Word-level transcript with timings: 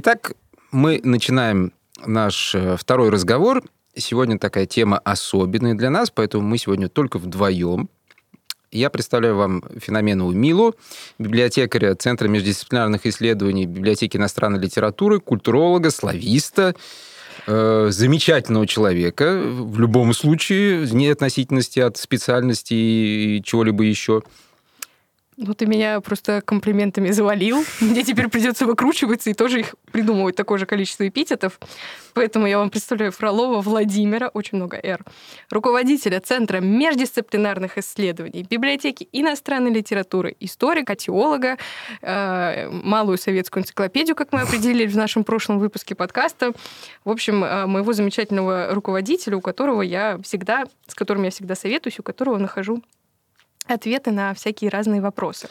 Итак, 0.00 0.34
мы 0.70 1.00
начинаем 1.02 1.72
наш 2.06 2.54
э, 2.54 2.76
второй 2.76 3.10
разговор. 3.10 3.64
Сегодня 3.96 4.38
такая 4.38 4.64
тема 4.64 5.00
особенная 5.00 5.74
для 5.74 5.90
нас, 5.90 6.08
поэтому 6.08 6.46
мы 6.46 6.56
сегодня 6.56 6.88
только 6.88 7.18
вдвоем. 7.18 7.88
Я 8.70 8.90
представляю 8.90 9.34
вам 9.34 9.64
Феноменову 9.76 10.30
Милу, 10.30 10.76
библиотекаря 11.18 11.96
Центра 11.96 12.28
междисциплинарных 12.28 13.06
исследований 13.06 13.66
библиотеки 13.66 14.16
иностранной 14.16 14.60
литературы, 14.60 15.18
культуролога, 15.18 15.90
слависта, 15.90 16.76
э, 17.48 17.88
замечательного 17.90 18.68
человека 18.68 19.42
в 19.42 19.80
любом 19.80 20.14
случае, 20.14 20.82
вне 20.82 21.10
относительности 21.10 21.80
от 21.80 21.96
специальности 21.96 22.72
и 22.72 23.42
чего-либо 23.42 23.82
еще. 23.82 24.22
Ну, 25.40 25.54
ты 25.54 25.66
меня 25.66 26.00
просто 26.00 26.42
комплиментами 26.44 27.12
завалил. 27.12 27.62
Мне 27.80 28.02
теперь 28.02 28.28
придется 28.28 28.66
выкручиваться 28.66 29.30
и 29.30 29.34
тоже 29.34 29.60
их 29.60 29.76
придумывать 29.92 30.34
такое 30.34 30.58
же 30.58 30.66
количество 30.66 31.06
эпитетов. 31.06 31.60
Поэтому 32.12 32.48
я 32.48 32.58
вам 32.58 32.70
представляю 32.70 33.12
Фролова 33.12 33.60
Владимира, 33.60 34.30
очень 34.30 34.58
много 34.58 34.80
«Р», 34.82 35.04
руководителя 35.48 36.18
Центра 36.18 36.58
междисциплинарных 36.58 37.78
исследований, 37.78 38.44
библиотеки 38.50 39.08
иностранной 39.12 39.70
литературы, 39.70 40.34
историка, 40.40 40.96
теолога, 40.96 41.56
э, 42.02 42.68
малую 42.70 43.16
советскую 43.16 43.62
энциклопедию, 43.62 44.16
как 44.16 44.32
мы 44.32 44.40
определили 44.40 44.88
в 44.88 44.96
нашем 44.96 45.22
прошлом 45.22 45.60
выпуске 45.60 45.94
подкаста. 45.94 46.50
В 47.04 47.10
общем, 47.10 47.44
э, 47.44 47.66
моего 47.66 47.92
замечательного 47.92 48.74
руководителя, 48.74 49.36
у 49.36 49.40
которого 49.40 49.82
я 49.82 50.18
всегда, 50.24 50.64
с 50.88 50.96
которым 50.96 51.22
я 51.22 51.30
всегда 51.30 51.54
советуюсь, 51.54 52.00
у 52.00 52.02
которого 52.02 52.38
нахожу 52.38 52.82
ответы 53.68 54.10
на 54.10 54.34
всякие 54.34 54.70
разные 54.70 55.00
вопросы. 55.00 55.48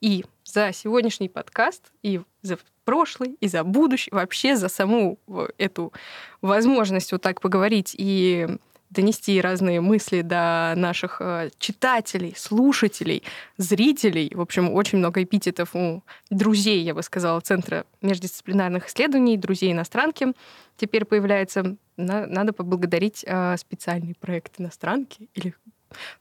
И 0.00 0.24
за 0.44 0.72
сегодняшний 0.72 1.28
подкаст, 1.28 1.92
и 2.02 2.20
за 2.42 2.58
прошлый, 2.84 3.36
и 3.40 3.48
за 3.48 3.64
будущий, 3.64 4.10
вообще 4.12 4.56
за 4.56 4.68
саму 4.68 5.18
эту 5.58 5.92
возможность 6.42 7.12
вот 7.12 7.22
так 7.22 7.40
поговорить 7.40 7.94
и 7.96 8.46
донести 8.90 9.40
разные 9.40 9.80
мысли 9.80 10.22
до 10.22 10.74
наших 10.76 11.20
э, 11.20 11.50
читателей, 11.58 12.34
слушателей, 12.36 13.22
зрителей. 13.56 14.30
В 14.34 14.40
общем, 14.40 14.72
очень 14.72 14.98
много 14.98 15.22
эпитетов 15.22 15.74
у 15.74 16.02
друзей, 16.30 16.82
я 16.82 16.94
бы 16.94 17.02
сказала, 17.02 17.40
Центра 17.40 17.86
междисциплинарных 18.02 18.86
исследований, 18.86 19.36
друзей 19.36 19.72
иностранки. 19.72 20.28
Теперь 20.76 21.04
появляется, 21.04 21.76
надо 21.96 22.52
поблагодарить 22.52 23.24
э, 23.26 23.56
специальный 23.58 24.14
проект 24.14 24.60
иностранки 24.60 25.28
или 25.34 25.54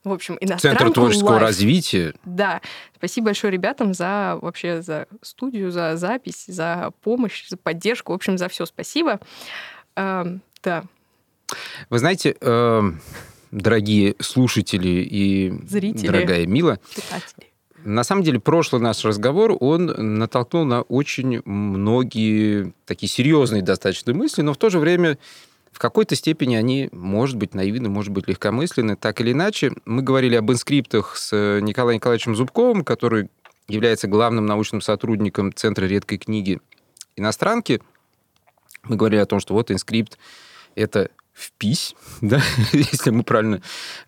в 0.03 0.11
общем, 0.11 0.38
иностранку 0.39 0.79
Центр 0.79 0.93
творческого 0.93 1.38
Life. 1.38 1.39
развития. 1.39 2.13
Да. 2.25 2.61
Спасибо 2.95 3.25
большое 3.25 3.52
ребятам 3.52 3.93
за 3.93 4.38
вообще 4.41 4.81
за 4.81 5.07
студию, 5.21 5.71
за 5.71 5.97
запись, 5.97 6.45
за 6.47 6.91
помощь, 7.02 7.47
за 7.47 7.57
поддержку. 7.57 8.11
В 8.11 8.16
общем, 8.16 8.38
за 8.38 8.47
все 8.49 8.66
спасибо. 8.66 9.19
Эм, 9.95 10.41
да. 10.63 10.83
Вы 11.89 11.99
знаете, 11.99 12.35
э, 12.39 12.81
дорогие 13.51 14.16
слушатели 14.19 15.05
и 15.09 15.53
Зрители. 15.67 16.07
дорогая 16.07 16.45
Мила, 16.47 16.79
Читатели. 16.95 17.51
на 17.83 18.03
самом 18.03 18.23
деле 18.23 18.39
прошлый 18.39 18.81
наш 18.81 19.03
разговор, 19.05 19.55
он 19.59 19.85
натолкнул 20.17 20.66
на 20.66 20.81
очень 20.81 21.41
многие 21.45 22.73
такие 22.85 23.09
серьезные 23.09 23.61
достаточно 23.61 24.13
мысли, 24.13 24.41
но 24.41 24.53
в 24.53 24.57
то 24.57 24.69
же 24.69 24.79
время 24.79 25.17
в 25.73 25.79
какой-то 25.79 26.16
степени 26.16 26.55
они, 26.55 26.89
может 26.91 27.35
быть, 27.35 27.53
наивны, 27.53 27.89
может 27.89 28.13
быть, 28.13 28.27
легкомысленны. 28.27 28.95
Так 28.95 29.19
или 29.21 29.31
иначе, 29.31 29.73
мы 29.85 30.03
говорили 30.03 30.35
об 30.35 30.52
инскриптах 30.52 31.17
с 31.17 31.31
Николаем 31.61 31.97
Николаевичем 31.97 32.35
Зубковым, 32.35 32.83
который 32.83 33.29
является 33.67 34.07
главным 34.07 34.45
научным 34.45 34.81
сотрудником 34.81 35.53
Центра 35.53 35.85
редкой 35.85 36.19
книги 36.19 36.61
иностранки. 37.16 37.81
Мы 38.83 38.97
говорили 38.97 39.19
о 39.19 39.25
том, 39.25 39.39
что 39.39 39.53
вот 39.53 39.71
инскрипт— 39.71 40.17
это 40.75 41.09
впись, 41.33 41.95
да, 42.21 42.41
если 42.71 43.09
мы 43.09 43.23
правильно 43.23 43.61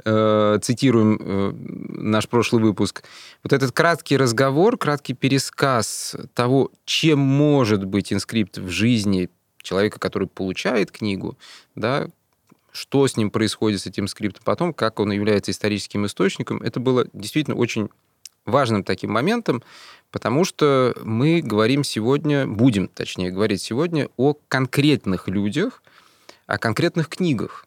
э, 0.03 0.59
цитируем 0.61 1.17
э, 1.19 1.51
наш 1.53 2.29
прошлый 2.29 2.61
выпуск. 2.61 3.03
Вот 3.43 3.53
этот 3.53 3.71
краткий 3.71 4.17
разговор, 4.17 4.77
краткий 4.77 5.13
пересказ 5.13 6.15
того, 6.33 6.71
чем 6.85 7.19
может 7.19 7.85
быть 7.85 8.13
инскрипт 8.13 8.59
в 8.59 8.69
жизни 8.69 9.29
человека, 9.65 9.99
который 9.99 10.27
получает 10.27 10.91
книгу, 10.91 11.37
да, 11.75 12.07
что 12.71 13.07
с 13.07 13.17
ним 13.17 13.31
происходит, 13.31 13.81
с 13.81 13.87
этим 13.87 14.07
скриптом, 14.07 14.43
потом, 14.45 14.73
как 14.73 14.99
он 14.99 15.11
является 15.11 15.51
историческим 15.51 16.05
источником, 16.05 16.61
это 16.61 16.79
было 16.79 17.07
действительно 17.13 17.55
очень 17.55 17.89
важным 18.45 18.83
таким 18.83 19.11
моментом, 19.11 19.63
потому 20.11 20.45
что 20.45 20.95
мы 21.03 21.41
говорим 21.41 21.83
сегодня, 21.83 22.45
будем, 22.47 22.87
точнее, 22.87 23.31
говорить 23.31 23.61
сегодня 23.61 24.09
о 24.17 24.35
конкретных 24.47 25.27
людях, 25.27 25.81
о 26.45 26.57
конкретных 26.57 27.09
книгах. 27.09 27.65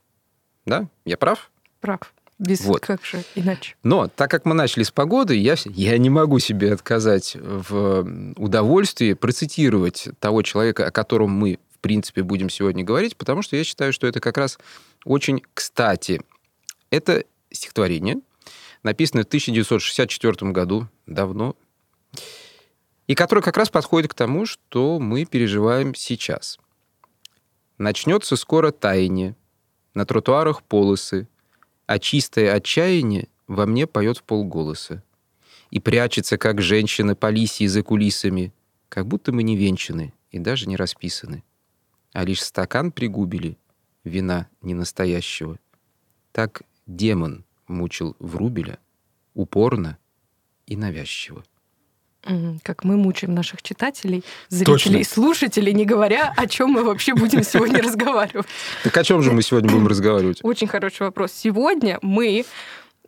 Да? 0.64 0.88
Я 1.04 1.16
прав? 1.16 1.50
Прав. 1.80 2.00
Без 2.38 2.60
Вот. 2.60 2.80
как 2.80 3.04
же 3.04 3.24
иначе. 3.34 3.74
Но 3.82 4.06
так 4.06 4.30
как 4.30 4.44
мы 4.44 4.54
начали 4.54 4.84
с 4.84 4.92
погоды, 4.92 5.34
я, 5.34 5.56
я 5.64 5.98
не 5.98 6.08
могу 6.08 6.38
себе 6.38 6.72
отказать 6.72 7.36
в 7.36 8.06
удовольствии 8.36 9.14
процитировать 9.14 10.08
того 10.20 10.42
человека, 10.42 10.86
о 10.86 10.90
котором 10.92 11.30
мы, 11.30 11.58
в 11.78 11.80
принципе, 11.80 12.24
будем 12.24 12.50
сегодня 12.50 12.82
говорить, 12.82 13.16
потому 13.16 13.42
что 13.42 13.56
я 13.56 13.62
считаю, 13.62 13.92
что 13.92 14.08
это 14.08 14.20
как 14.20 14.36
раз 14.36 14.58
очень 15.04 15.42
кстати. 15.54 16.20
Это 16.90 17.24
стихотворение, 17.52 18.16
написанное 18.82 19.22
в 19.22 19.28
1964 19.28 20.50
году, 20.50 20.88
давно, 21.06 21.54
и 23.06 23.14
которое 23.14 23.42
как 23.42 23.56
раз 23.56 23.70
подходит 23.70 24.10
к 24.10 24.14
тому, 24.14 24.44
что 24.44 24.98
мы 24.98 25.24
переживаем 25.24 25.94
сейчас. 25.94 26.58
Начнется 27.78 28.34
скоро 28.34 28.72
таяние, 28.72 29.36
на 29.94 30.04
тротуарах 30.04 30.62
полосы, 30.64 31.28
а 31.86 31.98
чистое 31.98 32.52
отчаяние 32.52 33.28
во 33.46 33.66
мне 33.66 33.86
поет 33.86 34.18
в 34.18 34.24
полголоса. 34.24 35.02
И 35.70 35.80
прячется, 35.80 36.38
как 36.38 36.60
женщина 36.60 37.14
по 37.14 37.30
лисии 37.30 37.66
за 37.66 37.82
кулисами, 37.82 38.52
как 38.88 39.06
будто 39.06 39.32
мы 39.32 39.42
не 39.42 39.56
венчаны 39.56 40.12
и 40.30 40.38
даже 40.38 40.66
не 40.66 40.76
расписаны, 40.76 41.44
а 42.12 42.24
лишь 42.24 42.42
стакан 42.42 42.92
пригубили, 42.92 43.58
вина 44.04 44.48
ненастоящего. 44.62 45.58
Так 46.32 46.62
демон 46.86 47.44
мучил 47.66 48.16
Врубеля 48.18 48.78
упорно 49.34 49.98
и 50.66 50.76
навязчиво. 50.76 51.44
Как 52.62 52.84
мы 52.84 52.96
мучаем 52.96 53.34
наших 53.34 53.62
читателей, 53.62 54.24
зрителей, 54.48 54.98
Точно. 54.98 55.04
слушателей, 55.04 55.72
не 55.72 55.86
говоря, 55.86 56.34
о 56.36 56.46
чем 56.46 56.70
мы 56.70 56.82
вообще 56.82 57.14
будем 57.14 57.42
сегодня 57.42 57.80
разговаривать. 57.82 58.46
Так 58.82 58.96
о 58.96 59.04
чем 59.04 59.22
же 59.22 59.32
мы 59.32 59.42
сегодня 59.42 59.70
будем 59.70 59.86
разговаривать? 59.86 60.40
Очень 60.42 60.66
хороший 60.66 61.02
вопрос. 61.02 61.32
Сегодня 61.32 61.98
мы, 62.02 62.44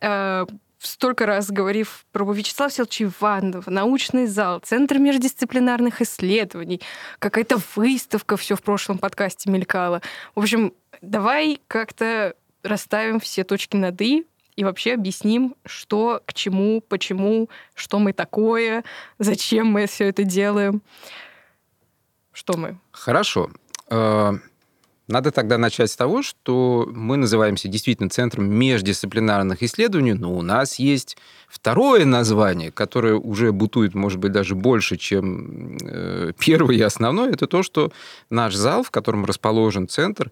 э, 0.01 0.47
столько 0.87 1.27
раз 1.27 1.51
говорив 1.51 2.07
про 2.13 2.33
Вячеслава 2.33 2.71
Селча 2.71 3.05
Иванова, 3.05 3.71
научный 3.71 4.27
зал, 4.27 4.61
Центр 4.61 4.99
междисциплинарных 4.99 6.01
исследований, 6.01 6.81
какая-то 7.19 7.59
выставка, 7.77 8.37
все 8.37 8.57
в 8.57 8.63
прошлом 8.63 8.99
подкасте 8.99 9.51
мелькало. 9.51 10.01
В 10.35 10.41
общем, 10.41 10.73
давай 11.03 11.61
как-то 11.69 12.35
расставим 12.63 13.21
все 13.21 13.45
точки 13.45 13.77
над 13.77 14.01
«и», 14.01 14.27
и 14.57 14.65
вообще 14.65 14.93
объясним, 14.93 15.55
что 15.65 16.23
к 16.27 16.35
чему, 16.35 16.83
почему, 16.83 17.49
что 17.75 17.99
мы 17.99 18.13
такое, 18.13 18.85
зачем 19.19 19.69
мы 19.69 19.87
все 19.87 20.09
это 20.09 20.23
делаем. 20.23 20.83
Что 22.33 22.59
мы? 22.59 22.79
Хорошо. 22.91 23.51
Надо 25.11 25.33
тогда 25.33 25.59
начать 25.59 25.91
с 25.91 25.97
того, 25.97 26.23
что 26.23 26.89
мы 26.95 27.17
называемся 27.17 27.67
действительно 27.67 28.09
Центром 28.11 28.49
междисциплинарных 28.49 29.61
исследований, 29.65 30.13
но 30.13 30.33
у 30.33 30.41
нас 30.43 30.79
есть 30.79 31.17
второе 31.49 32.05
название, 32.05 32.71
которое 32.71 33.15
уже 33.15 33.51
бутует, 33.51 33.95
может 33.95 34.21
быть, 34.21 34.31
даже 34.31 34.55
больше, 34.55 34.97
чем 34.97 35.77
э, 35.83 36.33
первое 36.39 36.77
и 36.77 36.81
основное. 36.81 37.33
Это 37.33 37.49
то, 37.49 37.65
что 37.65 37.93
наш 38.31 38.55
зал, 38.55 38.85
в 38.85 38.93
котором 38.93 39.25
расположен 39.25 39.89
центр, 39.89 40.31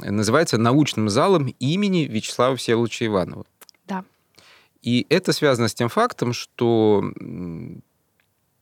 называется 0.00 0.56
научным 0.56 1.08
залом 1.08 1.52
имени 1.58 2.04
Вячеслава 2.04 2.54
Всеволодовича 2.54 3.06
Иванова. 3.06 3.44
Да. 3.88 4.04
И 4.82 5.04
это 5.08 5.32
связано 5.32 5.66
с 5.66 5.74
тем 5.74 5.88
фактом, 5.88 6.32
что 6.32 7.04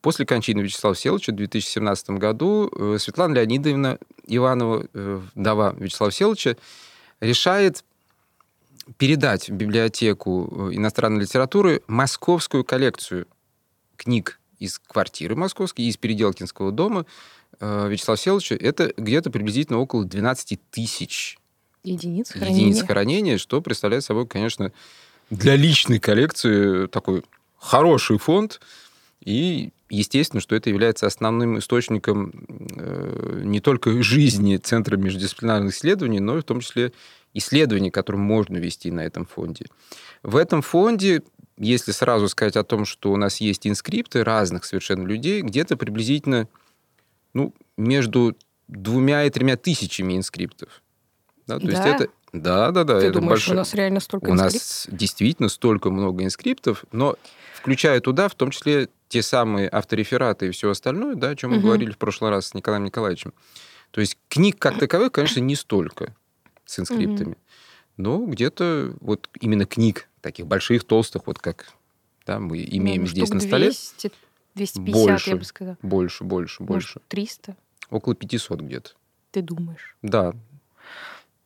после 0.04 0.26
кончины 0.26 0.60
Вячеслава 0.60 0.94
Всеволодовича 0.94 1.32
в 1.32 1.36
2017 1.36 2.10
году 2.10 2.70
э, 2.70 2.98
Светлана 3.00 3.36
Леонидовна 3.36 3.98
Иванова, 4.26 4.86
э, 4.92 5.20
вдова 5.34 5.74
Вячеслава 5.78 6.10
Всеволодовича, 6.10 6.56
решает 7.20 7.84
передать 8.98 9.48
в 9.48 9.54
библиотеку 9.54 10.68
э, 10.70 10.74
иностранной 10.76 11.22
литературы 11.22 11.80
московскую 11.86 12.64
коллекцию 12.64 13.26
книг 13.96 14.38
из 14.58 14.78
квартиры 14.78 15.36
московской, 15.36 15.86
из 15.86 15.96
Переделкинского 15.96 16.70
дома 16.70 17.06
Вячеслава 17.58 18.18
Всеволодовича. 18.18 18.56
Это 18.56 18.92
где-то 18.98 19.30
приблизительно 19.30 19.78
около 19.78 20.04
12 20.04 20.60
тысяч 20.70 21.38
Единиц 21.82 22.34
единиц 22.34 22.38
хранения. 22.38 22.84
хранения, 22.84 23.38
что 23.38 23.62
представляет 23.62 24.04
собой, 24.04 24.26
конечно, 24.26 24.70
для 25.30 25.56
личной 25.56 25.98
коллекции 25.98 26.88
такой 26.88 27.24
хороший 27.56 28.18
фонд. 28.18 28.60
И 29.24 29.72
естественно, 29.90 30.40
что 30.40 30.54
это 30.56 30.70
является 30.70 31.06
основным 31.06 31.58
источником 31.58 32.32
э, 32.76 33.42
не 33.44 33.60
только 33.60 34.02
жизни 34.02 34.56
Центра 34.56 34.96
междисциплинарных 34.96 35.74
исследований, 35.74 36.20
но 36.20 36.38
и 36.38 36.40
в 36.40 36.44
том 36.44 36.60
числе 36.60 36.92
исследований, 37.34 37.90
которые 37.90 38.20
можно 38.20 38.56
вести 38.56 38.90
на 38.90 39.00
этом 39.00 39.26
фонде. 39.26 39.66
В 40.22 40.36
этом 40.36 40.62
фонде, 40.62 41.22
если 41.58 41.92
сразу 41.92 42.28
сказать 42.28 42.56
о 42.56 42.64
том, 42.64 42.84
что 42.84 43.12
у 43.12 43.16
нас 43.16 43.40
есть 43.40 43.66
инскрипты 43.66 44.24
разных 44.24 44.64
совершенно 44.64 45.06
людей, 45.06 45.42
где-то 45.42 45.76
приблизительно 45.76 46.48
ну, 47.34 47.52
между 47.76 48.36
двумя 48.68 49.24
и 49.24 49.30
тремя 49.30 49.56
тысячами 49.56 50.16
инскриптов. 50.16 50.82
Да, 51.46 51.58
то 51.58 51.66
да? 51.66 51.72
есть 51.72 51.84
это... 51.84 52.12
Да, 52.32 52.72
да, 52.72 52.82
да. 52.82 52.98
Ты 52.98 53.06
это 53.06 53.20
думаешь, 53.20 53.30
большой... 53.30 53.54
у 53.54 53.58
нас 53.58 53.74
реально 53.74 54.00
столько 54.00 54.30
У 54.30 54.34
нас 54.34 54.88
действительно 54.90 55.48
столько 55.48 55.90
много 55.90 56.24
инскриптов, 56.24 56.84
но 56.90 57.16
включая 57.54 58.00
туда 58.00 58.28
в 58.28 58.34
том 58.34 58.50
числе 58.50 58.88
те 59.14 59.22
самые 59.22 59.68
авторефераты 59.68 60.48
и 60.48 60.50
все 60.50 60.70
остальное, 60.70 61.14
да, 61.14 61.28
о 61.28 61.36
чем 61.36 61.52
мы 61.52 61.58
угу. 61.58 61.66
говорили 61.66 61.92
в 61.92 61.98
прошлый 61.98 62.32
раз 62.32 62.48
с 62.48 62.54
Николаем 62.54 62.82
Николаевичем. 62.82 63.32
То 63.92 64.00
есть 64.00 64.18
книг 64.28 64.58
как 64.58 64.76
таковых, 64.80 65.12
конечно, 65.12 65.38
не 65.38 65.54
столько 65.54 66.16
с 66.64 66.80
инскриптами. 66.80 67.34
Угу. 67.34 67.38
Но 67.96 68.26
где-то 68.26 68.96
вот 69.00 69.30
именно 69.40 69.66
книг, 69.66 70.08
таких 70.20 70.48
больших, 70.48 70.82
толстых, 70.82 71.28
вот 71.28 71.38
как 71.38 71.74
да, 72.26 72.40
мы 72.40 72.64
имеем 72.64 73.02
ну, 73.02 73.06
здесь 73.06 73.30
на 73.30 73.38
столе. 73.38 73.66
200, 73.66 74.10
250, 74.56 74.92
больше, 74.92 75.30
я 75.30 75.36
бы 75.36 75.44
сказала. 75.44 75.78
Больше, 75.80 76.24
больше, 76.24 76.64
больше. 76.64 76.98
Может, 76.98 77.06
300? 77.06 77.56
Около 77.90 78.16
500 78.16 78.62
где-то. 78.62 78.90
Ты 79.30 79.42
думаешь? 79.42 79.96
Да, 80.02 80.34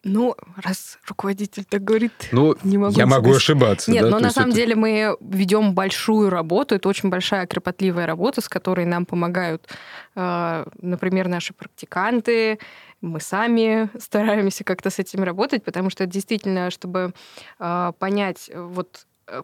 ну, 0.04 0.36
раз 0.56 0.98
руководитель 1.06 1.64
так 1.64 1.82
говорит, 1.82 2.12
ну, 2.32 2.56
не 2.62 2.78
могу. 2.78 2.96
Я 2.96 3.06
могу 3.06 3.34
ошибаться. 3.34 3.90
Нет, 3.90 4.04
да? 4.04 4.10
но 4.10 4.16
То 4.18 4.22
на 4.24 4.30
самом 4.30 4.50
это... 4.50 4.56
деле 4.56 4.74
мы 4.74 5.16
ведем 5.20 5.74
большую 5.74 6.30
работу. 6.30 6.74
Это 6.74 6.88
очень 6.88 7.08
большая 7.08 7.46
кропотливая 7.46 8.06
работа, 8.06 8.40
с 8.40 8.48
которой 8.48 8.86
нам 8.86 9.06
помогают, 9.06 9.68
э, 10.14 10.64
например, 10.80 11.28
наши 11.28 11.52
практиканты. 11.52 12.58
Мы 13.00 13.20
сами 13.20 13.90
стараемся 13.98 14.64
как-то 14.64 14.90
с 14.90 14.98
этим 14.98 15.24
работать, 15.24 15.64
потому 15.64 15.90
что 15.90 16.06
действительно, 16.06 16.70
чтобы 16.70 17.12
э, 17.58 17.92
понять 17.98 18.50
вот 18.54 19.06
э, 19.26 19.42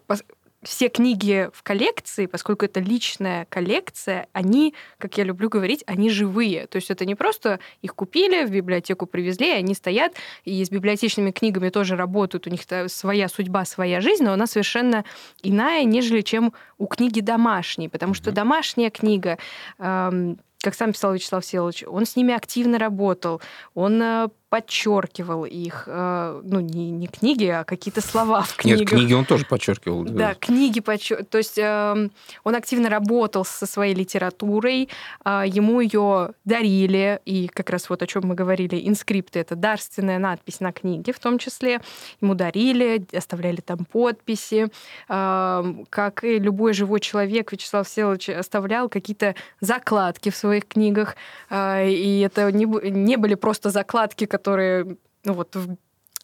все 0.65 0.89
книги 0.89 1.49
в 1.53 1.63
коллекции, 1.63 2.25
поскольку 2.25 2.65
это 2.65 2.79
личная 2.79 3.45
коллекция, 3.45 4.27
они, 4.33 4.73
как 4.97 5.17
я 5.17 5.23
люблю 5.23 5.49
говорить, 5.49 5.83
они 5.87 6.09
живые. 6.09 6.67
То 6.67 6.77
есть 6.77 6.89
это 6.89 7.05
не 7.05 7.15
просто 7.15 7.59
их 7.81 7.95
купили, 7.95 8.45
в 8.45 8.51
библиотеку 8.51 9.05
привезли, 9.05 9.51
они 9.51 9.73
стоят, 9.73 10.13
и 10.43 10.63
с 10.63 10.69
библиотечными 10.69 11.31
книгами 11.31 11.69
тоже 11.69 11.95
работают, 11.95 12.47
у 12.47 12.49
них 12.49 12.61
своя 12.87 13.29
судьба, 13.29 13.65
своя 13.65 14.01
жизнь, 14.01 14.23
но 14.23 14.33
она 14.33 14.47
совершенно 14.47 15.05
иная, 15.43 15.83
нежели 15.83 16.21
чем 16.21 16.53
у 16.77 16.87
книги 16.87 17.21
домашней, 17.21 17.87
потому 17.87 18.13
что 18.13 18.31
домашняя 18.31 18.89
книга 18.89 19.37
эм, 19.77 20.39
как 20.65 20.73
сам 20.73 20.93
писал 20.93 21.13
Вячеслав 21.13 21.43
Всеволодович, 21.43 21.83
он 21.87 22.07
с 22.07 22.15
ними 22.15 22.33
активно 22.33 22.79
работал, 22.79 23.39
он 23.75 24.01
э, 24.01 24.29
подчеркивал 24.49 25.45
их, 25.45 25.83
э, 25.87 26.41
ну, 26.43 26.59
не, 26.59 26.91
не 26.91 27.07
книги, 27.07 27.45
а 27.45 27.63
какие-то 27.63 28.01
слова 28.01 28.43
в 28.43 28.55
книгах. 28.55 28.81
Нет, 28.81 28.89
книги 28.89 29.13
он 29.13 29.25
тоже 29.25 29.45
подчеркивал. 29.45 30.03
Да, 30.03 30.11
да 30.13 30.35
книги 30.35 30.79
подчеркивал. 30.79 31.27
То 31.29 31.37
есть 31.39 31.57
э, 31.57 32.09
он 32.43 32.55
активно 32.55 32.89
работал 32.89 33.43
со 33.43 33.65
своей 33.65 33.95
литературой, 33.95 34.89
э, 35.25 35.43
ему 35.47 35.79
ее 35.81 36.31
дарили, 36.45 37.19
и 37.25 37.47
как 37.47 37.69
раз 37.69 37.89
вот 37.89 38.03
о 38.03 38.07
чем 38.07 38.23
мы 38.25 38.35
говорили, 38.35 38.87
инскрипты— 38.87 39.39
это 39.41 39.55
дарственная 39.55 40.19
надпись 40.19 40.59
на 40.59 40.71
книге 40.71 41.11
в 41.11 41.19
том 41.19 41.39
числе. 41.39 41.81
Ему 42.21 42.35
дарили, 42.35 43.05
оставляли 43.15 43.61
там 43.61 43.79
подписи. 43.85 44.67
Э, 45.09 45.63
как 45.89 46.23
и 46.23 46.37
любой 46.39 46.73
живой 46.73 46.99
человек, 46.99 47.51
Вячеслав 47.51 47.87
Всеволодович 47.87 48.29
оставлял 48.29 48.89
какие-то 48.89 49.35
закладки 49.59 50.29
в 50.29 50.35
своих 50.35 50.67
книгах, 50.67 51.15
э, 51.49 51.89
и 51.89 52.19
это 52.21 52.51
не, 52.51 52.65
не 52.65 53.17
были 53.17 53.35
просто 53.35 53.69
закладки, 53.69 54.25
которые 54.37 54.97
ну 55.25 55.33
вот, 55.33 55.55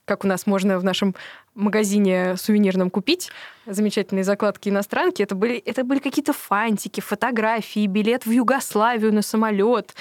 как 0.05 0.23
у 0.23 0.27
нас 0.27 0.45
можно 0.45 0.79
в 0.79 0.83
нашем 0.83 1.15
магазине 1.53 2.35
сувенирном 2.37 2.89
купить, 2.89 3.29
замечательные 3.65 4.23
закладки 4.23 4.69
иностранки, 4.69 5.21
это 5.21 5.35
были, 5.35 5.57
это 5.57 5.83
были 5.83 5.99
какие-то 5.99 6.33
фантики, 6.33 7.01
фотографии, 7.01 7.85
билет 7.87 8.25
в 8.25 8.31
Югославию 8.31 9.13
на 9.13 9.21
самолет. 9.21 9.93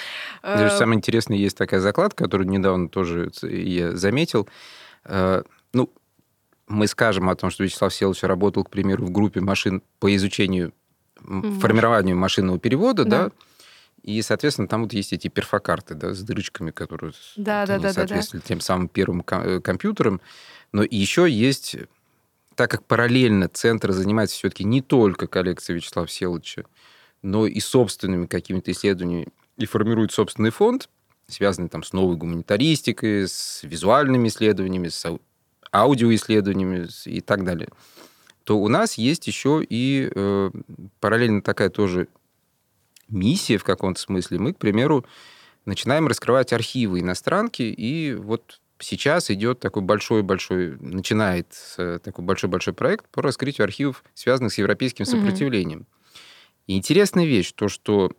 Даже 0.43 0.75
э, 0.75 0.77
самое 0.77 0.97
интересное, 0.97 1.37
есть 1.37 1.57
такая 1.57 1.79
закладка, 1.79 2.25
которую 2.25 2.49
недавно 2.49 2.89
тоже 2.89 3.31
я 3.43 3.95
заметил. 3.95 4.47
Э, 5.05 5.43
ну, 5.73 5.89
мы 6.67 6.87
скажем 6.87 7.29
о 7.29 7.35
том, 7.35 7.49
что 7.49 7.63
Вячеслав 7.63 7.93
Селович 7.93 8.23
работал, 8.23 8.63
к 8.63 8.69
примеру, 8.69 9.05
в 9.05 9.11
группе 9.11 9.41
машин 9.41 9.83
по 9.99 10.13
изучению, 10.15 10.73
формированию 11.19 12.17
машинного 12.17 12.57
перевода, 12.59 13.05
да, 13.05 13.25
да 13.25 13.31
и, 14.03 14.21
соответственно, 14.21 14.67
там 14.67 14.83
вот 14.83 14.93
есть 14.93 15.13
эти 15.13 15.27
перфокарты, 15.27 15.93
да, 15.93 16.13
с 16.13 16.21
дырочками, 16.21 16.71
которые 16.71 17.13
да, 17.35 17.65
да, 17.65 17.77
да, 17.77 17.93
соответствуют 17.93 18.43
да, 18.43 18.47
да. 18.47 18.53
тем 18.55 18.61
самым 18.61 18.87
первым 18.87 19.23
э, 19.29 19.61
компьютерам. 19.61 20.21
Но 20.71 20.83
еще 20.83 21.29
есть, 21.29 21.77
так 22.55 22.71
как 22.71 22.85
параллельно 22.85 23.47
центр 23.47 23.91
занимается 23.91 24.35
все-таки 24.35 24.63
не 24.63 24.81
только 24.81 25.27
коллекцией 25.27 25.77
Вячеслава 25.77 26.07
Всеволодовича, 26.07 26.63
но 27.21 27.45
и 27.45 27.59
собственными 27.59 28.25
какими-то 28.25 28.71
исследованиями, 28.71 29.27
и 29.57 29.65
формирует 29.65 30.11
собственный 30.11 30.49
фонд, 30.49 30.89
связанный 31.27 31.69
там 31.69 31.83
с 31.83 31.93
новой 31.93 32.17
гуманитаристикой, 32.17 33.27
с 33.27 33.61
визуальными 33.61 34.27
исследованиями, 34.27 34.87
с 34.87 35.05
аудиоисследованиями 35.71 36.87
и 37.05 37.21
так 37.21 37.45
далее, 37.45 37.69
то 38.43 38.57
у 38.57 38.67
нас 38.67 38.95
есть 38.95 39.27
еще 39.27 39.63
и 39.67 40.11
э, 40.13 40.51
параллельно 40.99 41.41
такая 41.43 41.69
тоже 41.69 42.07
миссия 43.11 43.57
в 43.57 43.63
каком-то 43.63 43.99
смысле. 43.99 44.39
Мы, 44.39 44.53
к 44.53 44.57
примеру, 44.57 45.05
начинаем 45.65 46.07
раскрывать 46.07 46.53
архивы 46.53 47.01
иностранки, 47.01 47.61
и 47.63 48.13
вот 48.13 48.59
сейчас 48.79 49.29
идет 49.29 49.59
такой 49.59 49.83
большой-большой, 49.83 50.77
начинает 50.79 51.47
такой 51.75 52.25
большой-большой 52.25 52.73
проект 52.73 53.07
по 53.09 53.21
раскрытию 53.21 53.65
архивов, 53.65 54.03
связанных 54.15 54.53
с 54.53 54.57
европейским 54.57 55.05
сопротивлением. 55.05 55.81
Угу. 55.81 55.87
И 56.67 56.77
интересная 56.77 57.25
вещь, 57.25 57.51
то, 57.53 57.67
что 57.67 58.11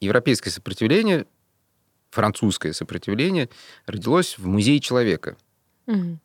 европейское 0.00 0.52
сопротивление, 0.52 1.26
французское 2.10 2.72
сопротивление 2.72 3.48
родилось 3.86 4.38
в 4.38 4.46
Музее 4.46 4.80
человека. 4.80 5.36
Угу. 5.86 6.18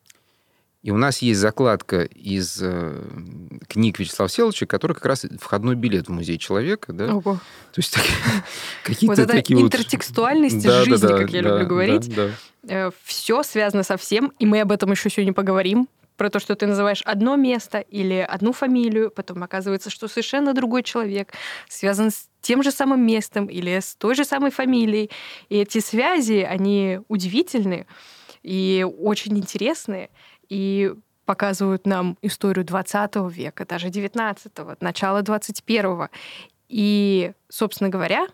И 0.84 0.90
у 0.90 0.98
нас 0.98 1.22
есть 1.22 1.40
закладка 1.40 2.02
из 2.02 2.58
э, 2.60 3.02
книг 3.68 3.98
Вячеслава 3.98 4.28
Селовича, 4.28 4.66
который 4.66 4.92
как 4.92 5.06
раз 5.06 5.24
входной 5.40 5.76
билет 5.76 6.08
в 6.08 6.12
музей 6.12 6.36
человека. 6.36 6.92
Да? 6.92 7.06
Ого. 7.06 7.36
То 7.72 7.78
есть 7.78 7.96
какие-то 8.82 9.22
вот 9.22 9.30
такие 9.30 9.58
вот... 9.58 9.64
интертекстуальность 9.64 10.62
да, 10.62 10.84
жизни, 10.84 11.08
да, 11.08 11.16
как 11.16 11.30
я 11.30 11.42
да, 11.42 11.48
люблю 11.48 11.66
говорить. 11.68 12.14
Да, 12.14 12.28
да. 12.62 12.88
Э, 12.88 12.90
Все 13.02 13.42
связано 13.42 13.82
со 13.82 13.96
всем, 13.96 14.34
и 14.38 14.44
мы 14.44 14.60
об 14.60 14.72
этом 14.72 14.90
еще 14.90 15.08
сегодня 15.08 15.32
поговорим 15.32 15.88
про 16.18 16.28
то, 16.28 16.38
что 16.38 16.54
ты 16.54 16.66
называешь 16.66 17.00
одно 17.06 17.36
место 17.36 17.78
или 17.78 18.16
одну 18.16 18.52
фамилию, 18.52 19.10
потом 19.10 19.42
оказывается, 19.42 19.88
что 19.88 20.06
совершенно 20.06 20.52
другой 20.52 20.82
человек 20.82 21.32
связан 21.66 22.10
с 22.10 22.28
тем 22.42 22.62
же 22.62 22.70
самым 22.70 23.00
местом 23.06 23.46
или 23.46 23.80
с 23.80 23.96
той 23.96 24.14
же 24.14 24.26
самой 24.26 24.50
фамилией. 24.50 25.10
И 25.48 25.56
эти 25.56 25.78
связи, 25.78 26.46
они 26.46 27.00
удивительные 27.08 27.86
и 28.42 28.86
очень 28.98 29.38
интересные 29.38 30.10
и 30.48 30.92
показывают 31.24 31.86
нам 31.86 32.18
историю 32.22 32.64
20 32.64 33.16
века, 33.30 33.64
даже 33.64 33.88
19-го, 33.88 34.76
начала 34.80 35.22
21-го. 35.22 36.08
И, 36.68 37.32
собственно 37.48 37.90
говоря, 37.90 38.26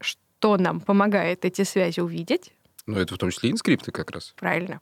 что 0.00 0.56
нам 0.56 0.80
помогает 0.80 1.44
эти 1.44 1.62
связи 1.62 2.00
увидеть? 2.00 2.52
Ну, 2.86 2.98
это 2.98 3.14
в 3.14 3.18
том 3.18 3.30
числе 3.30 3.50
инскрипты 3.50 3.92
как 3.92 4.10
раз. 4.10 4.34
Правильно. 4.36 4.80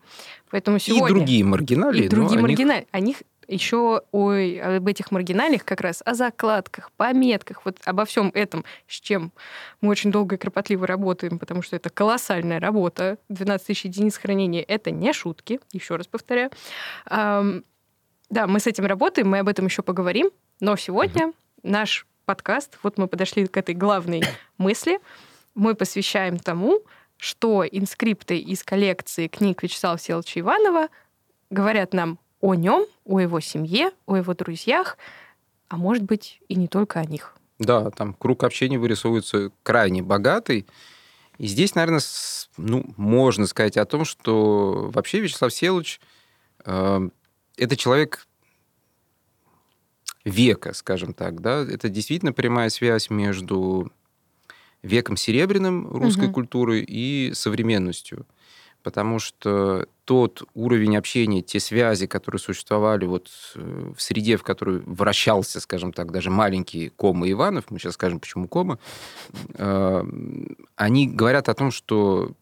Поэтому 0.51 0.79
сегодня... 0.79 1.09
И 1.09 1.19
другие 1.19 1.45
маргиналии. 1.45 2.05
И 2.05 2.09
другие 2.09 2.41
маргиналии. 2.41 2.87
О 2.91 3.01
них 3.01 3.23
еще 3.51 4.03
ой, 4.13 4.61
об 4.61 4.87
этих 4.87 5.11
маргиналиях 5.11 5.65
как 5.65 5.81
раз, 5.81 6.03
о 6.05 6.15
закладках, 6.15 6.91
пометках, 6.93 7.65
вот 7.65 7.79
обо 7.85 8.05
всем 8.05 8.31
этом, 8.35 8.65
с 8.87 9.01
чем 9.01 9.33
мы 9.81 9.91
очень 9.91 10.13
долго 10.13 10.37
и 10.37 10.39
кропотливо 10.39 10.87
работаем, 10.87 11.39
потому 11.39 11.63
что 11.63 11.77
это 11.77 11.91
колоссальная 11.91 12.61
работа. 12.61 13.19
12 13.29 13.67
тысяч 13.67 13.85
единиц 13.85 14.17
хранения— 14.17 14.65
это 14.69 14.91
не 14.91 15.13
шутки, 15.13 15.61
еще 15.73 15.97
раз 15.97 16.07
повторяю. 16.07 16.51
Да, 17.07 18.47
мы 18.47 18.61
с 18.61 18.67
этим 18.67 18.87
работаем, 18.87 19.29
мы 19.29 19.41
об 19.41 19.49
этом 19.49 19.67
еще 19.67 19.83
поговорим, 19.83 20.31
но 20.61 20.77
сегодня 20.77 21.33
наш 21.63 22.07
подкаст, 22.27 22.79
вот 22.85 22.97
мы 22.97 23.09
подошли 23.09 23.47
к 23.47 23.57
этой 23.57 23.75
главной 23.75 24.23
мысли, 24.57 25.01
мы 25.57 25.75
посвящаем 25.75 26.39
тому, 26.39 26.81
что 27.17 27.67
инскрипты 27.67 28.39
из 28.39 28.63
коллекции 28.63 29.27
книг 29.27 29.63
Вячеслава 29.63 29.97
Всеволодовича 29.97 30.41
Иванова 30.41 30.89
говорят 31.51 31.93
нам 31.93 32.19
о 32.41 32.55
нем, 32.55 32.87
о 33.05 33.21
его 33.21 33.41
семье, 33.41 33.91
о 34.07 34.17
его 34.17 34.35
друзьях, 34.35 34.97
а 35.69 35.77
может 35.77 36.05
быть 36.05 36.41
и 36.49 36.55
не 36.55 36.69
только 36.69 37.01
о 37.01 37.05
них. 37.05 37.37
Да, 37.59 37.91
там 37.91 38.15
круг 38.15 38.45
общения 38.45 38.79
вырисовывается 38.79 39.53
крайне 39.63 40.03
богатый. 40.03 40.67
И 41.39 41.47
здесь, 41.47 41.75
наверное, 41.75 42.01
ну, 42.57 42.85
можно 42.97 43.47
сказать 43.47 43.77
о 43.77 43.85
том, 43.85 44.05
что 44.05 44.91
вообще 44.93 45.21
Вячеслав 45.21 45.53
Селович 45.53 46.01
э, 46.65 47.09
это 47.57 47.77
человек 47.77 48.27
века, 50.25 50.73
скажем 50.75 51.13
так, 51.15 51.41
да, 51.41 51.61
это 51.63 51.89
действительно 51.89 52.33
прямая 52.33 52.71
связь 52.71 53.11
между 53.11 53.93
веком 54.83 55.17
серебряным 55.17 55.91
русской 55.91 56.27
угу. 56.27 56.35
культуры 56.35 56.81
и 56.81 57.33
современностью. 57.35 58.27
Потому 58.83 59.19
что 59.19 59.87
тот 60.05 60.43
уровень 60.55 60.97
общения, 60.97 61.43
те 61.43 61.61
связи, 61.61 62.07
которые 62.07 62.41
существовали 62.41 63.05
вот 63.05 63.31
э, 63.55 63.93
в 63.97 64.01
среде, 64.01 64.37
в 64.37 64.43
которой 64.43 64.81
вращался, 64.81 65.61
скажем 65.61 65.93
так, 65.93 66.11
даже 66.11 66.31
маленький 66.31 66.89
Кома 66.89 67.31
Иванов, 67.31 67.71
мы 67.71 67.79
сейчас 67.79 67.95
скажем, 67.95 68.21
почему 68.21 68.49
Кома, 68.49 68.79
э, 69.55 70.05
они 70.77 71.07
говорят 71.09 71.49
о 71.49 71.55
том, 71.55 71.71
что 71.71 72.33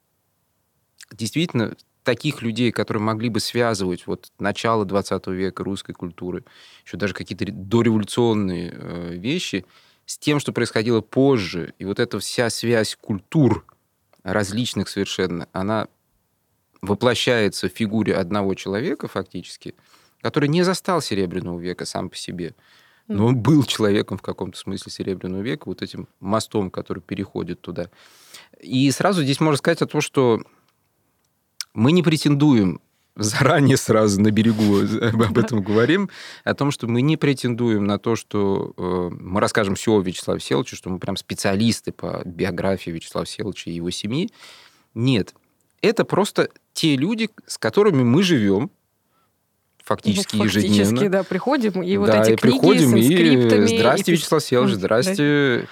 действительно 1.12 1.76
таких 2.04 2.40
людей, 2.40 2.72
которые 2.72 3.02
могли 3.02 3.28
бы 3.28 3.38
связывать 3.38 4.06
вот 4.06 4.32
начало 4.38 4.86
20 4.86 5.26
века 5.26 5.62
русской 5.62 5.92
культуры, 5.92 6.44
еще 6.86 6.96
даже 6.96 7.12
какие-то 7.12 7.44
дореволюционные 7.52 8.72
э, 8.72 9.14
вещи, 9.16 9.66
с 10.06 10.16
тем, 10.16 10.40
что 10.40 10.52
происходило 10.52 11.02
позже. 11.02 11.74
И 11.78 11.84
вот 11.84 11.98
эта 12.00 12.18
вся 12.18 12.48
связь 12.48 12.96
культур 12.98 13.66
различных 14.22 14.88
совершенно, 14.88 15.48
она 15.52 15.88
воплощается 16.80 17.68
в 17.68 17.72
фигуре 17.72 18.14
одного 18.14 18.54
человека 18.54 19.08
фактически, 19.08 19.74
который 20.20 20.48
не 20.48 20.62
застал 20.62 21.00
Серебряного 21.00 21.58
века 21.58 21.84
сам 21.84 22.10
по 22.10 22.16
себе, 22.16 22.54
но 23.08 23.26
он 23.26 23.36
был 23.36 23.64
человеком 23.64 24.18
в 24.18 24.22
каком-то 24.22 24.58
смысле 24.58 24.92
Серебряного 24.92 25.40
века, 25.40 25.62
вот 25.66 25.80
этим 25.82 26.08
мостом, 26.20 26.70
который 26.70 27.00
переходит 27.00 27.60
туда. 27.60 27.90
И 28.60 28.90
сразу 28.90 29.22
здесь 29.22 29.40
можно 29.40 29.56
сказать 29.56 29.80
о 29.80 29.86
том, 29.86 30.02
что 30.02 30.42
мы 31.72 31.92
не 31.92 32.02
претендуем 32.02 32.80
заранее 33.18 33.76
сразу 33.76 34.20
на 34.20 34.30
берегу 34.30 34.78
об 35.24 35.38
этом 35.38 35.62
говорим, 35.62 36.08
о 36.44 36.54
том, 36.54 36.70
что 36.70 36.86
мы 36.86 37.02
не 37.02 37.16
претендуем 37.16 37.84
на 37.84 37.98
то, 37.98 38.14
что 38.14 38.74
э, 38.76 39.10
мы 39.12 39.40
расскажем 39.40 39.74
все 39.74 39.94
о 39.94 40.00
Вячеславе 40.00 40.40
Селовиче, 40.40 40.76
что 40.76 40.88
мы 40.88 40.98
прям 40.98 41.16
специалисты 41.16 41.92
по 41.92 42.22
биографии 42.24 42.90
Вячеслава 42.90 43.26
Селовича 43.26 43.70
и 43.70 43.74
его 43.74 43.90
семьи. 43.90 44.30
Нет. 44.94 45.34
Это 45.80 46.04
просто 46.04 46.48
те 46.72 46.96
люди, 46.96 47.30
с 47.46 47.58
которыми 47.58 48.02
мы 48.02 48.22
живем, 48.22 48.70
фактически, 49.84 50.36
ну, 50.36 50.44
фактически 50.44 50.70
ежедневно. 50.70 51.08
да, 51.08 51.22
приходим, 51.22 51.82
и 51.82 51.96
вот 51.96 52.06
да, 52.06 52.22
эти 52.22 52.32
и 52.32 52.36
книги 52.36 52.40
приходим, 52.40 52.90
с 52.90 52.94
инскриптами. 52.94 53.64
И, 53.64 53.78
здрасте, 53.78 54.12
и... 54.12 54.14
Вячеслав 54.14 54.42
Селович, 54.42 54.74
здрасте, 54.74 55.68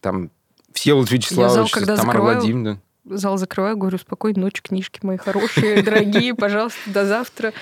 там, 0.00 0.30
Всеволод 0.72 1.10
Вячеславович, 1.10 1.72
Тамара 1.72 1.96
закрываю... 1.96 2.34
Владимировна 2.36 2.80
зал 3.04 3.38
закрываю, 3.38 3.76
говорю, 3.76 3.98
спокойной 3.98 4.40
ночи, 4.40 4.62
книжки 4.62 5.00
мои 5.02 5.16
хорошие, 5.16 5.82
дорогие, 5.82 6.34
пожалуйста, 6.34 6.78
до 6.86 7.06
завтра. 7.06 7.52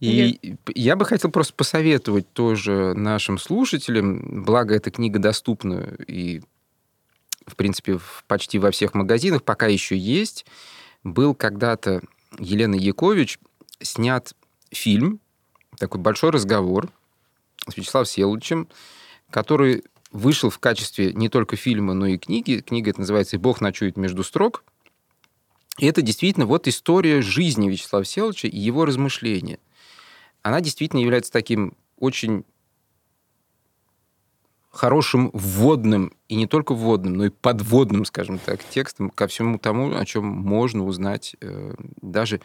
И 0.00 0.38
Нет. 0.42 0.58
я 0.74 0.96
бы 0.96 1.04
хотел 1.04 1.30
просто 1.30 1.54
посоветовать 1.54 2.30
тоже 2.32 2.94
нашим 2.94 3.38
слушателям, 3.38 4.44
благо 4.44 4.74
эта 4.74 4.90
книга 4.90 5.18
доступна 5.18 5.94
и, 6.06 6.42
в 7.46 7.56
принципе, 7.56 7.98
почти 8.26 8.58
во 8.58 8.70
всех 8.70 8.94
магазинах, 8.94 9.42
пока 9.42 9.66
еще 9.66 9.96
есть. 9.96 10.46
Был 11.04 11.34
когда-то 11.34 12.02
Елена 12.38 12.74
Якович 12.74 13.38
снят 13.80 14.32
фильм, 14.70 15.20
такой 15.78 16.00
большой 16.00 16.30
разговор 16.30 16.90
с 17.68 17.76
Вячеславом 17.76 18.06
Селовичем, 18.06 18.68
который 19.30 19.84
вышел 20.10 20.48
в 20.48 20.58
качестве 20.58 21.12
не 21.12 21.28
только 21.28 21.56
фильма, 21.56 21.92
но 21.92 22.06
и 22.06 22.18
книги. 22.18 22.62
Книга 22.66 22.90
это 22.90 23.00
называется 23.00 23.36
«И 23.36 23.38
Бог 23.38 23.60
ночует 23.60 23.96
между 23.96 24.24
строк». 24.24 24.64
И 25.78 25.86
это 25.86 26.02
действительно 26.02 26.46
вот 26.46 26.68
история 26.68 27.20
жизни 27.20 27.68
Вячеслава 27.68 28.04
Всеволодовича 28.04 28.48
и 28.48 28.58
его 28.58 28.84
размышления. 28.84 29.58
Она 30.42 30.60
действительно 30.60 31.00
является 31.00 31.32
таким 31.32 31.76
очень 31.98 32.44
хорошим 34.74 35.30
вводным, 35.32 36.12
и 36.28 36.36
не 36.36 36.46
только 36.46 36.74
вводным, 36.74 37.14
но 37.14 37.26
и 37.26 37.30
подводным, 37.30 38.04
скажем 38.04 38.38
так, 38.38 38.62
текстом 38.64 39.10
ко 39.10 39.26
всему 39.26 39.58
тому, 39.58 39.96
о 39.96 40.04
чем 40.04 40.24
можно 40.26 40.84
узнать 40.84 41.36
э, 41.40 41.74
даже 42.02 42.40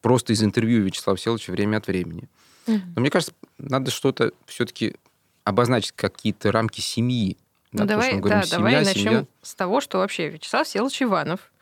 просто 0.00 0.32
из 0.32 0.42
интервью 0.42 0.82
Вячеслава 0.82 1.16
Всеволодовича 1.16 1.52
время 1.52 1.78
от 1.78 1.86
времени. 1.86 2.28
Mm-hmm. 2.66 2.80
Но 2.94 3.00
мне 3.00 3.10
кажется, 3.10 3.34
надо 3.58 3.90
что-то 3.90 4.32
все-таки 4.46 4.96
обозначить 5.44 5.92
какие-то 5.92 6.50
рамки 6.50 6.80
семьи. 6.80 7.36
Ну, 7.72 7.80
да, 7.80 7.84
давай, 7.84 8.16
говорим, 8.16 8.40
да, 8.40 8.46
семья, 8.46 8.56
давай 8.56 8.84
начнем 8.84 9.04
семья. 9.04 9.26
с 9.42 9.54
того, 9.54 9.80
что 9.80 9.98
вообще 9.98 10.30
Вячеслав 10.30 10.66
Всеволодович 10.66 11.02
Иванов 11.02 11.52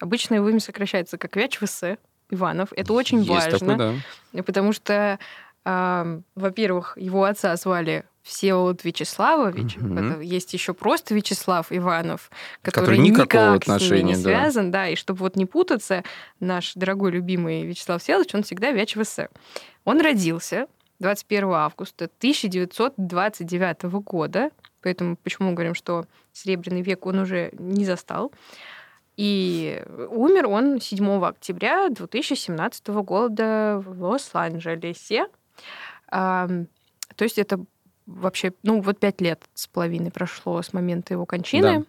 Обычно 0.00 0.34
его 0.34 0.48
имя 0.48 0.60
сокращается 0.60 1.18
как 1.18 1.36
Вяч 1.36 1.58
Иванов. 2.30 2.68
Это 2.76 2.92
очень 2.92 3.18
Есть 3.18 3.30
важно. 3.30 3.58
Такой, 3.58 4.02
да. 4.32 4.42
Потому 4.42 4.72
что, 4.72 5.18
э, 5.64 6.20
во-первых, 6.34 6.96
его 6.96 7.24
отца 7.24 7.56
звали 7.56 8.04
Всеволод 8.22 8.84
Вячеславович. 8.84 9.78
Угу. 9.78 10.20
Есть 10.20 10.52
еще 10.52 10.74
просто 10.74 11.14
Вячеслав 11.14 11.68
Иванов, 11.70 12.30
который, 12.60 12.84
который 12.84 12.98
никакого 12.98 13.54
никак 13.54 13.62
отношения 13.62 13.88
с 13.88 13.90
ним 13.90 14.06
не 14.06 14.14
да. 14.14 14.20
связан. 14.20 14.70
Да, 14.70 14.88
и 14.88 14.96
чтобы 14.96 15.20
вот 15.20 15.36
не 15.36 15.46
путаться, 15.46 16.04
наш 16.38 16.74
дорогой 16.74 17.12
любимый 17.12 17.64
Вячеслав 17.64 18.02
Всеволодович, 18.02 18.34
он 18.34 18.42
всегда 18.42 18.70
Вяч 18.70 18.96
ВС. 18.96 19.20
Он 19.84 20.00
родился 20.02 20.66
21 20.98 21.48
августа 21.52 22.04
1929 22.18 23.82
года, 24.04 24.50
поэтому 24.82 25.16
почему 25.16 25.48
мы 25.48 25.54
говорим, 25.54 25.74
что 25.74 26.04
Серебряный 26.32 26.82
век 26.82 27.06
он 27.06 27.20
уже 27.20 27.50
не 27.58 27.84
застал. 27.84 28.32
И 29.16 29.82
умер 30.10 30.46
он 30.46 30.80
7 30.80 31.24
октября 31.24 31.88
2017 31.88 32.88
года 32.88 33.82
в 33.84 34.00
Лос-Анджелесе. 34.02 35.26
То 36.10 36.66
есть 37.20 37.38
это 37.38 37.64
вообще, 38.06 38.52
ну, 38.62 38.80
вот 38.80 38.98
пять 38.98 39.20
лет 39.20 39.42
с 39.54 39.66
половиной 39.66 40.10
прошло 40.10 40.62
с 40.62 40.72
момента 40.72 41.14
его 41.14 41.26
кончины. 41.26 41.84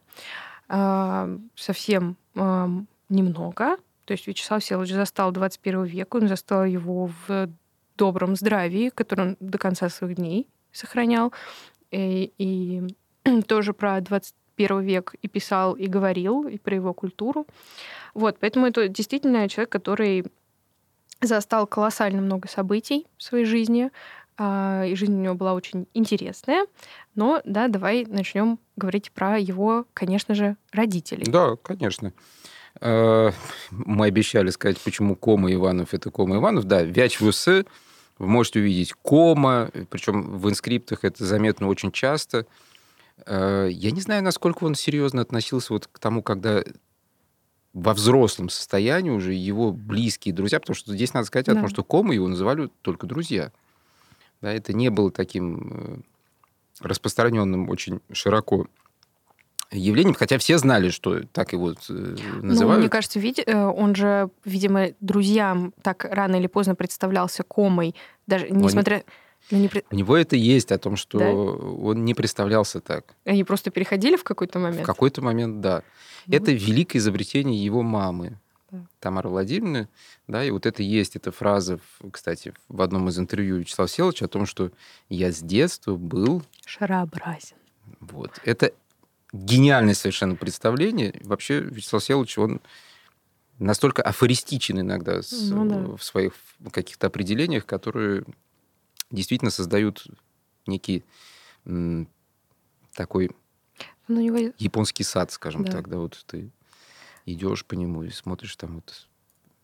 Да. 0.68 1.30
Совсем 1.56 2.18
немного. 2.36 3.78
То 4.06 4.14
есть 4.14 4.28
Вячеслав 4.28 4.62
Всеволодович 4.62 4.96
застал 4.96 5.32
21 5.32 5.84
век, 5.84 6.16
он 6.16 6.28
застал 6.28 6.66
его 6.66 7.12
в 7.28 7.50
добром 7.96 8.36
здравии, 8.36 8.90
который 8.90 9.28
он 9.28 9.38
до 9.40 9.58
конца 9.58 9.90
своих 9.90 10.16
дней 10.16 10.48
сохранял. 10.72 11.32
И, 11.92 12.34
и 12.38 12.82
тоже 13.48 13.74
про 13.74 14.02
20, 14.02 14.34
первый 14.56 14.86
век 14.86 15.16
и 15.22 15.28
писал, 15.28 15.76
и 15.76 15.88
говорил, 15.88 16.48
и 16.48 16.58
про 16.58 16.76
его 16.76 16.94
культуру. 16.94 17.46
Вот, 18.14 18.38
поэтому 18.40 18.66
это 18.66 18.88
действительно 18.88 19.48
человек, 19.48 19.72
который 19.72 20.26
застал 21.22 21.68
колоссально 21.68 22.22
много 22.22 22.48
событий 22.48 23.08
в 23.18 23.24
своей 23.24 23.46
жизни, 23.46 23.92
а, 24.38 24.86
и 24.86 24.96
жизнь 24.96 25.14
у 25.14 25.22
него 25.22 25.36
была 25.36 25.54
очень 25.54 25.88
интересная. 25.94 26.66
Но, 27.16 27.42
да, 27.44 27.68
давай 27.68 28.06
начнем 28.06 28.60
говорить 28.78 29.12
про 29.12 29.38
его, 29.38 29.86
конечно 29.94 30.34
же, 30.34 30.56
родителей. 30.72 31.26
Да, 31.26 31.56
конечно. 31.62 32.14
Э, 32.80 33.32
мы 33.72 34.06
обещали 34.06 34.50
сказать, 34.50 34.80
почему 34.80 35.16
Кома 35.16 35.52
Иванов 35.54 35.94
это 35.94 36.10
Кома 36.12 36.38
Иванов. 36.38 36.66
Да, 36.66 36.84
Вяч 36.84 37.18
ВС 37.18 37.48
вы 37.48 37.66
можете 38.28 38.60
увидеть 38.60 38.94
Кома, 38.94 39.72
причем 39.90 40.38
в 40.38 40.50
инскриптах 40.50 41.04
это 41.04 41.26
заметно 41.26 41.68
очень 41.68 41.92
часто– 41.92 42.46
Э, 43.26 43.68
я 43.70 43.92
не 43.92 44.02
знаю, 44.02 44.24
насколько 44.24 44.64
он 44.64 44.76
серьезно 44.76 45.22
относился 45.22 45.74
вот 45.74 45.88
к 45.88 46.00
тому, 46.00 46.24
когда 46.24 46.64
во 47.74 47.94
взрослом 47.94 48.50
состоянии 48.50 49.12
уже 49.12 49.34
его 49.34 49.72
близкие 49.72 50.34
друзья, 50.34 50.60
потому 50.60 50.76
что 50.76 50.94
здесь 50.94 51.14
надо 51.14 51.28
сказать 51.28 51.46
да. 51.46 51.54
о 51.54 51.56
том, 51.56 51.68
что 51.68 51.84
Кома 51.84 52.14
его 52.14 52.28
называли 52.28 52.70
только 52.82 53.08
друзья. 53.08 53.52
Да, 54.42 54.52
это 54.52 54.74
не 54.74 54.90
было 54.90 55.12
таким 55.12 56.04
э, 56.82 56.88
распространенным 56.88 57.70
очень 57.70 58.00
широко 58.12 58.68
явлением, 59.72 60.16
хотя 60.16 60.38
все 60.38 60.58
знали, 60.58 60.90
что 60.90 61.22
так 61.32 61.54
его 61.54 61.72
э, 61.72 61.74
называют. 62.42 62.78
Ну, 62.78 62.80
мне 62.80 62.90
кажется, 62.90 63.20
он 63.56 63.96
же, 63.96 64.30
видимо, 64.46 64.90
друзьям 65.00 65.74
так 65.84 66.06
рано 66.06 66.38
или 66.38 66.48
поздно 66.48 66.76
представлялся 66.76 67.44
комой, 67.44 67.96
даже 68.28 68.50
несмотря... 68.50 68.98
Он 68.98 69.04
ну, 69.52 69.58
не... 69.58 69.70
У 69.90 69.96
него 69.96 70.18
это 70.18 70.36
есть, 70.36 70.72
о 70.72 70.78
том, 70.78 70.96
что 70.96 71.20
да? 71.20 71.32
он 71.32 72.06
не 72.06 72.14
представлялся 72.14 72.82
так. 72.82 73.16
Они 73.26 73.44
просто 73.44 73.72
переходили 73.72 74.16
в 74.16 74.24
какой-то 74.24 74.60
момент? 74.60 74.84
В 74.84 74.86
какой-то 74.86 75.22
момент, 75.22 75.62
да. 75.62 75.84
Ну... 76.28 76.36
Это 76.36 76.52
великое 76.52 77.00
изобретение 77.00 77.64
его 77.64 77.82
мамы, 77.82 78.38
да. 78.72 78.86
Тамары 79.00 79.30
Владимировны. 79.30 79.88
Да, 80.28 80.44
и 80.44 80.52
вот 80.52 80.66
это 80.66 80.84
есть, 80.84 81.16
эта 81.16 81.32
фраза, 81.32 81.80
кстати, 82.12 82.54
в 82.68 82.82
одном 82.82 83.10
из 83.10 83.18
интервью 83.18 83.58
Вячеслава 83.58 83.90
Селовича 83.90 84.26
о 84.26 84.30
том, 84.30 84.46
что 84.46 84.72
я 85.10 85.32
с 85.32 85.40
детства 85.40 85.96
был... 85.96 86.44
Шарообразен. 86.66 87.58
Вот. 88.00 88.40
Это 88.44 88.72
гениальное 89.34 89.96
совершенно 89.96 90.36
представление. 90.36 91.20
Вообще 91.24 91.62
Вячеслав 91.62 92.04
Селович, 92.04 92.38
он 92.38 92.62
настолько 93.58 94.02
афористичен 94.02 94.80
иногда 94.80 95.22
ну, 95.32 95.66
да. 95.66 95.98
в 95.98 96.04
своих 96.04 96.34
каких-то 96.72 97.08
определениях, 97.08 97.66
которые 97.66 98.24
действительно 99.12 99.52
создают 99.52 100.08
некий 100.66 101.04
такой 102.94 103.32
ну, 104.08 104.22
него... 104.22 104.54
японский 104.58 105.04
сад, 105.04 105.32
скажем 105.32 105.64
да. 105.66 105.72
так, 105.72 105.90
да, 105.90 105.98
вот 105.98 106.24
ты 106.26 106.52
идешь 107.26 107.66
по 107.66 107.76
нему 107.76 108.04
и 108.04 108.10
смотришь, 108.10 108.56
там 108.56 108.76
вот 108.76 109.08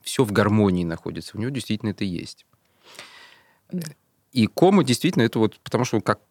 все 0.02 0.24
в 0.24 0.32
гармонии 0.32 0.84
находится. 0.84 1.36
У 1.36 1.40
него 1.40 1.50
действительно 1.50 1.90
это 1.90 2.04
есть. 2.04 2.46
Да. 3.72 3.88
И 4.32 4.48
кома 4.48 4.84
действительно 4.84 5.24
это 5.24 5.40
вот, 5.40 5.60
потому 5.60 5.86
что 5.86 6.00
как 6.02 6.22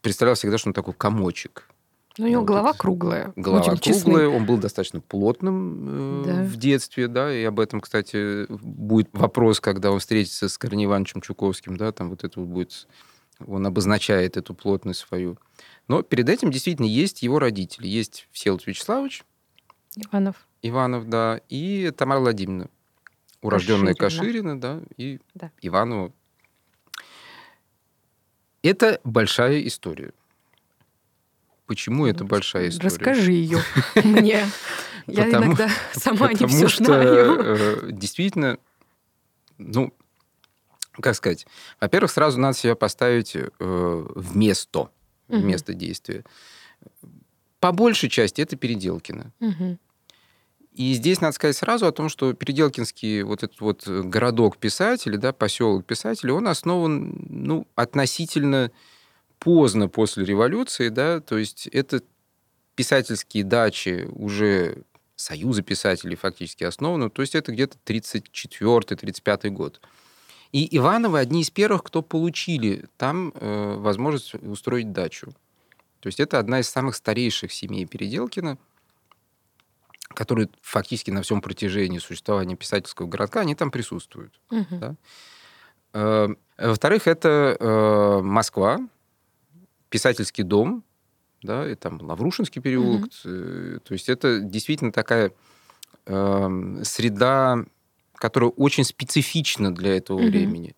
представлял 0.00 0.34
всегда, 0.34 0.58
что 0.58 0.70
он 0.70 0.74
такой 0.74 0.94
комочек. 0.94 1.68
Ну, 2.18 2.24
у 2.24 2.28
него 2.28 2.40
Вот 2.40 2.46
голова 2.48 2.72
круглая. 2.72 3.32
Голова 3.36 3.62
будем 3.62 3.78
честны. 3.78 4.02
круглая, 4.12 4.28
он 4.28 4.46
был 4.46 4.56
достаточно 4.58 5.00
плотным 5.00 6.22
э, 6.22 6.24
Да. 6.26 6.42
в 6.44 6.56
детстве, 6.56 7.08
да, 7.08 7.34
и 7.34 7.44
об 7.44 7.60
этом, 7.60 7.80
кстати, 7.80 8.46
будет 8.48 9.08
вопрос, 9.12 9.60
когда 9.60 9.90
он 9.92 9.98
встретится 9.98 10.48
с 10.48 10.56
Корнеем 10.56 10.88
Ивановичем 10.90 11.20
Чуковским, 11.20 11.76
да, 11.76 11.92
там 11.92 12.08
вот 12.10 12.24
это 12.24 12.40
вот 12.40 12.48
будет, 12.48 12.88
он 13.46 13.66
обозначает 13.66 14.36
эту 14.38 14.54
плотность 14.54 15.00
свою. 15.00 15.36
Но 15.88 16.02
перед 16.02 16.28
этим 16.28 16.50
действительно 16.50 16.86
есть 16.86 17.22
его 17.22 17.38
родители. 17.38 17.86
Есть 17.86 18.28
Всеволод 18.32 18.66
Вячеславович 18.66 19.24
Иванов. 19.96 20.36
Иванов, 20.62 21.08
да, 21.08 21.40
и 21.48 21.92
Тамара 21.96 22.20
Владимировна, 22.20 22.68
урожденная 23.42 23.94
Каширина. 23.94 24.56
Каширина, 24.56 24.60
да, 24.60 24.80
и 24.96 25.20
Да. 25.34 25.50
Иванова. 25.60 26.12
Это 28.62 29.00
большая 29.04 29.60
история. 29.66 30.12
Почему 31.66 32.06
это 32.06 32.24
большая 32.24 32.68
история? 32.68 32.88
Расскажи 32.88 33.32
ее 33.32 33.58
мне. 34.04 34.46
Я 35.06 35.28
иногда 35.28 35.68
сама 35.92 36.32
не 36.32 36.46
все 36.46 36.68
знаю. 36.68 37.38
э, 37.40 37.92
действительно, 37.92 38.58
ну, 39.58 39.92
как 41.00 41.14
сказать, 41.14 41.46
во-первых, 41.80 42.10
сразу 42.10 42.40
надо 42.40 42.56
себя 42.56 42.74
поставить 42.74 43.36
э, 43.36 43.48
в 43.58 44.36
место, 44.36 44.90
действия. 45.28 46.24
По 47.60 47.72
большей 47.72 48.08
части 48.08 48.40
это 48.40 48.56
Переделкино. 48.56 49.32
И 50.72 50.92
здесь 50.92 51.22
надо 51.22 51.32
сказать 51.32 51.56
сразу 51.56 51.86
о 51.86 51.92
том, 51.92 52.10
что 52.10 52.34
Переделкинский 52.34 53.22
вот 53.22 53.42
этот 53.42 53.60
вот 53.62 53.88
городок 53.88 54.58
писателей, 54.58 55.16
да, 55.16 55.32
поселок 55.32 55.86
писателей, 55.86 56.32
он 56.32 56.46
основан, 56.48 57.16
ну, 57.30 57.66
относительно 57.74 58.70
поздно 59.38 59.88
после 59.88 60.24
революции, 60.24 60.88
да, 60.88 61.20
то 61.20 61.38
есть 61.38 61.66
это 61.68 62.02
писательские 62.74 63.44
дачи 63.44 64.08
уже 64.12 64.82
Союза 65.16 65.62
писателей 65.62 66.14
фактически 66.14 66.64
основаны, 66.64 67.08
то 67.10 67.22
есть 67.22 67.34
это 67.34 67.52
где-то 67.52 67.78
34-35 67.86 69.48
год. 69.48 69.80
И 70.52 70.76
Ивановы 70.76 71.18
одни 71.18 71.40
из 71.42 71.50
первых, 71.50 71.82
кто 71.82 72.02
получили 72.02 72.84
там 72.96 73.32
э, 73.34 73.74
возможность 73.78 74.34
устроить 74.34 74.92
дачу. 74.92 75.32
То 76.00 76.08
есть 76.08 76.20
это 76.20 76.38
одна 76.38 76.60
из 76.60 76.68
самых 76.68 76.94
старейших 76.94 77.52
семей 77.52 77.84
Переделкина, 77.84 78.58
которые 80.10 80.48
фактически 80.62 81.10
на 81.10 81.22
всем 81.22 81.40
протяжении 81.40 81.98
существования 81.98 82.56
писательского 82.56 83.06
городка, 83.06 83.40
они 83.40 83.54
там 83.54 83.70
присутствуют. 83.70 84.38
Мгм. 84.50 84.78
Да. 84.78 84.94
Э, 85.94 86.28
Во-вторых, 86.58 87.06
это 87.06 87.56
э, 87.58 88.20
Москва, 88.22 88.80
писательский 89.88 90.44
дом, 90.44 90.84
да, 91.42 91.70
и 91.70 91.74
там 91.74 92.00
Лаврушинский 92.00 92.60
переулок. 92.60 93.08
Э, 93.24 93.78
То 93.84 93.92
есть 93.92 94.08
это 94.08 94.40
действительно 94.40 94.92
такая 94.92 95.32
эм, 96.06 96.84
среда, 96.84 97.64
которая 98.14 98.50
очень 98.50 98.84
специфична 98.84 99.74
для 99.74 99.96
этого 99.96 100.20
Мгм. 100.20 100.30
времени. 100.30 100.74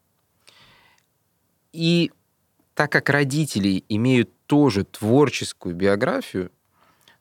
И 1.72 2.10
так 2.74 2.92
как 2.92 3.08
родители 3.10 3.84
имеют 3.88 4.30
тоже 4.46 4.84
творческую 4.84 5.74
биографию, 5.74 6.50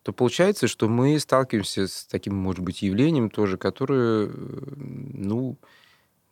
то 0.03 0.13
получается, 0.13 0.67
что 0.67 0.87
мы 0.87 1.19
сталкиваемся 1.19 1.87
с 1.87 2.05
таким, 2.05 2.35
может 2.35 2.63
быть, 2.63 2.81
явлением 2.81 3.29
тоже, 3.29 3.57
которое, 3.57 4.27
э, 4.27 4.29
ну, 4.77 5.57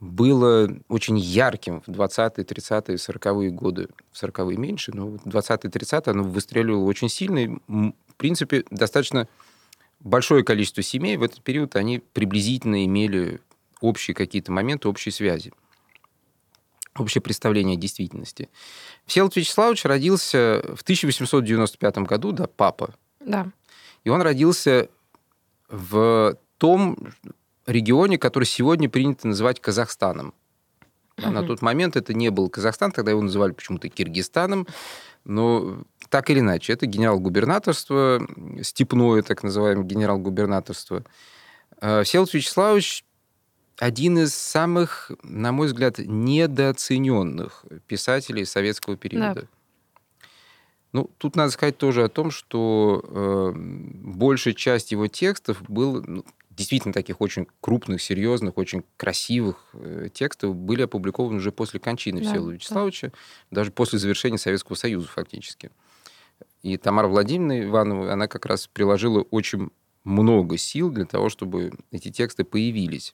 было 0.05 0.69
очень 0.87 1.17
ярким 1.17 1.81
в 1.81 1.89
20-е, 1.89 2.43
30-е, 2.45 2.95
40-е 2.97 3.49
годы. 3.51 3.89
В 4.11 4.23
40-е 4.23 4.57
меньше, 4.57 4.91
но 4.93 5.07
в 5.07 5.15
20-е, 5.25 5.69
30-е 5.69 6.11
оно 6.11 6.23
выстреливало 6.23 6.85
очень 6.85 7.09
сильно. 7.09 7.39
И, 7.39 7.47
в 7.47 8.15
принципе, 8.17 8.63
достаточно 8.69 9.27
большое 9.99 10.43
количество 10.43 10.83
семей 10.83 11.17
в 11.17 11.23
этот 11.23 11.41
период, 11.41 11.75
они 11.75 11.99
приблизительно 12.13 12.85
имели 12.85 13.41
общие 13.81 14.13
какие-то 14.13 14.51
моменты, 14.51 14.87
общие 14.87 15.11
связи 15.11 15.51
общее 16.97 17.21
представление 17.21 17.75
о 17.75 17.79
действительности. 17.79 18.47
Всеволод 19.05 19.35
Вячеславович 19.35 19.83
родился 19.83 20.61
в 20.75 20.81
1895 20.81 21.97
году, 21.97 22.31
да, 22.31 22.47
папа, 22.47 22.95
Да. 23.19 23.51
и 24.05 24.09
он 24.09 24.21
родился 24.21 24.87
в 25.67 26.37
том 26.57 26.97
регионе, 27.65 28.17
который 28.17 28.45
сегодня 28.45 28.89
принято 28.89 29.27
называть 29.27 29.59
Казахстаном. 29.59 30.33
Да, 31.17 31.31
на 31.31 31.43
тот 31.43 31.61
момент 31.61 31.95
это 31.95 32.13
не 32.13 32.29
был 32.29 32.49
Казахстан, 32.49 32.91
тогда 32.91 33.11
его 33.11 33.21
называли 33.21 33.53
почему-то 33.53 33.87
Киргизстаном, 33.87 34.67
но 35.23 35.83
так 36.09 36.29
или 36.29 36.39
иначе, 36.39 36.73
это 36.73 36.85
генерал-губернаторство, 36.85 38.27
степное 38.61 39.21
так 39.21 39.41
называемое 39.41 39.85
генерал-губернаторство. 39.85 41.03
Всеволод 41.79 42.33
Вячеславович 42.33 43.05
один 43.77 44.19
из 44.19 44.33
самых, 44.33 45.11
на 45.23 45.51
мой 45.51 45.67
взгляд, 45.67 45.97
недооцененных 45.99 47.65
писателей 47.87 48.45
советского 48.45 48.95
периода. 48.95 49.47
Ну, 50.93 51.09
тут 51.17 51.35
надо 51.35 51.51
сказать 51.51 51.77
тоже 51.77 52.05
о 52.05 52.09
том, 52.09 52.31
что 52.31 53.03
э, 53.05 53.51
большая 53.53 54.53
часть 54.53 54.93
его 54.93 55.07
текстов 55.07 55.61
был 55.69 56.01
ну, 56.01 56.25
действительно 56.55 56.93
таких 56.93 57.21
очень 57.21 57.47
крупных, 57.61 58.01
серьезных, 58.01 58.57
очень 58.57 58.83
красивых 58.97 59.67
э, 59.73 60.09
текстов 60.13 60.55
были 60.55 60.83
опубликованы 60.83 61.37
уже 61.37 61.51
после 61.51 61.79
кончины 61.79 62.21
Да, 62.21 62.25
Всеволода 62.25 62.51
да. 62.51 62.55
Вячеславовича, 62.55 63.11
даже 63.51 63.71
после 63.71 63.99
завершения 63.99 64.37
Советского 64.37 64.75
Союза 64.75 65.07
фактически. 65.07 65.71
И 66.63 66.77
Тамара 66.77 67.07
Владимировна 67.07 67.63
Иванова, 67.63 68.11
она 68.11 68.27
как 68.27 68.45
раз 68.45 68.67
приложила 68.67 69.21
очень 69.31 69.69
много 70.03 70.57
сил 70.57 70.89
для 70.89 71.05
того, 71.05 71.29
чтобы 71.29 71.73
эти 71.91 72.11
тексты 72.11 72.43
появились. 72.43 73.13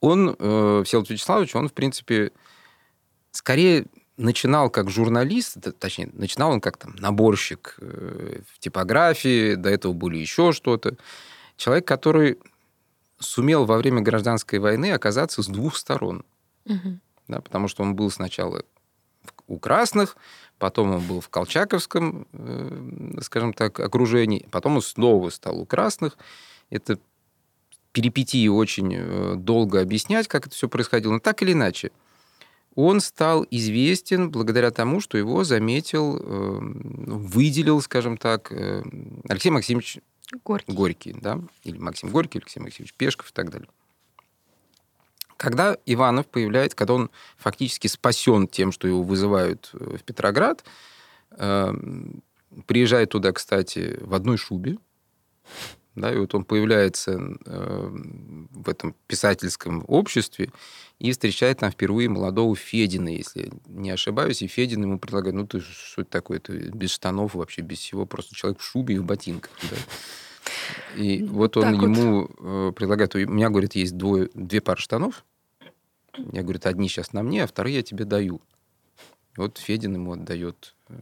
Он, 0.00 0.36
э, 0.38 0.82
Всеволод 0.84 1.10
Вячеславович, 1.10 1.54
он, 1.54 1.68
в 1.68 1.72
принципе, 1.72 2.32
скорее 3.30 3.86
начинал 4.16 4.68
как 4.68 4.90
журналист, 4.90 5.56
точнее, 5.78 6.10
начинал 6.12 6.50
он 6.52 6.60
как 6.60 6.76
там 6.76 6.94
наборщик 6.96 7.76
э, 7.80 8.40
в 8.52 8.58
типографии, 8.58 9.54
до 9.54 9.70
этого 9.70 9.92
были 9.92 10.18
еще 10.18 10.52
что-то. 10.52 10.96
Человек, 11.56 11.86
который 11.86 12.38
сумел 13.18 13.64
во 13.64 13.76
время 13.76 14.00
гражданской 14.00 14.58
войны 14.58 14.92
оказаться 14.92 15.42
с 15.42 15.46
двух 15.46 15.76
сторон. 15.76 16.24
Мгм. 16.64 17.00
Да, 17.28 17.40
потому 17.40 17.68
что 17.68 17.82
он 17.82 17.94
был 17.94 18.10
сначала 18.10 18.64
у 19.46 19.58
красных, 19.58 20.16
потом 20.58 20.92
он 20.92 21.00
был 21.00 21.20
в 21.20 21.28
колчаковском, 21.28 22.26
э, 22.32 23.18
скажем 23.22 23.52
так, 23.52 23.78
окружении, 23.80 24.46
потом 24.50 24.76
он 24.76 24.82
снова 24.82 25.30
стал 25.30 25.60
у 25.60 25.66
красных. 25.66 26.16
Это 26.70 26.98
перипетии 27.92 28.48
очень 28.48 28.94
э, 28.94 29.34
долго 29.36 29.80
объяснять, 29.80 30.28
как 30.28 30.46
это 30.46 30.54
все 30.54 30.68
происходило. 30.68 31.12
Но 31.12 31.20
так 31.20 31.42
или 31.42 31.52
иначе, 31.52 31.90
он 32.74 33.00
стал 33.00 33.46
известен 33.50 34.30
благодаря 34.30 34.70
тому, 34.70 35.00
что 35.00 35.18
его 35.18 35.44
заметил, 35.44 36.16
э, 36.16 36.58
ну, 36.60 37.18
выделил, 37.18 37.80
скажем 37.82 38.16
так, 38.16 38.50
Алексей 39.28 39.50
Максимович 39.50 39.98
Горький. 40.44 40.72
Горький, 40.72 41.12
да, 41.12 41.40
или 41.64 41.78
Максим 41.78 42.10
Горький, 42.10 42.38
Алексей 42.38 42.60
Максимович 42.60 42.94
Пешков 42.94 43.30
и 43.30 43.32
так 43.32 43.50
далее. 43.50 43.68
Когда 45.36 45.76
Иванов 45.86 46.28
появляется, 46.28 46.76
когда 46.76 46.94
он 46.94 47.10
фактически 47.36 47.88
спасен 47.88 48.46
тем, 48.46 48.70
что 48.70 48.86
его 48.86 49.02
вызывают 49.02 49.70
э, 49.72 49.96
в 49.96 50.04
Петроград, 50.04 50.64
э, 51.32 51.74
приезжает 52.66 53.10
туда, 53.10 53.32
кстати, 53.32 53.98
в 54.00 54.14
одной 54.14 54.36
шубе, 54.36 54.78
да, 55.94 56.12
и 56.12 56.16
вот 56.16 56.34
он 56.34 56.44
появляется 56.44 57.20
э, 57.44 57.88
в 58.50 58.68
этом 58.68 58.94
писательском 59.06 59.84
обществе 59.86 60.50
и 60.98 61.12
встречает 61.12 61.58
там 61.58 61.70
впервые 61.70 62.08
молодого 62.08 62.56
Федина, 62.56 63.08
если 63.08 63.52
не 63.66 63.90
ошибаюсь, 63.90 64.42
и 64.42 64.46
Федин 64.46 64.82
ему 64.82 64.98
предлагает, 64.98 65.34
ну 65.34 65.46
ты 65.46 65.60
что 65.60 66.02
это 66.02 66.10
такое, 66.10 66.38
ты 66.38 66.70
без 66.70 66.90
штанов 66.90 67.34
вообще, 67.34 67.62
без 67.62 67.78
всего, 67.78 68.06
просто 68.06 68.34
человек 68.34 68.60
в 68.60 68.64
шубе 68.64 68.94
и 68.94 68.98
в 68.98 69.04
ботинках, 69.04 69.52
да. 69.70 69.76
И 70.96 71.18
Ну, 71.22 71.32
вот 71.34 71.56
он 71.56 71.62
так 71.64 71.74
вот. 71.74 71.82
ему 71.82 72.30
э, 72.38 72.72
предлагает, 72.74 73.14
у 73.14 73.18
меня, 73.18 73.48
говорит, 73.48 73.74
есть 73.74 73.96
двое, 73.96 74.28
две 74.34 74.60
пары 74.60 74.80
штанов, 74.80 75.24
я, 76.32 76.42
говорит, 76.42 76.66
одни 76.66 76.88
сейчас 76.88 77.12
на 77.12 77.22
мне, 77.22 77.44
а 77.44 77.46
вторые 77.46 77.76
я 77.76 77.82
тебе 77.82 78.04
даю. 78.04 78.40
И 79.36 79.40
вот 79.40 79.58
Федин 79.58 79.94
ему 79.94 80.12
отдает 80.12 80.74
э, 80.88 80.94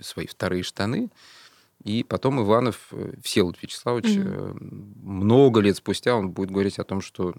свои 0.00 0.26
вторые 0.26 0.62
штаны, 0.62 1.10
и 1.84 2.02
потом 2.02 2.40
Иванов, 2.42 2.88
э, 2.92 3.12
Всеволод 3.22 3.60
Вячеславович, 3.62 4.16
э, 4.16 4.54
много 5.02 5.60
лет 5.60 5.76
спустя 5.76 6.16
он 6.16 6.30
будет 6.30 6.50
говорить 6.50 6.78
о 6.78 6.84
том, 6.84 7.02
что 7.02 7.34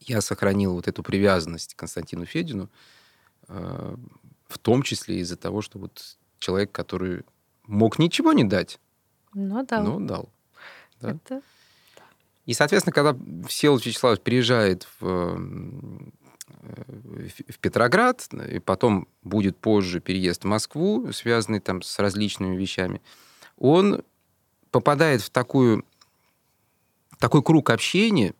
я 0.00 0.20
сохранил 0.20 0.74
вот 0.74 0.86
эту 0.86 1.02
привязанность 1.02 1.74
к 1.74 1.78
Константину 1.78 2.26
Федину, 2.26 2.68
э, 3.48 3.96
в 4.48 4.58
том 4.58 4.82
числе 4.82 5.18
из-за 5.20 5.36
того, 5.36 5.62
что 5.62 5.78
вот 5.78 6.18
человек, 6.38 6.72
который 6.72 7.24
мог 7.66 7.98
ничего 7.98 8.34
не 8.34 8.44
дать, 8.44 8.78
Ну 9.32 9.64
да. 9.64 9.82
но 9.82 9.98
дал. 9.98 10.28
да. 11.00 11.10
Это 11.12 11.40
И, 12.44 12.52
соответственно, 12.52 12.92
когда 12.92 13.16
Всеволод 13.48 13.86
Вячеславович 13.86 14.20
приезжает 14.20 14.86
в 15.00 15.40
в 16.46 17.58
Петроград, 17.58 18.28
и 18.50 18.58
потом 18.58 19.08
будет 19.22 19.56
позже 19.56 20.00
переезд 20.00 20.44
в 20.44 20.46
Москву, 20.46 21.12
связанный 21.12 21.60
там 21.60 21.82
с 21.82 21.98
различными 21.98 22.56
вещами, 22.56 23.00
он 23.56 24.02
попадает 24.70 25.22
в 25.22 25.30
такую, 25.30 25.84
такой 27.18 27.42
круг 27.42 27.70
общения, 27.70 28.34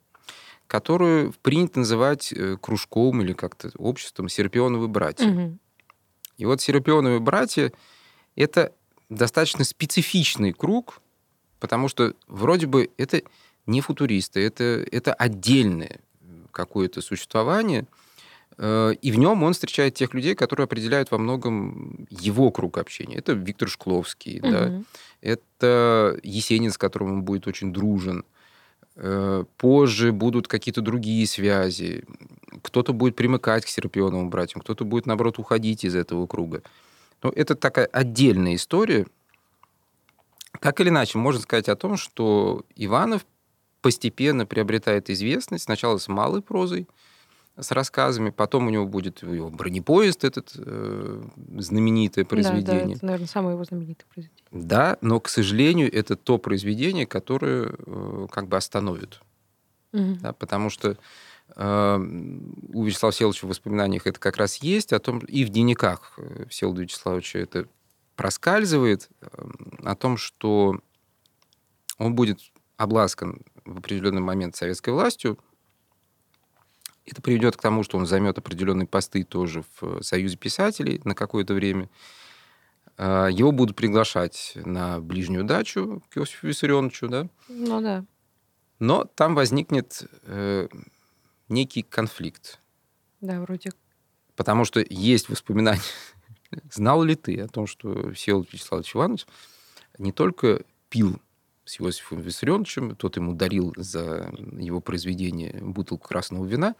которую 0.66 1.32
принято 1.42 1.80
называть 1.80 2.32
э, 2.32 2.56
кружком 2.60 3.22
или 3.22 3.32
как-то 3.32 3.70
обществом 3.76 4.28
Серпионовы 4.28 4.88
братья. 4.88 5.30
Угу. 5.30 5.58
И 6.38 6.46
вот 6.46 6.60
Серпионовы 6.60 7.20
братья— 7.20 7.72
это 8.36 8.72
достаточно 9.08 9.64
специфичный 9.64 10.52
круг, 10.52 11.00
потому 11.60 11.88
что 11.88 12.14
вроде 12.26 12.66
бы 12.66 12.90
это 12.96 13.22
не 13.66 13.80
футуристы, 13.80 14.44
это, 14.44 14.84
это 14.90 15.14
отдельное 15.14 16.00
какое-то 16.54 17.02
существование, 17.02 17.86
э, 18.56 18.94
и 19.02 19.12
в 19.12 19.18
нем 19.18 19.42
он 19.42 19.52
встречает 19.52 19.94
тех 19.94 20.14
людей, 20.14 20.34
которые 20.34 20.64
определяют 20.64 21.10
во 21.10 21.18
многом 21.18 22.06
его 22.08 22.50
круг 22.50 22.78
общения. 22.78 23.16
Это 23.16 23.32
Виктор 23.32 23.68
Шкловский, 23.68 24.40
угу. 24.40 24.50
да, 24.50 24.82
это 25.20 26.18
Есенин, 26.22 26.70
с 26.70 26.78
которым 26.78 27.12
он 27.12 27.22
будет 27.22 27.46
очень 27.46 27.72
дружен, 27.72 28.24
Э, 28.96 29.44
позже 29.56 30.12
будут 30.12 30.46
какие-то 30.46 30.80
другие 30.80 31.26
связи. 31.26 32.04
Кто-то 32.62 32.92
будет 32.92 33.16
примыкать 33.16 33.64
к 33.64 33.68
Серпионовым 33.68 34.30
братьям, 34.30 34.60
кто-то 34.60 34.84
будет, 34.84 35.06
наоборот, 35.06 35.38
уходить 35.38 35.84
из 35.84 35.96
этого 35.96 36.26
круга. 36.26 36.62
Но 37.22 37.30
это 37.30 37.56
такая 37.56 37.86
отдельная 37.86 38.54
история. 38.54 39.06
Так 40.60 40.80
или 40.80 40.90
иначе, 40.90 41.18
можно 41.18 41.40
сказать 41.40 41.68
о 41.68 41.74
том, 41.74 41.96
что 41.96 42.64
Иванов 42.76 43.26
постепенно 43.84 44.46
приобретает 44.46 45.10
известность, 45.10 45.64
сначала 45.64 45.98
с 45.98 46.08
малой 46.08 46.40
прозой, 46.40 46.88
с 47.54 47.70
рассказами. 47.70 48.30
Потом 48.30 48.66
у 48.66 48.70
него 48.70 48.86
будет 48.86 49.22
его 49.22 49.50
бронепоезд, 49.50 50.24
этот 50.24 50.52
э, 50.56 51.22
знаменитое 51.58 52.24
произведение. 52.24 52.64
Да, 52.64 52.86
да, 52.86 52.92
это, 52.94 53.04
наверное, 53.04 53.28
самое 53.28 53.52
его 53.52 53.64
знаменитое 53.64 54.06
произведение. 54.08 54.46
Да, 54.50 54.96
но, 55.02 55.20
к 55.20 55.28
сожалению, 55.28 55.94
это 55.94 56.16
то 56.16 56.38
произведение, 56.38 57.06
которое 57.06 57.74
э, 57.76 58.26
как 58.30 58.48
бы 58.48 58.56
остановит. 58.56 59.20
Угу. 59.92 60.16
Да, 60.22 60.32
потому 60.32 60.70
что 60.70 60.96
э, 61.54 61.96
у 62.72 62.84
Вячеслава 62.84 63.12
Всеволодовича 63.12 63.46
в 63.46 63.50
воспоминаниях 63.50 64.06
это 64.06 64.18
как 64.18 64.38
раз 64.38 64.56
есть, 64.62 64.94
о 64.94 64.98
том, 64.98 65.18
и 65.18 65.44
в 65.44 65.50
дневниках 65.50 66.14
э, 66.16 66.46
Всеволода 66.48 66.80
Вячеславовича 66.80 67.38
это 67.38 67.68
проскальзывает, 68.16 69.10
э, 69.20 69.26
о 69.82 69.94
том, 69.94 70.16
что 70.16 70.80
он 71.98 72.14
будет 72.14 72.40
обласкан 72.78 73.42
в 73.64 73.78
определенный 73.78 74.20
момент 74.20 74.56
советской 74.56 74.90
властью, 74.90 75.38
это 77.06 77.20
приведет 77.20 77.56
к 77.56 77.60
тому, 77.60 77.82
что 77.82 77.98
он 77.98 78.06
займет 78.06 78.38
определенные 78.38 78.86
посты 78.86 79.24
тоже 79.24 79.64
в 79.78 80.02
Союзе 80.02 80.36
писателей 80.36 81.00
на 81.04 81.14
какое-то 81.14 81.54
время. 81.54 81.90
А, 82.96 83.26
его 83.26 83.52
будут 83.52 83.76
приглашать 83.76 84.52
на 84.54 85.00
ближнюю 85.00 85.44
дачу 85.44 86.02
к 86.10 86.16
Иосифу 86.16 86.46
Виссарионовичу, 86.46 87.08
да? 87.08 87.28
Ну 87.48 87.80
да. 87.80 88.04
Но 88.78 89.04
там 89.04 89.34
возникнет 89.34 90.04
э, 90.22 90.68
некий 91.48 91.82
конфликт. 91.82 92.60
Да, 93.20 93.40
вроде. 93.40 93.70
Потому 94.36 94.64
что 94.64 94.84
есть 94.88 95.28
воспоминания. 95.28 95.82
Знал 96.72 97.02
ли 97.02 97.14
ты 97.14 97.40
о 97.40 97.48
том, 97.48 97.66
что 97.66 98.12
Всеволод 98.12 98.52
Вячеславович 98.52 98.96
Иванович 98.96 99.26
не 99.98 100.12
только 100.12 100.62
пил 100.88 101.20
с 101.64 101.80
Иосифом 101.80 102.20
Виссарионовичем, 102.20 102.96
тот 102.96 103.16
ему 103.16 103.34
дарил 103.34 103.72
за 103.76 104.32
его 104.58 104.80
произведение 104.80 105.58
бутылку 105.60 106.08
красного 106.08 106.44
вина, 106.44 106.74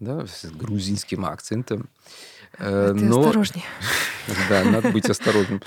да, 0.00 0.26
с 0.26 0.46
грузинским 0.50 1.24
акцентом. 1.24 1.88
Э, 2.58 2.94
Ты 2.96 3.04
Но... 3.04 3.20
осторожнее. 3.20 3.64
Да, 4.48 4.64
надо 4.64 4.90
быть 4.90 5.08
осторожным. 5.08 5.62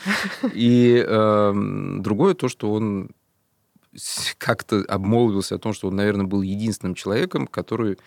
И 0.53 1.01
э, 1.07 1.53
другое 1.99 2.33
то, 2.33 2.49
что 2.49 2.73
он 2.73 3.11
как-то 4.37 4.83
обмолвился 4.87 5.55
о 5.55 5.59
том, 5.59 5.71
что 5.71 5.87
он, 5.87 5.95
наверное, 5.95 6.25
был 6.25 6.41
единственным 6.41 6.93
человеком, 6.93 7.47
который 7.47 7.97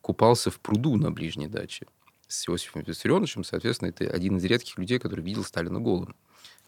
купался 0.00 0.50
в 0.50 0.58
пруду 0.58 0.96
на 0.96 1.12
ближней 1.12 1.46
даче 1.46 1.86
с 2.26 2.48
Иосифом 2.48 2.82
Виссарионовичем. 2.82 3.44
Соответственно, 3.44 3.90
это 3.90 4.04
один 4.04 4.36
из 4.36 4.44
редких 4.44 4.78
людей, 4.78 4.98
который 4.98 5.24
видел 5.24 5.44
Сталина 5.44 5.80
голым. 5.80 6.16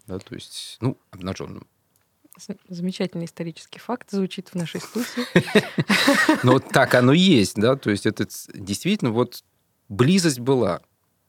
Да, 0.07 0.18
то 0.18 0.35
есть, 0.35 0.76
ну, 0.81 0.96
обнаженным. 1.11 1.66
Замечательный 2.68 3.27
исторический 3.27 3.79
факт 3.79 4.11
звучит 4.11 4.49
в 4.49 4.55
нашей 4.55 4.81
студии. 4.81 5.27
Ну, 6.42 6.59
так 6.61 6.95
оно 6.95 7.12
есть, 7.12 7.57
да, 7.57 7.77
то 7.77 7.90
есть 7.90 8.07
это 8.07 8.27
действительно 8.55 9.11
вот 9.11 9.45
близость 9.88 10.40
была. 10.40 10.81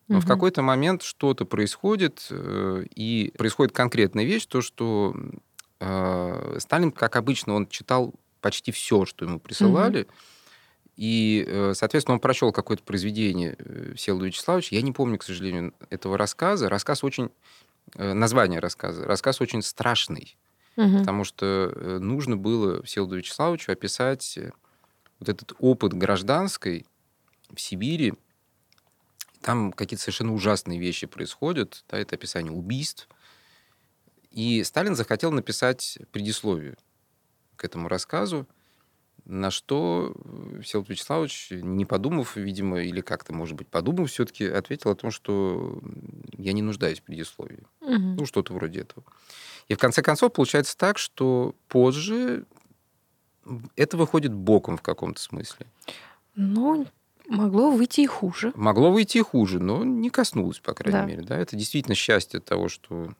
Но 0.08 0.20
в 0.20 0.28
какой-то 0.28 0.62
момент 0.62 1.02
что-то 1.02 1.46
происходит, 1.46 2.28
э, 2.30 2.86
и 2.94 3.34
происходит 3.38 3.74
конкретная 3.74 4.26
вещь, 4.26 4.46
то, 4.46 4.62
что 4.62 5.16
э, 5.80 6.58
Сталин, 6.60 6.92
как 6.92 7.16
обычно, 7.16 7.54
он 7.54 7.68
читал 7.68 8.13
почти 8.42 8.72
все, 8.72 9.06
что 9.06 9.26
ему 9.26 9.39
присылали, 9.39 10.08
и, 10.96 11.46
э, 11.48 11.74
соответственно, 11.76 12.16
он 12.16 12.20
прочел 12.20 12.52
какое-то 12.52 12.84
произведение 12.84 13.58
Всеволода 13.96 14.28
Вячеславовича. 14.28 14.76
Я 14.76 14.82
не 14.82 14.92
помню, 14.92 15.18
к 15.18 15.24
сожалению, 15.24 15.74
этого 15.89 16.18
рассказа. 16.18 16.70
Рассказ 16.70 17.04
очень... 17.04 17.30
Название 17.96 18.60
рассказа. 18.60 19.06
Рассказ 19.06 19.42
очень 19.42 19.62
страшный 19.62 20.38
угу. 20.75 20.99
потому 20.99 21.23
что 21.23 21.71
э, 21.75 21.97
нужно 21.99 22.38
было 22.38 22.83
Всеволоду 22.83 23.17
Вячеславовичу 23.17 23.71
описать 23.71 24.38
э, 24.38 24.51
вот 25.19 25.29
этот 25.29 25.53
опыт 25.59 25.93
гражданской 25.93 26.86
в 27.53 27.59
Сибири. 27.59 28.13
Там 29.41 29.71
какие-то 29.71 30.03
совершенно 30.03 30.33
ужасные 30.33 30.79
вещи 30.79 31.07
происходят. 31.07 31.83
Да, 31.89 31.97
это 31.97 32.15
описание 32.15 32.51
убийств. 32.51 33.07
И 34.31 34.63
Сталин 34.63 34.95
захотел 34.95 35.31
написать 35.31 35.99
предисловие 36.12 36.75
к 37.55 37.65
этому 37.65 37.88
рассказу, 37.88 38.47
на 39.25 39.51
что 39.51 40.13
э, 40.15 40.62
Всеволод 40.62 40.89
Вячеславович, 40.89 41.47
не 41.51 41.86
подумав, 41.86 42.36
видимо, 42.36 42.81
или 42.81 43.01
как-то, 43.01 43.33
может 43.33 43.55
быть, 43.55 43.67
подумав, 43.67 44.09
все-таки 44.09 44.45
ответил 44.45 44.91
о 44.91 44.95
том, 44.95 45.12
что 45.12 45.81
я 46.38 46.51
не 46.53 46.62
нуждаюсь 46.62 46.99
в 46.99 47.03
предисловии. 47.03 47.63
Угу. 47.81 47.97
Ну, 48.17 48.25
что-то 48.25 48.53
вроде 48.53 48.81
этого. 48.81 49.05
И 49.67 49.76
в 49.76 49.78
конце 49.78 50.02
концов 50.02 50.34
получается 50.34 50.78
так, 50.78 50.97
что 50.97 51.56
позже 51.67 52.45
это 53.76 53.97
выходит 53.97 54.34
боком 54.34 54.78
в 54.78 54.82
каком-то 54.82 55.21
смысле. 55.21 55.67
Ну, 56.36 56.88
могло 57.28 57.71
выйти 57.71 58.02
и 58.02 58.06
хуже. 58.06 58.52
Могло 58.56 58.91
выйти 58.91 59.19
и 59.19 59.21
хуже, 59.21 59.60
но 59.60 59.84
не 59.84 60.10
коснулось, 60.10 60.60
по 60.60 60.73
крайней 60.73 60.99
да. 60.99 61.06
мере. 61.06 61.23
Да? 61.23 61.38
Это 61.38 61.56
действительно 61.56 61.95
счастье 61.95 62.39
того, 62.39 62.69
что 62.69 63.13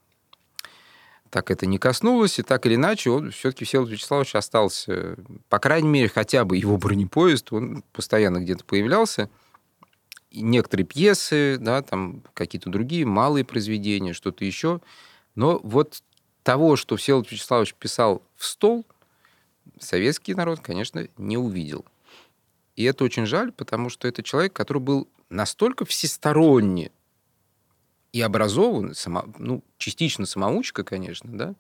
так 1.30 1.50
это 1.50 1.66
не 1.66 1.80
коснулось, 1.80 2.38
и 2.38 2.44
так 2.44 2.66
или 2.68 2.76
иначе 2.76 3.10
он 3.10 3.32
все-таки 3.32 3.66
Всеволод 3.66 3.90
Вячеславович 3.90 4.36
остался, 4.36 5.16
по 5.50 5.58
крайней 5.58 5.90
мере, 5.90 6.08
хотя 6.08 6.46
бы 6.46 6.58
его 6.58 6.78
бронепоезд, 6.78 7.52
он 7.52 7.84
постоянно 7.92 8.40
где-то 8.40 8.64
появлялся. 8.64 9.32
И 10.30 10.42
некоторые 10.42 10.86
пьесы, 10.86 11.58
да, 11.60 11.82
там 11.82 12.24
какие-то 12.36 12.70
другие 12.70 13.06
малые 13.06 13.46
произведения, 13.46 14.14
что-то 14.14 14.46
еще. 14.46 14.80
Но 15.34 15.60
вот 15.64 16.04
того, 16.44 16.76
что 16.76 16.98
Всеволод 16.98 17.32
Вячеславович 17.32 17.74
писал 17.76 18.22
в 18.36 18.46
стол, 18.46 18.86
советский 19.80 20.36
народ, 20.36 20.60
конечно, 20.60 21.08
не 21.18 21.38
увидел. 21.38 21.86
И 22.76 22.84
это 22.84 23.04
очень 23.04 23.26
жаль, 23.26 23.52
потому 23.52 23.90
что 23.90 24.08
это 24.08 24.24
человек, 24.24 24.54
который 24.54 24.80
был 24.80 25.08
настолько 25.30 25.86
всесторонне 25.86 26.92
и 28.12 28.22
образован, 28.22 28.94
само, 28.94 29.26
ну, 29.40 29.64
частично 29.78 30.26
самоучка, 30.26 30.84
конечно, 30.84 31.30
да, 31.36 31.56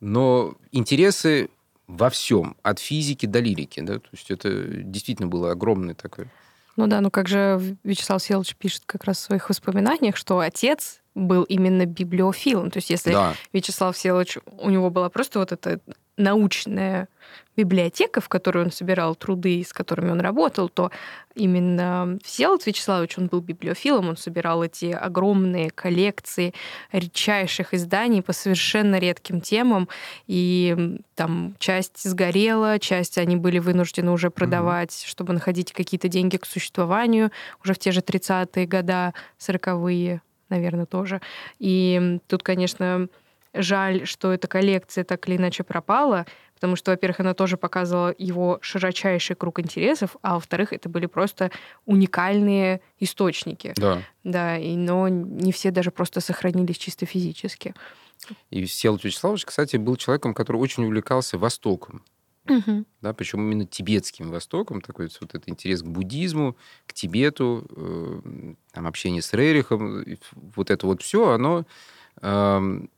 но 0.00 0.56
интересы 0.70 1.48
во 1.86 2.10
всем, 2.10 2.56
от 2.62 2.78
физики 2.78 3.26
до 3.26 3.40
лирики, 3.40 3.80
да, 3.80 3.98
то 3.98 4.08
есть 4.12 4.30
это 4.30 4.66
действительно 4.66 5.28
было 5.28 5.52
огромное 5.52 5.94
такое. 5.94 6.30
Ну 6.76 6.86
да, 6.86 7.00
ну 7.00 7.10
как 7.10 7.28
же 7.28 7.76
Вячеслав 7.84 8.22
Селович 8.22 8.56
пишет 8.56 8.82
как 8.86 9.04
раз 9.04 9.18
в 9.18 9.20
своих 9.20 9.48
воспоминаниях, 9.48 10.16
что 10.16 10.38
отец 10.38 11.00
был 11.14 11.42
именно 11.42 11.84
библиофилом. 11.84 12.70
То 12.70 12.78
есть 12.78 12.90
если 12.90 13.12
да. 13.12 13.34
Вячеслав 13.52 13.96
Селович, 13.96 14.38
у 14.46 14.70
него 14.70 14.90
была 14.90 15.10
просто 15.10 15.38
вот 15.38 15.52
эта 15.52 15.80
научная 16.16 17.08
библиотека, 17.56 18.20
в 18.20 18.28
которой 18.28 18.64
он 18.64 18.72
собирал 18.72 19.14
труды, 19.14 19.62
с 19.66 19.72
которыми 19.72 20.10
он 20.10 20.20
работал, 20.20 20.68
то 20.68 20.90
именно 21.34 22.18
Всеволод 22.24 22.64
Вячеславович, 22.66 23.18
он 23.18 23.26
был 23.26 23.40
библиофилом, 23.40 24.08
он 24.08 24.16
собирал 24.16 24.64
эти 24.64 24.86
огромные 24.86 25.70
коллекции 25.70 26.54
редчайших 26.92 27.74
изданий 27.74 28.22
по 28.22 28.32
совершенно 28.32 28.98
редким 28.98 29.40
темам, 29.40 29.88
и 30.26 30.98
там 31.14 31.54
часть 31.58 32.02
сгорела, 32.02 32.78
часть 32.78 33.18
они 33.18 33.36
были 33.36 33.58
вынуждены 33.58 34.10
уже 34.12 34.30
продавать, 34.30 34.90
mm-hmm. 34.90 35.08
чтобы 35.08 35.32
находить 35.34 35.72
какие-то 35.72 36.08
деньги 36.08 36.38
к 36.38 36.46
существованию 36.46 37.30
уже 37.62 37.74
в 37.74 37.78
те 37.78 37.92
же 37.92 38.00
30-е 38.00 38.66
года, 38.66 39.12
40-е 39.38 40.22
наверное, 40.48 40.84
тоже. 40.84 41.22
И 41.58 42.18
тут, 42.26 42.42
конечно, 42.42 43.08
жаль, 43.54 44.06
что 44.06 44.32
эта 44.32 44.48
коллекция 44.48 45.04
так 45.04 45.28
или 45.28 45.36
иначе 45.36 45.62
пропала, 45.64 46.26
потому 46.54 46.76
что, 46.76 46.92
во-первых, 46.92 47.20
она 47.20 47.34
тоже 47.34 47.56
показывала 47.56 48.14
его 48.16 48.58
широчайший 48.62 49.36
круг 49.36 49.58
интересов, 49.60 50.16
а 50.22 50.34
во-вторых, 50.34 50.72
это 50.72 50.88
были 50.88 51.06
просто 51.06 51.50
уникальные 51.84 52.80
источники. 52.98 53.72
Да. 53.76 54.02
Да, 54.24 54.56
и, 54.56 54.76
но 54.76 55.08
не 55.08 55.52
все 55.52 55.70
даже 55.70 55.90
просто 55.90 56.20
сохранились 56.20 56.78
чисто 56.78 57.06
физически. 57.06 57.74
И 58.50 58.64
Всеволод 58.64 59.02
Вячеславович, 59.02 59.44
кстати, 59.44 59.76
был 59.76 59.96
человеком, 59.96 60.34
который 60.34 60.58
очень 60.58 60.84
увлекался 60.84 61.38
Востоком. 61.38 62.04
Мгм. 62.44 62.86
Да, 63.00 63.12
причем 63.12 63.40
именно 63.40 63.66
тибетским 63.66 64.30
Востоком, 64.30 64.80
такой 64.80 65.08
вот 65.20 65.34
этот 65.34 65.48
интерес 65.48 65.82
к 65.82 65.86
буддизму, 65.86 66.56
к 66.86 66.92
Тибету, 66.92 67.66
э, 67.70 68.54
там, 68.72 68.86
общение 68.86 69.22
с 69.22 69.32
Рерихом, 69.32 70.04
вот 70.32 70.70
это 70.70 70.86
вот 70.86 71.02
все, 71.02 71.30
оно 71.30 71.64
эм, 72.20 72.90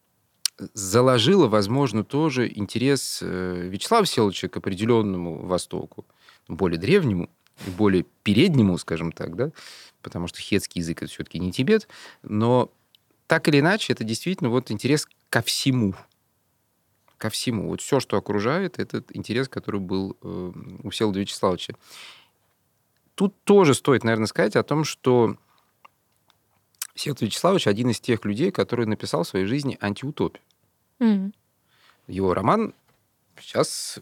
заложило, 0.59 1.49
возможно, 1.49 2.05
тоже 2.05 2.51
интерес 2.53 3.21
э, 3.23 3.69
Вячеслава 3.69 4.05
Всеволодовича 4.05 4.49
к 4.49 4.57
определенному 4.57 5.45
Востоку, 5.47 6.05
более 6.49 6.79
древнему, 6.79 7.29
более 7.67 8.05
переднему, 8.23 8.79
скажем 8.79 9.13
так, 9.13 9.37
да, 9.37 9.51
потому 10.03 10.29
что 10.29 10.41
хетский 10.41 10.81
язык 10.81 11.03
это 11.03 11.11
все-таки 11.11 11.39
не 11.39 11.53
Тибет, 11.53 11.89
но 12.23 12.71
так 13.27 13.49
или 13.49 13.61
иначе 13.61 13.93
это 13.93 14.05
действительно 14.05 14.51
вот 14.51 14.71
интерес 14.71 15.09
ко 15.31 15.43
всему, 15.43 15.95
ко 17.17 17.31
всему. 17.31 17.69
Вот 17.69 17.81
все, 17.81 18.01
что 18.01 18.17
окружает, 18.17 18.79
этот 18.79 19.15
интерес, 19.17 19.49
который 19.49 19.81
был 19.81 20.17
э, 20.23 20.53
у 20.83 20.91
Всеволода 20.91 21.21
Вячеславовича. 21.21 21.75
Тут 23.15 23.35
тоже 23.45 23.75
стоит, 23.75 24.05
наверное, 24.05 24.27
сказать 24.27 24.57
о 24.57 24.63
том, 24.63 24.85
что 24.85 25.37
Всеволод 26.95 27.23
Вячеславович 27.23 27.67
один 27.67 27.91
из 27.91 28.01
тех 28.01 28.25
людей, 28.25 28.51
который 28.51 28.87
написал 28.87 29.25
в 29.25 29.29
своей 29.29 29.47
жизни 29.47 29.77
антиутопию. 29.81 30.43
Мгм. 31.01 31.35
Его 32.07 32.35
роман, 32.35 32.73
сейчас 33.41 33.99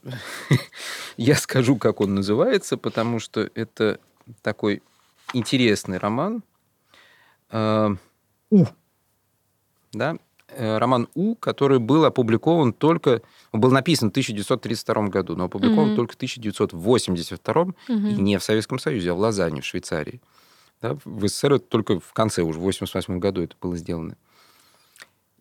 я 1.17 1.37
скажу, 1.37 1.77
как 1.77 2.01
он 2.01 2.15
называется, 2.15 2.77
потому 2.77 3.19
что 3.19 3.49
это 3.55 3.99
такой 4.43 4.83
интересный 5.33 5.99
роман. 5.99 6.43
Э, 7.51 7.91
У. 8.51 8.67
Да? 9.93 10.17
Э, 10.49 10.77
Роман 10.77 11.09
У, 11.15 11.35
который 11.35 11.79
был 11.79 12.05
опубликован 12.05 12.75
только... 12.75 13.23
Он 13.53 13.61
был 13.61 13.71
написан 13.71 14.09
в 14.09 14.13
1932 14.13 15.09
году, 15.09 15.35
но 15.35 15.45
опубликован 15.45 15.89
Мгм. 15.89 15.97
только 15.97 16.13
в 16.13 16.17
1982 16.17 17.75
и 17.89 17.93
Мгм. 17.93 18.25
не 18.25 18.39
в 18.39 18.45
Советском 18.45 18.79
Союзе, 18.79 19.13
а 19.13 19.15
в 19.15 19.19
Лозанне, 19.19 19.63
в 19.63 19.65
Швейцарии. 19.65 20.21
Да, 20.83 20.99
в 21.05 21.27
СССР 21.29 21.55
это 21.55 21.64
только 21.66 22.01
в 22.01 22.12
конце, 22.12 22.42
уже 22.42 22.59
в 22.59 22.62
1988 22.62 23.18
году 23.21 23.42
это 23.42 23.57
было 23.61 23.77
сделано. 23.77 24.16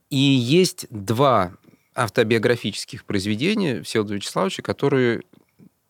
И 0.10 0.18
есть 0.18 0.86
два 0.90 1.54
автобиографических 1.96 3.06
произведения 3.06 3.82
Всеволода 3.82 4.16
Вячеславовича, 4.16 4.62
которые, 4.62 5.22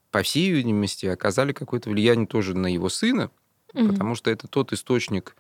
по 0.09 0.23
всей 0.23 0.51
видимости, 0.51 1.05
оказали 1.05 1.51
какое-то 1.53 1.89
влияние 1.89 2.27
тоже 2.27 2.55
на 2.55 2.67
его 2.67 2.89
сына, 2.89 3.29
Мгм. 3.73 3.89
потому 3.91 4.15
что 4.15 4.31
это 4.31 4.47
тот 4.47 4.73
источник 4.73 5.35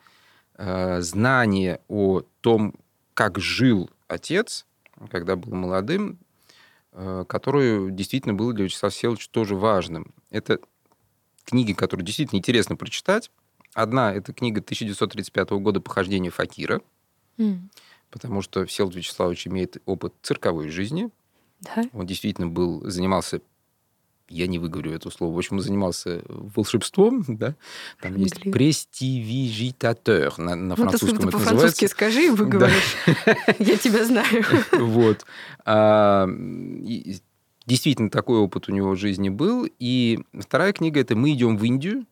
э, 0.55 1.01
знания 1.01 1.79
о 1.87 2.21
том, 2.41 2.75
как 3.13 3.39
жил 3.39 3.89
отец, 4.07 4.65
когда 5.09 5.35
был 5.35 5.53
молодым, 5.55 6.19
э, 6.91 7.25
который 7.27 7.91
действительно 7.91 8.33
был 8.33 8.51
для 8.53 8.65
Вячеслава 8.65 8.91
Всеволодовича 8.91 9.29
тоже 9.31 9.55
важным. 9.55 10.13
Это 10.29 10.59
книги, 11.45 11.73
которые 11.73 12.05
действительно 12.05 12.37
интересно 12.39 12.75
прочитать. 12.75 13.31
Одна– 13.73 14.13
это 14.15 14.33
книга 14.33 14.59
1935 14.61 15.51
года 15.51 15.79
«Похождение 15.81 16.31
Факира», 16.31 16.81
М. 17.37 17.69
потому 18.09 18.41
что 18.41 18.65
Всеволод 18.65 18.95
Вячеславович 18.95 19.47
имеет 19.47 19.77
опыт 19.85 20.13
цирковой 20.21 20.69
жизни. 20.69 21.09
Да. 21.61 21.83
Он 21.93 22.05
действительно 22.05 22.47
был, 22.47 22.81
занимался, 22.89 23.39
я 24.27 24.47
не 24.47 24.59
выговорю 24.59 24.91
это 24.93 25.09
слово, 25.09 25.33
в 25.33 25.37
общем, 25.37 25.57
он 25.57 25.61
занимался 25.63 26.21
волшебством, 26.27 27.23
да. 27.27 27.55
Там 28.01 28.15
есть 28.17 28.35
Англии. 28.37 28.51
престивижитатер, 28.51 30.37
на, 30.37 30.55
на 30.55 30.75
Ну, 30.75 30.75
французском 30.75 31.19
это 31.27 31.37
по-французски 31.37 31.83
называется. 31.83 31.87
скажи 31.87 32.25
и 32.25 32.29
выговоришь. 32.29 32.95
Я 33.59 33.77
тебя 33.77 34.03
знаю. 34.05 34.43
Вот. 34.73 35.25
А, 35.65 36.27
Действительно, 37.67 38.09
такой 38.09 38.39
опыт 38.39 38.67
у 38.69 38.71
него 38.73 38.91
в 38.91 38.97
жизни 38.97 39.29
был. 39.29 39.69
И 39.79 40.19
вторая 40.37 40.73
книга– 40.73 40.99
это 41.01 41.15
«Мы 41.15 41.31
идем 41.33 41.57
в 41.57 41.63
Индию». 41.63 42.05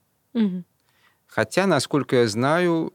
Хотя, 1.30 1.68
насколько 1.68 2.18
я 2.18 2.28
знаю, 2.28 2.92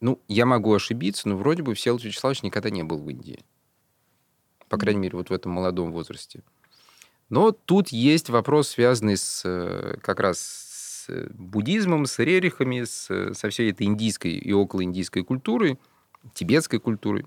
ну, 0.00 0.20
я 0.26 0.46
могу 0.46 0.74
ошибиться, 0.74 1.28
но 1.28 1.36
вроде 1.36 1.62
бы 1.62 1.74
Всеволод 1.74 2.02
Вячеславович 2.02 2.42
никогда 2.42 2.70
не 2.70 2.82
был 2.82 2.98
в 2.98 3.08
Индии. 3.08 3.44
По 4.68 4.76
крайней 4.76 5.00
мере, 5.00 5.16
вот 5.16 5.30
в 5.30 5.32
этом 5.32 5.52
молодом 5.52 5.92
возрасте. 5.92 6.42
Но 7.30 7.52
тут 7.52 7.88
есть 7.88 8.30
вопрос, 8.30 8.70
связанный 8.70 9.16
с, 9.16 9.42
э, 9.44 9.96
как 10.02 10.18
раз 10.18 10.40
с 10.40 11.06
э, 11.08 11.28
буддизмом, 11.30 12.06
с 12.06 12.18
рерихами, 12.18 12.82
с, 12.82 13.08
э, 13.10 13.32
со 13.32 13.48
всей 13.48 13.70
этой 13.70 13.86
индийской 13.86 14.32
и 14.32 14.52
околоиндийской 14.52 15.22
культурой, 15.22 15.78
тибетской 16.34 16.80
культурой, 16.80 17.26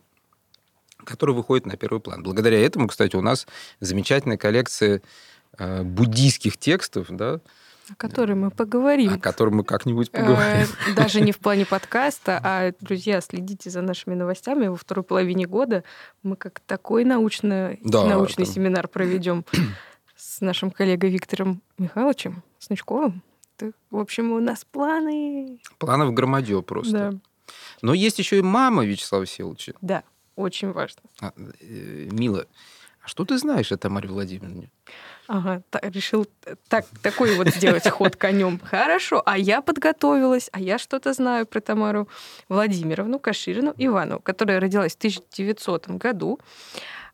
которая 1.06 1.36
выходит 1.36 1.66
на 1.66 1.78
первый 1.78 2.02
план. 2.02 2.24
Благодаря 2.24 2.60
этому, 2.60 2.88
кстати, 2.88 3.16
у 3.16 3.22
нас 3.22 3.48
замечательная 3.80 4.38
коллекция 4.38 5.02
буддийских 5.58 6.58
текстов, 6.58 7.08
да, 7.10 7.40
О 7.90 7.96
которой 7.96 8.34
мы 8.36 8.50
поговорим. 8.52 9.14
о 9.14 9.20
которых 9.20 9.54
мы 9.54 9.64
как-нибудь 9.64 10.12
поговорим. 10.12 10.68
Э, 10.88 10.94
Даже 10.96 11.22
не 11.22 11.32
в 11.32 11.38
плане 11.40 11.66
подкаста, 11.66 12.40
а, 12.44 12.72
друзья, 12.80 13.22
следите 13.22 13.70
за 13.70 13.82
нашими 13.82 14.16
новостями. 14.16 14.68
Во 14.68 14.76
второй 14.76 15.04
половине 15.04 15.46
года 15.46 15.84
мы 16.24 16.36
как 16.36 16.60
такой 16.62 17.06
научно, 17.06 17.78
Да, 17.82 18.06
научный 18.06 18.46
там. 18.46 18.54
семинар 18.54 18.88
проведем 18.88 19.46
с 20.16 20.42
нашим 20.42 20.72
коллегой 20.72 21.12
Виктором 21.12 21.62
Михайловичем 21.78 22.44
Снучковым. 22.60 23.22
Так, 23.58 23.72
В 23.92 23.98
общем, 23.98 24.32
у 24.32 24.40
нас 24.40 24.66
планы. 24.66 25.60
Планов 25.78 26.14
громадье 26.14 26.62
просто. 26.64 27.12
Да, 27.12 27.54
Но 27.82 27.94
есть 27.94 28.18
еще 28.20 28.40
и 28.40 28.42
мама 28.42 28.84
Вячеслава 28.84 29.26
Всеволодовича. 29.26 29.74
да, 29.82 30.04
очень 30.36 30.72
важно. 30.72 31.02
А, 31.22 31.32
э, 31.62 32.10
Мила, 32.12 32.48
а 33.06 33.08
что 33.08 33.24
ты 33.26 33.38
знаешь 33.38 33.72
о 33.72 33.78
Тамаре 33.78 34.10
Владимировне? 34.10 34.70
Ага, 35.28 35.62
та- 35.70 35.80
решил 35.82 36.28
так, 36.68 36.86
такой 37.02 37.36
вот 37.36 37.48
сделать 37.50 37.88
ход 37.90 38.16
конем. 38.16 38.60
Хорошо, 38.64 39.22
а 39.26 39.38
я 39.38 39.62
подготовилась, 39.62 40.50
а 40.52 40.60
я 40.60 40.78
что-то 40.78 41.14
знаю 41.14 41.46
про 41.46 41.62
Тамару 41.62 42.08
Владимировну 42.50 43.20
Каширину 43.20 43.74
Иванову, 43.78 44.20
которая 44.22 44.60
родилась 44.60 44.94
в 44.94 44.98
1900 44.98 45.88
году. 45.90 46.40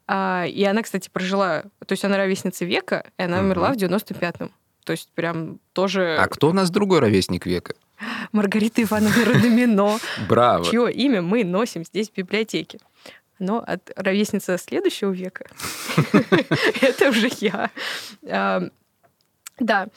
А, 0.08 0.45
И 0.45 0.63
она, 0.63 0.82
кстати, 0.84 1.10
прожила... 1.10 1.63
То 1.86 1.91
есть 1.93 2.04
она 2.04 2.17
ровесница 2.17 2.65
века, 2.65 3.06
и 3.17 3.23
она 3.23 3.39
умерла 3.39 3.71
в 3.71 3.77
95-м. 3.77 4.51
То 4.84 4.91
есть 4.91 5.10
прям 5.13 5.60
тоже 5.73 6.17
А 6.19 6.27
кто 6.27 6.49
у 6.49 6.54
нас 6.54 6.69
другой 6.69 6.99
ровесник 6.99 7.45
века? 7.45 7.75
Маргарита 8.32 8.82
Ивановна 8.82 9.25
Радомино, 9.25 9.99
Браво. 10.27 10.65
чье 10.65 10.91
имя 10.91 11.21
мы 11.21 11.43
носим 11.43 11.86
здесь 11.86 12.10
в 12.10 12.13
библиотеке. 12.15 12.80
Но 13.41 13.58
от 13.65 13.91
ровесница 13.95 14.56
следующего 14.60 15.12
века 15.12 15.49
это 16.82 17.10
уже 17.10 17.27
я. 17.39 17.71
Да, 19.60 19.88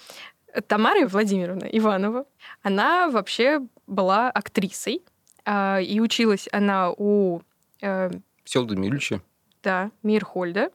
Тамара 0.67 1.07
Владимировна 1.07 1.65
Иванова, 1.65 2.25
она 2.63 3.11
вообще 3.11 3.61
была 3.87 4.31
актрисой, 4.31 5.03
а, 5.45 5.79
и 5.81 6.01
училась 6.01 6.49
она 6.53 6.91
у 6.91 7.43
э, 7.83 8.11
Всеволода 8.45 8.77
Мильевича. 8.77 9.21
да, 9.63 9.91
Мирхольда, 10.03 10.71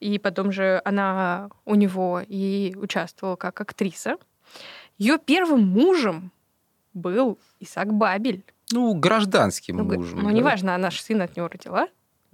и 0.00 0.18
потом 0.18 0.50
же 0.50 0.80
она 0.84 1.50
у 1.64 1.74
него 1.76 2.20
и 2.26 2.74
участвовала 2.76 3.36
как 3.36 3.60
актриса. 3.60 4.16
Ее 4.98 5.18
первым 5.18 5.66
мужем 5.68 6.32
был 6.94 7.38
Исаак 7.60 7.92
Бабель. 7.92 8.44
Ну, 8.72 8.94
гражданским 8.94 9.76
Ну, 9.76 9.84
мужем. 9.84 10.18
ну, 10.20 10.26
да? 10.26 10.32
неважно, 10.32 10.74
она 10.74 10.90
же 10.90 11.00
сына 11.00 11.24
от 11.24 11.36
него 11.36 11.48
родила. 11.48 11.88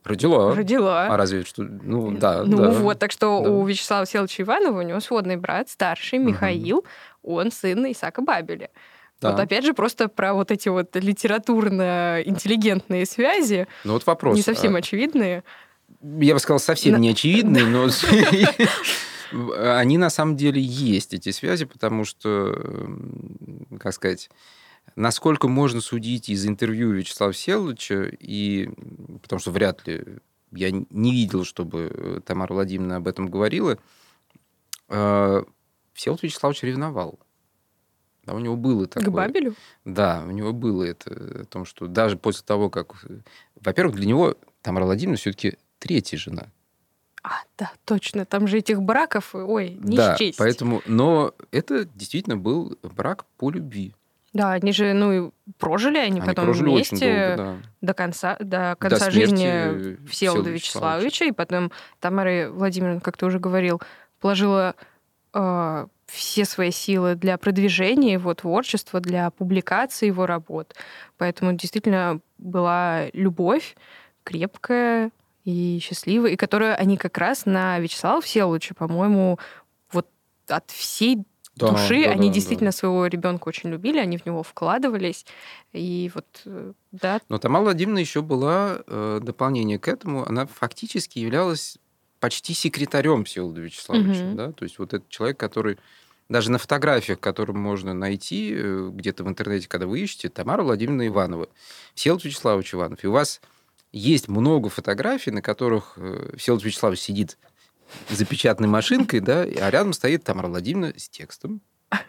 Родила. 0.04 0.54
Родила. 0.54 1.06
А 1.06 1.16
разве 1.16 1.44
что... 1.44 1.62
Ну, 1.62 2.12
да, 2.12 2.44
ну 2.44 2.58
да. 2.58 2.70
вот, 2.70 2.98
так 2.98 3.10
что 3.10 3.40
Да. 3.42 3.50
у 3.50 3.66
Вячеслава 3.66 4.04
Всеволодовича 4.04 4.42
Иванова 4.42 4.80
у 4.80 4.82
него 4.82 5.00
сводный 5.00 5.36
брат, 5.36 5.70
старший. 5.70 6.18
Михаил, 6.18 6.84
он 7.22 7.50
сын 7.50 7.90
Исаака 7.90 8.22
Бабеля. 8.22 8.68
Да. 9.20 9.30
Вот 9.30 9.40
опять 9.40 9.64
же 9.64 9.72
просто 9.72 10.08
про 10.08 10.34
вот 10.34 10.50
эти 10.50 10.68
вот 10.68 10.94
литературно-интеллигентные 10.94 13.06
связи, 13.06 13.66
Ну, 13.84 13.94
вот 13.94 14.06
вопрос. 14.06 14.36
не 14.36 14.42
совсем 14.42 14.76
а, 14.76 14.78
очевидные. 14.78 15.42
Я 16.02 16.34
бы 16.34 16.40
сказал, 16.40 16.58
совсем 16.58 17.00
не 17.00 17.10
очевидные, 17.10 17.64
но 17.64 17.88
они 19.78 19.98
на 19.98 20.10
самом 20.10 20.36
деле 20.36 20.60
есть, 20.60 21.14
эти 21.14 21.30
связи, 21.30 21.64
потому 21.64 22.04
что, 22.04 22.54
как 23.80 23.94
сказать, 23.94 24.30
насколько 24.96 25.48
можно 25.48 25.80
судить 25.80 26.28
из 26.28 26.46
интервью 26.46 26.92
Вячеслава 26.92 27.32
Всеволодовича, 27.32 28.10
и, 28.18 28.70
потому 29.22 29.40
что 29.40 29.50
вряд 29.50 29.86
ли 29.86 30.18
я 30.52 30.70
не 30.70 31.12
видел, 31.12 31.44
чтобы 31.44 31.90
э, 31.92 32.20
Тамара 32.24 32.52
Владимировна 32.52 32.96
об 32.96 33.08
этом 33.08 33.28
говорила, 33.28 33.78
э, 34.88 35.42
Всеволод 35.92 36.22
Вячеславович 36.22 36.62
ревновал. 36.62 37.18
Да, 38.24 38.34
у 38.34 38.38
него 38.38 38.56
было 38.56 38.86
такое. 38.86 39.10
К 39.10 39.12
Бабелю? 39.12 39.54
Да, 39.84 40.24
у 40.26 40.30
него 40.30 40.52
было 40.52 40.84
это 40.84 41.42
о 41.42 41.44
том, 41.44 41.64
что 41.64 41.86
даже 41.86 42.16
после 42.16 42.42
того, 42.44 42.70
как... 42.70 43.04
Во-первых, 43.60 43.96
для 43.96 44.06
него 44.06 44.36
Тамара 44.62 44.84
Владимировна 44.84 45.18
все-таки 45.18 45.58
третья 45.78 46.16
жена. 46.16 46.46
А, 47.22 47.42
да, 47.58 47.72
точно. 47.84 48.24
Там 48.24 48.46
же 48.46 48.58
этих 48.58 48.82
браков, 48.82 49.34
ой, 49.34 49.78
не 49.82 49.96
да, 49.96 50.16
счесть. 50.16 50.38
поэтому, 50.38 50.82
но 50.86 51.34
это 51.50 51.84
действительно 51.86 52.36
был 52.36 52.78
брак 52.82 53.24
по 53.36 53.50
любви. 53.50 53.94
Да, 54.34 54.52
они 54.52 54.72
же, 54.72 54.92
ну, 54.94 55.12
и 55.12 55.30
прожили 55.58 55.96
они, 55.96 56.18
Они 56.18 56.20
потом 56.20 56.46
прожили 56.46 56.70
вместе 56.70 57.36
долго, 57.36 57.36
да. 57.36 57.56
до 57.80 57.94
конца, 57.94 58.36
до 58.40 58.76
конца 58.78 59.10
смерти, 59.10 59.14
жизни 59.14 60.06
Всеволода 60.08 60.10
Всеволода 60.10 60.50
Вячеславовича, 60.50 61.24
и 61.26 61.32
потом 61.32 61.70
Тамара 62.00 62.50
Владимировна, 62.50 63.00
как 63.00 63.16
ты 63.16 63.26
уже 63.26 63.38
говорил, 63.38 63.80
положила 64.18 64.74
э, 65.34 65.86
все 66.06 66.44
свои 66.44 66.72
силы 66.72 67.14
для 67.14 67.38
продвижения 67.38 68.14
его 68.14 68.34
творчества, 68.34 68.98
для 68.98 69.30
публикации 69.30 70.06
его 70.06 70.26
работ. 70.26 70.74
Поэтому 71.16 71.52
действительно 71.52 72.20
была 72.36 73.06
любовь 73.12 73.76
крепкая 74.24 75.10
и 75.44 75.78
счастливая, 75.80 76.32
и 76.32 76.36
которую 76.36 76.76
они 76.76 76.96
как 76.96 77.18
раз 77.18 77.46
на 77.46 77.78
Вячеслава 77.78 78.20
Всеволодовича, 78.20 78.74
по-моему, 78.74 79.38
вот 79.92 80.08
от 80.48 80.70
всей 80.72 81.24
Да, 81.56 81.70
души 81.70 82.04
да, 82.04 82.10
они 82.10 82.28
да, 82.28 82.34
действительно 82.34 82.70
да. 82.70 82.76
своего 82.76 83.06
ребенка 83.06 83.48
очень 83.48 83.70
любили, 83.70 83.98
они 83.98 84.18
в 84.18 84.26
него 84.26 84.42
вкладывались. 84.42 85.24
И 85.72 86.10
вот, 86.14 86.26
э, 86.46 86.72
да, 86.90 87.20
Но 87.28 87.38
Тамара 87.38 87.62
Владимировна 87.64 88.00
еще 88.00 88.22
была 88.22 88.82
э, 88.86 89.20
дополнение 89.22 89.78
к 89.78 89.86
этому. 89.86 90.28
Она 90.28 90.46
фактически 90.46 91.20
являлась 91.20 91.78
почти 92.18 92.54
секретарем 92.54 93.24
Всеволода 93.24 93.60
Вячеславовича. 93.60 94.24
Мгм. 94.24 94.36
Да? 94.36 94.52
То 94.52 94.64
есть 94.64 94.78
вот 94.78 94.94
этот 94.94 95.08
человек, 95.08 95.38
который 95.38 95.78
даже 96.28 96.50
на 96.50 96.58
фотографиях, 96.58 97.20
которые 97.20 97.54
можно 97.54 97.94
найти 97.94 98.52
э, 98.56 98.90
где-то 98.92 99.22
в 99.22 99.28
интернете, 99.28 99.68
когда 99.68 99.86
вы 99.86 100.00
ищете, 100.00 100.30
Тамара 100.30 100.62
Владимировна 100.62 101.06
Иванова, 101.06 101.48
Всеволод 101.94 102.24
Вячеславович 102.24 102.74
Иванов. 102.74 103.04
И 103.04 103.06
у 103.06 103.12
вас 103.12 103.40
есть 103.92 104.26
много 104.26 104.70
фотографий, 104.70 105.30
на 105.30 105.40
которых 105.40 105.96
Всеволод 106.36 106.64
Вячеславович 106.64 106.98
сидит 106.98 107.38
за 108.10 108.24
печатной 108.24 108.68
машинкой, 108.68 109.20
да, 109.20 109.42
а 109.42 109.70
рядом 109.70 109.92
стоит 109.92 110.24
Тамара 110.24 110.48
Владимировна 110.48 110.98
с 110.98 111.08
текстом. 111.08 111.60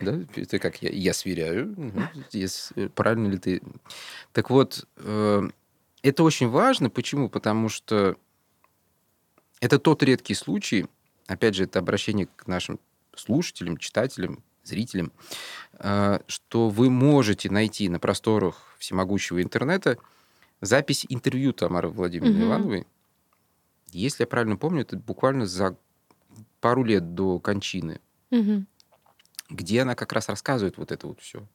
Да, 0.00 0.18
это 0.34 0.58
как 0.58 0.82
я, 0.82 0.90
я 0.90 1.14
сверяю, 1.14 1.76
ес- 2.32 2.72
э, 2.74 2.88
правильно 2.88 3.28
ли 3.28 3.38
ты. 3.38 3.62
Так 4.32 4.50
вот, 4.50 4.84
э, 4.96 5.48
это 6.02 6.22
очень 6.24 6.48
важно. 6.48 6.90
Почему? 6.90 7.28
Потому 7.28 7.68
что 7.68 8.16
это 9.60 9.78
тот 9.78 10.02
редкий 10.02 10.34
случай, 10.34 10.86
опять 11.28 11.54
же, 11.54 11.64
это 11.64 11.78
обращение 11.78 12.26
к 12.34 12.48
нашим 12.48 12.80
слушателям, 13.14 13.76
читателям, 13.76 14.42
зрителям, 14.64 15.12
э, 15.78 16.18
что 16.26 16.68
вы 16.68 16.90
можете 16.90 17.48
найти 17.50 17.88
на 17.88 18.00
просторах 18.00 18.74
всемогущего 18.78 19.40
интернета 19.40 19.98
запись 20.60 21.06
интервью 21.08 21.52
Тамары 21.52 21.88
Владимировны 21.90 22.38
Мгм. 22.38 22.46
Ивановой. 22.48 22.86
Если 23.92 24.22
я 24.22 24.26
правильно 24.26 24.56
помню, 24.56 24.82
это 24.82 24.96
буквально 24.96 25.46
за 25.46 25.76
пару 26.60 26.84
лет 26.84 27.14
до 27.14 27.38
кончины, 27.38 28.00
Мгм. 28.30 28.66
где 29.50 29.82
она 29.82 29.94
как 29.94 30.12
раз 30.12 30.28
рассказывает 30.28 30.78
вот 30.78 30.92
это 30.92 31.06
вот 31.06 31.20
все. 31.20 31.46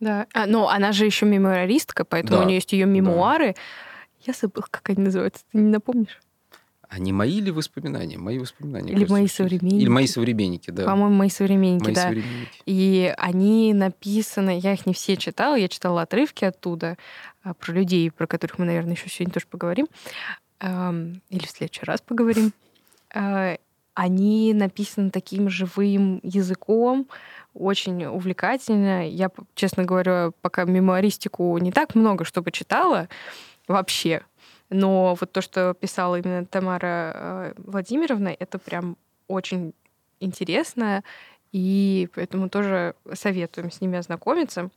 да. 0.00 0.26
А, 0.34 0.46
но 0.46 0.68
она 0.68 0.92
же 0.92 1.06
еще 1.06 1.24
мемуаристка, 1.26 2.04
поэтому 2.04 2.38
Да, 2.38 2.42
у 2.44 2.46
нее 2.46 2.56
есть 2.56 2.72
ее 2.72 2.84
мемуары. 2.86 3.54
Я 4.20 4.34
забыла, 4.34 4.66
как 4.70 4.90
они 4.90 5.02
называются. 5.02 5.44
Ты 5.52 5.58
не 5.58 5.70
напомнишь? 5.70 6.20
А 6.88 6.98
не 6.98 7.12
мои 7.12 7.40
ли 7.40 7.50
воспоминания? 7.50 8.18
Мои 8.18 8.38
воспоминания. 8.38 8.90
Или 8.90 8.94
кажется, 9.06 9.12
мои 9.14 9.26
современники. 9.26 9.82
Или 9.82 9.88
мои 9.88 10.06
современники, 10.06 10.70
да. 10.70 10.84
По-моему, 10.84 11.14
мои 11.16 11.30
современники, 11.30 11.84
мои 11.84 11.94
да. 11.94 12.02
современники. 12.02 12.62
И 12.66 13.12
они 13.16 13.72
написаны, 13.74 14.58
я 14.58 14.74
их 14.74 14.86
не 14.86 14.92
все 14.94 15.16
читала, 15.16 15.56
я 15.56 15.68
читала 15.68 16.02
отрывки 16.02 16.44
оттуда 16.44 16.96
а, 17.42 17.54
про 17.54 17.72
людей, 17.72 18.10
про 18.10 18.26
которых 18.26 18.58
мы, 18.58 18.66
наверное, 18.66 18.94
еще 18.94 19.08
сегодня 19.08 19.32
тоже 19.32 19.46
поговорим. 19.46 19.88
Или 20.64 21.46
в 21.46 21.50
следующий 21.50 21.84
раз 21.84 22.00
поговорим. 22.00 22.52
А, 23.14 23.56
Они 23.94 24.54
написаны 24.54 25.10
таким 25.10 25.50
живым 25.50 26.20
языком, 26.22 27.06
очень 27.52 28.06
увлекательно. 28.06 29.08
Я, 29.08 29.30
честно 29.54 29.84
говоря, 29.84 30.30
пока 30.40 30.64
мемуаристику 30.64 31.56
не 31.58 31.70
так 31.70 31.94
много, 31.94 32.24
чтобы 32.24 32.50
читала 32.50 33.08
вообще. 33.68 34.22
Но 34.70 35.14
вот 35.20 35.30
то, 35.32 35.42
что 35.42 35.74
писала 35.74 36.16
именно 36.18 36.46
Тамара 36.46 37.12
э, 37.14 37.54
Владимировна, 37.58 38.34
это 38.36 38.58
прям 38.58 38.96
очень 39.28 39.74
интересно. 40.18 41.04
И 41.52 42.08
поэтому 42.14 42.48
тоже 42.48 42.94
советуем 43.12 43.70
с 43.70 43.80
ними 43.80 43.98
ознакомиться. 43.98 44.70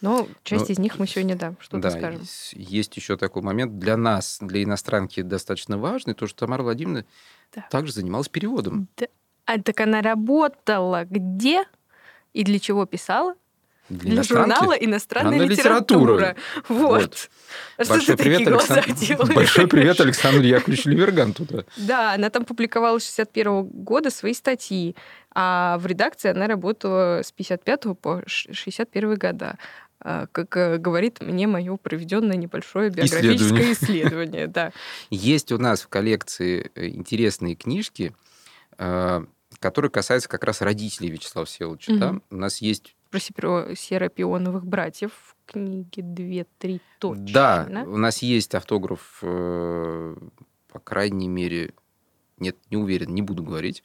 Но 0.00 0.28
часть 0.42 0.68
Ну, 0.68 0.72
из 0.74 0.78
них 0.78 0.98
мы 0.98 1.06
сегодня, 1.06 1.36
да, 1.36 1.54
что-то 1.58 1.82
Да, 1.84 1.90
скажем. 1.90 2.20
есть- 2.20 2.52
есть 2.54 2.96
еще 2.96 3.16
такой 3.16 3.42
момент 3.42 3.78
для 3.78 3.96
нас, 3.96 4.38
для 4.40 4.62
иностранки 4.62 5.22
достаточно 5.22 5.78
важный, 5.78 6.14
то, 6.14 6.26
что 6.26 6.40
Тамара 6.40 6.62
Владимировна 6.62 7.04
Да. 7.54 7.66
также 7.70 7.92
занималась 7.92 8.28
переводом. 8.28 8.88
Да. 8.96 9.06
А 9.46 9.58
так 9.60 9.80
она 9.80 10.02
работала 10.02 11.04
где 11.08 11.64
и 12.34 12.44
для 12.44 12.58
чего 12.58 12.84
писала? 12.84 13.34
Для, 13.88 14.14
иностранки. 14.14 14.48
журнала 14.50 14.72
«Иностранная 14.72 15.38
литература». 15.46 16.16
литература. 16.16 16.36
Вот. 16.68 17.00
Вот. 17.00 17.30
Что 17.84 17.94
Большой 17.94 18.16
ты 18.16 18.22
привет, 18.24 18.38
такие 18.38 18.50
глаза 18.56 18.74
Александр... 18.80 19.32
Большой 19.34 19.68
привет 19.68 20.00
Александру 20.00 20.42
Яковлевичу 20.42 20.90
Леверганту. 20.90 21.44
Да. 21.48 21.64
Да, 21.76 22.12
она 22.14 22.28
там 22.30 22.44
публиковала 22.44 22.98
с 22.98 23.04
61 23.04 23.62
года 23.62 24.10
свои 24.10 24.34
статьи, 24.34 24.96
а 25.32 25.78
в 25.78 25.86
редакции 25.86 26.28
она 26.32 26.48
работала 26.48 27.20
с 27.22 27.30
55 27.30 27.94
по 27.94 28.22
ш- 28.26 28.52
61 28.52 29.14
года. 29.14 29.56
А, 30.00 30.26
Как 30.26 30.56
э, 30.56 30.78
говорит 30.78 31.20
мне 31.20 31.46
мое 31.46 31.76
проведенное 31.76 32.36
небольшое 32.36 32.90
биографическое 32.90 33.72
исследование. 33.72 34.46
Да. 34.46 34.72
Есть 35.10 35.52
у 35.52 35.58
нас 35.58 35.82
в 35.82 35.88
коллекции 35.88 36.70
э, 36.74 36.88
интересные 36.88 37.56
книжки, 37.56 38.14
э, 38.78 39.24
которые 39.58 39.90
касаются 39.90 40.28
как 40.28 40.44
раз 40.44 40.60
родителей 40.60 41.10
Вячеслава 41.10 41.46
Всеволодовича. 41.46 41.92
Мгм. 41.92 42.00
да. 42.00 42.20
У 42.30 42.38
нас 42.38 42.58
есть 42.58 42.94
Про 43.34 43.74
серопионовых 43.74 44.66
братьев 44.66 45.12
в 45.12 45.50
книге 45.50 46.02
2-3 46.02 46.80
точно. 46.98 47.26
Да, 47.32 47.84
у 47.86 47.96
нас 47.96 48.22
есть 48.22 48.54
автограф, 48.54 49.18
э, 49.22 50.16
по 50.68 50.78
крайней 50.80 51.28
мере, 51.28 51.72
нет, 52.38 52.56
не 52.70 52.76
уверен, 52.76 53.14
не 53.14 53.22
буду 53.22 53.42
говорить. 53.42 53.82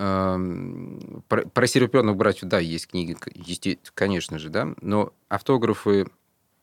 Про, 0.00 1.46
про 1.52 1.66
серебряных 1.66 2.16
братьев, 2.16 2.48
да, 2.48 2.58
есть 2.58 2.86
книги, 2.86 3.16
есте- 3.34 3.78
конечно 3.92 4.38
же, 4.38 4.48
да, 4.48 4.74
но 4.80 5.12
автографы 5.28 6.06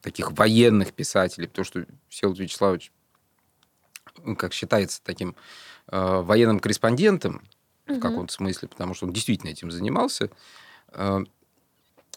таких 0.02 0.32
военных 0.32 0.93
писателей, 0.93 1.47
потому 1.47 1.65
что 1.65 1.86
Всеволод 2.10 2.39
Вячеславович, 2.39 2.91
как 4.38 4.54
считается, 4.54 5.02
таким 5.04 5.36
э, 5.89 6.21
военным 6.21 6.60
корреспондентом, 6.60 7.43
в 7.86 7.91
Мгм. 7.91 8.02
каком-то 8.02 8.34
смысле, 8.34 8.67
потому 8.69 8.95
что 8.95 9.06
он 9.06 9.13
действительно 9.13 9.52
этим 9.52 9.69
занимался. 9.69 10.30
Э, 10.89 11.19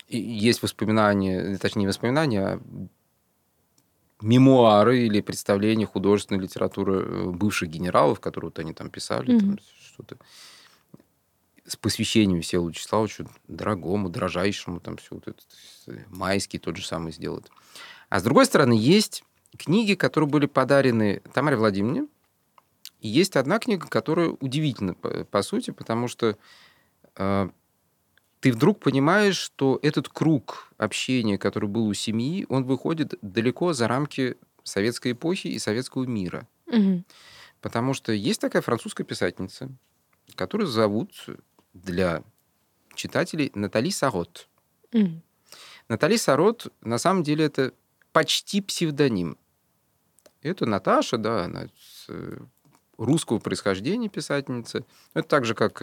Есть 0.09 0.63
воспоминания, 0.63 1.57
точнее, 1.59 1.83
не 1.83 1.87
воспоминания, 1.87 2.41
а 2.45 2.61
мемуары 4.23 5.01
или 5.07 5.21
представления 5.21 5.87
художественной 5.87 6.41
литературы 6.43 7.03
э, 7.03 7.25
бывших 7.31 7.69
генералов, 7.69 8.21
которые 8.21 8.49
вот 8.49 8.59
они 8.59 8.73
там 8.73 8.91
писали, 8.91 9.39
там 9.39 9.51
Мгм. 9.51 9.59
что-то 9.93 10.17
с 11.71 11.77
посвящением 11.77 12.43
Всеволоду 12.43 12.73
Вячеславовичу, 12.73 13.29
дорогому, 13.47 14.09
дорожайшему, 14.09 14.81
там 14.81 14.97
все 14.97 15.15
вот 15.15 15.29
это, 15.29 15.39
э, 15.87 16.05
майский 16.09 16.59
тот 16.59 16.77
же 16.77 16.85
самый 16.85 17.13
сделает. 17.13 17.49
А 18.09 18.19
с 18.19 18.25
другой 18.25 18.47
стороны, 18.47 18.73
есть 18.73 19.23
книги, 19.57 19.95
которые 19.95 20.29
были 20.29 20.47
подарены 20.47 21.23
Тамаре 21.33 21.57
Владимировне, 21.57 22.09
и 22.99 23.09
есть 23.09 23.37
одна 23.37 23.61
книга, 23.61 23.87
которая 23.87 24.31
удивительна 24.41 24.95
по, 24.95 25.25
по 25.25 25.43
сути, 25.43 25.71
потому 25.71 26.09
что 26.09 26.37
э, 27.17 27.49
ты 28.41 28.53
вдруг 28.53 28.81
понимаешь, 28.81 29.37
что 29.37 29.79
этот 29.81 30.09
круг 30.09 30.73
общения, 30.77 31.39
который 31.39 31.69
был 31.69 31.87
у 31.87 31.95
семьи, 31.95 32.47
он 32.49 32.65
выходит 32.65 33.15
далеко 33.23 33.75
за 33.75 33.87
рамки 33.87 34.37
советской 34.65 35.13
эпохи 35.13 35.47
и 35.47 35.59
советского 35.61 36.05
мира. 36.05 36.49
Мгм. 36.67 37.05
Потому 37.61 37.95
что 37.95 38.13
есть 38.13 38.41
такая 38.41 38.61
французская 38.61 39.05
писательница, 39.05 39.71
которую 40.35 40.67
зовут 40.67 41.13
для 41.73 42.23
читателей 42.95 43.51
Натали 43.55 43.91
Сарот. 43.91 44.49
Мгм. 44.93 45.23
Натали 45.89 46.17
Сарот, 46.17 46.73
на 46.81 46.99
самом 46.99 47.23
деле, 47.23 47.47
это 47.47 47.73
почти 48.13 48.61
псевдоним. 48.61 49.37
Это 50.43 50.67
Наташа, 50.67 51.19
да, 51.19 51.45
она 51.45 51.67
э, 52.09 52.39
русского 52.97 53.39
происхождения 53.39 54.09
писательница. 54.09 54.85
Это 55.15 55.29
так 55.29 55.45
же, 55.45 55.55
как 55.55 55.83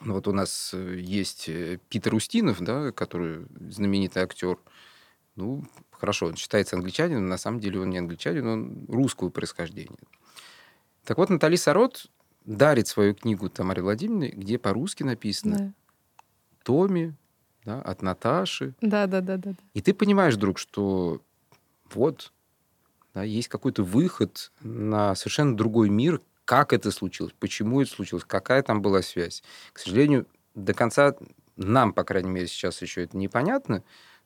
ну, 0.00 0.12
вот 0.14 0.28
у 0.28 0.32
нас 0.32 0.72
э, 0.74 0.96
есть 0.98 1.48
Питер 1.88 2.14
Устинов, 2.14 2.60
да, 2.60 2.92
который 2.92 3.46
знаменитый 3.70 4.22
актер. 4.22 4.58
Ну, 5.36 5.64
хорошо, 5.90 6.26
он 6.26 6.36
считается 6.36 6.76
англичанином, 6.76 7.24
но 7.24 7.30
на 7.30 7.38
самом 7.38 7.60
деле 7.60 7.80
он 7.80 7.90
не 7.90 7.98
англичанин, 7.98 8.46
он 8.46 8.86
русского 8.88 9.30
происхождения. 9.30 9.98
Так 11.04 11.18
вот, 11.18 11.30
Натали 11.30 11.56
Сарот 11.56 12.06
дарит 12.46 12.88
свою 12.88 13.14
книгу 13.14 13.50
Тамаре 13.50 13.82
Владимировне, 13.82 14.28
где 14.28 14.58
по-русски 14.58 15.02
написано 15.02 15.56
Да. 15.56 15.72
Томи, 16.64 17.12
да, 17.64 17.82
от 17.82 18.02
Наташи. 18.02 18.74
Да, 18.80 19.06
да, 19.06 19.20
да, 19.20 19.36
да. 19.36 19.52
И 19.74 19.82
ты 19.82 19.92
понимаешь, 19.92 20.36
друг, 20.36 20.58
что 20.58 21.20
вот, 21.92 22.32
да, 23.14 23.22
есть 23.22 23.48
какой-то 23.48 23.82
выход 23.82 24.52
на 24.62 25.14
совершенно 25.14 25.56
другой 25.56 25.90
мир, 25.90 26.20
как 26.44 26.72
это 26.72 26.90
случилось, 26.92 27.34
почему 27.38 27.82
это 27.82 27.90
случилось, 27.90 28.24
какая 28.24 28.62
там 28.62 28.80
была 28.82 29.02
связь. 29.02 29.42
К 29.72 29.80
сожалению, 29.80 30.26
до 30.54 30.74
конца 30.74 31.16
нам, 31.56 31.92
по 31.92 32.04
крайней 32.04 32.30
мере, 32.30 32.46
сейчас 32.46 32.82
еще 32.82 33.02
это 33.04 33.16
непонятно, 33.16 33.82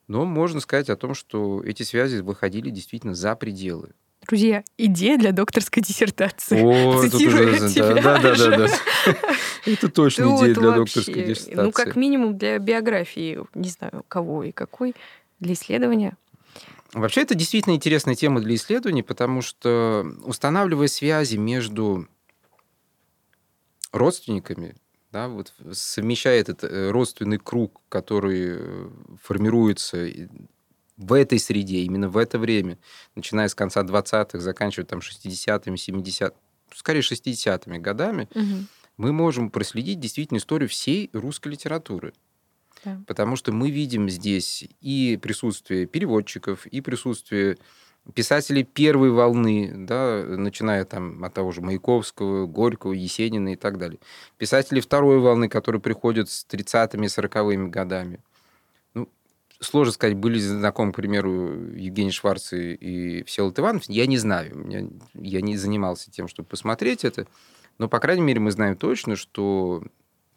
но 0.07 0.25
можно 0.25 0.61
сказать 0.61 0.91
о 0.91 0.97
том, 0.97 1.15
что 1.15 1.63
эти 1.65 1.83
связи 1.83 2.21
выходили 2.21 2.71
действительно 2.71 3.15
за 3.15 3.37
пределы. 3.37 3.95
Друзья, 4.31 4.63
идея 4.79 5.19
для 5.19 5.33
докторской 5.33 5.83
диссертации. 5.83 6.63
О, 6.63 7.03
Цитирую 7.03 7.53
тут 7.53 7.63
уже, 7.63 7.75
тебя 7.75 7.95
да, 7.95 8.19
да, 8.21 8.37
да, 8.37 8.57
да. 8.59 8.69
Это 9.67 9.89
точно 9.89 10.27
Тут 10.27 10.43
идея 10.43 10.55
для 10.55 10.69
вообще, 10.69 11.01
докторской 11.01 11.25
диссертации. 11.25 11.55
Ну, 11.65 11.73
как 11.73 11.97
минимум 11.97 12.39
для 12.39 12.61
биографии, 12.61 13.41
не 13.55 13.71
знаю, 13.71 14.05
кого 14.07 14.45
и 14.45 14.53
какой, 14.53 14.95
для 15.41 15.55
исследования. 15.55 16.17
Вообще, 16.93 17.23
это 17.23 17.35
действительно 17.35 17.75
интересная 17.75 18.15
тема 18.15 18.41
для 18.41 18.55
исследований, 18.55 19.03
потому 19.03 19.43
что 19.43 20.07
устанавливая 20.23 20.87
связи 20.87 21.35
между 21.35 22.07
родственниками, 23.91 24.77
да, 25.11 25.27
вот 25.27 25.53
совмещая 25.73 26.41
этот 26.41 26.63
э, 26.63 26.93
родственный 26.93 27.39
круг, 27.39 27.81
который 27.89 28.59
э, 28.61 28.91
формируется 29.21 30.09
в 31.01 31.15
этой 31.15 31.39
среде, 31.39 31.79
именно 31.79 32.09
в 32.11 32.19
это 32.19 32.39
время, 32.39 32.79
начиная 33.17 33.49
с 33.49 33.55
конца 33.55 33.83
20-х, 33.83 34.39
заканчивая 34.39 34.85
там 34.87 34.99
60-ми, 35.01 35.77
70 35.77 36.35
скорее 36.75 37.01
60-ми 37.01 37.79
годами, 37.79 38.29
Мгм. 38.35 38.69
мы 38.99 39.13
можем 39.13 39.51
проследить 39.51 39.99
действительно 39.99 40.39
историю 40.39 40.69
всей 40.69 41.11
русской 41.13 41.49
литературы. 41.49 42.13
Да. 42.85 43.01
Потому 43.07 43.37
что 43.37 43.51
мы 43.51 43.71
видим 43.71 44.09
здесь 44.11 44.69
и 44.81 45.19
присутствие 45.21 45.87
переводчиков, 45.87 46.67
и 46.67 46.81
присутствие 46.81 47.57
писателей 48.15 48.65
первой 48.65 49.11
волны, 49.11 49.73
да, 49.75 50.25
начиная 50.27 50.85
там 50.85 51.25
от 51.25 51.35
того 51.35 51.51
же 51.53 51.61
Маяковского, 51.61 52.47
Горького, 52.47 52.93
Есенина 52.93 53.53
и 53.55 53.57
так 53.57 53.79
далее. 53.79 53.99
Писатели 54.39 54.81
второй 54.81 55.19
волны, 55.19 55.49
которые 55.49 55.81
приходят 55.81 56.29
с 56.31 56.47
30-ми, 56.51 57.07
40-ми 57.07 57.69
годами. 57.71 58.21
Сложно 59.63 59.93
сказать, 59.93 60.17
были 60.17 60.35
ли 60.35 60.41
знакомы, 60.41 60.93
к 60.93 60.97
примеру, 60.97 61.53
Евгений 61.75 62.11
Шварц 62.11 62.53
и, 62.55 62.73
и 62.75 63.25
Всеволод 63.25 63.59
Иванов. 63.59 63.83
Я 63.89 64.07
не 64.07 64.17
знаю. 64.17 64.57
Меня- 64.57 64.89
я 65.15 65.43
не 65.43 65.57
занимался 65.59 66.11
тем, 66.11 66.29
чтобы 66.29 66.49
посмотреть 66.49 67.05
это. 67.05 67.27
Но, 67.77 67.87
по 67.89 67.99
крайней 68.01 68.23
мере, 68.23 68.41
мы 68.41 68.51
знаем 68.53 68.77
точно, 68.77 69.17
что 69.17 69.83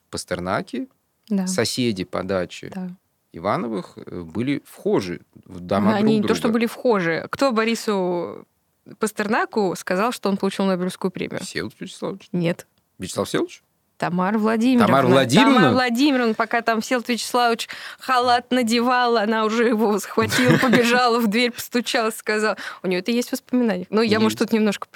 Пастернаки, 0.09 0.89
Да. 1.29 1.47
соседи 1.47 2.03
по 2.03 2.21
даче 2.23 2.69
да. 2.75 2.89
Ивановых 3.31 3.93
э, 3.97 4.21
были 4.21 4.61
вхожи 4.65 5.21
в 5.45 5.59
дома 5.61 5.95
Они 5.95 6.15
не 6.15 6.19
друг 6.21 6.27
то, 6.29 6.35
что 6.35 6.49
были 6.49 6.65
вхожи. 6.65 7.25
Кто 7.31 7.51
Борису 7.53 8.45
Пастернаку 8.99 9.73
сказал, 9.77 10.11
что 10.11 10.29
он 10.29 10.37
получил 10.37 10.65
Нобелевскую 10.65 11.11
премию? 11.11 11.39
Всеволод 11.39 11.73
Вячеславович. 11.79 12.27
Нет. 12.33 12.67
Вячеслав 12.99 13.27
Всеволодович? 13.27 13.63
Тамара 14.09 14.37
Владимировна. 14.37 14.87
Тамара 14.87 15.07
Владимировна? 15.07 15.55
Тамара 15.55 15.73
Владимировна, 15.73 16.33
пока 16.33 16.61
там 16.61 16.81
Всеволод 16.81 17.07
Вячеславович 17.07 17.69
халат 17.99 18.51
надевала, 18.51 19.21
она 19.21 19.45
уже 19.45 19.67
его 19.67 19.97
схватила, 19.99 20.57
побежала 20.57 21.19
в 21.19 21.27
дверь, 21.27 21.51
постучалась, 21.51 22.15
сказала. 22.15 22.57
У 22.81 22.87
нее 22.87 22.99
это 22.99 23.11
есть 23.11 23.31
воспоминания. 23.31 23.87
Ну, 23.89 24.01
я, 24.01 24.19
может, 24.19 24.39
тут 24.39 24.51
немножко... 24.51 24.87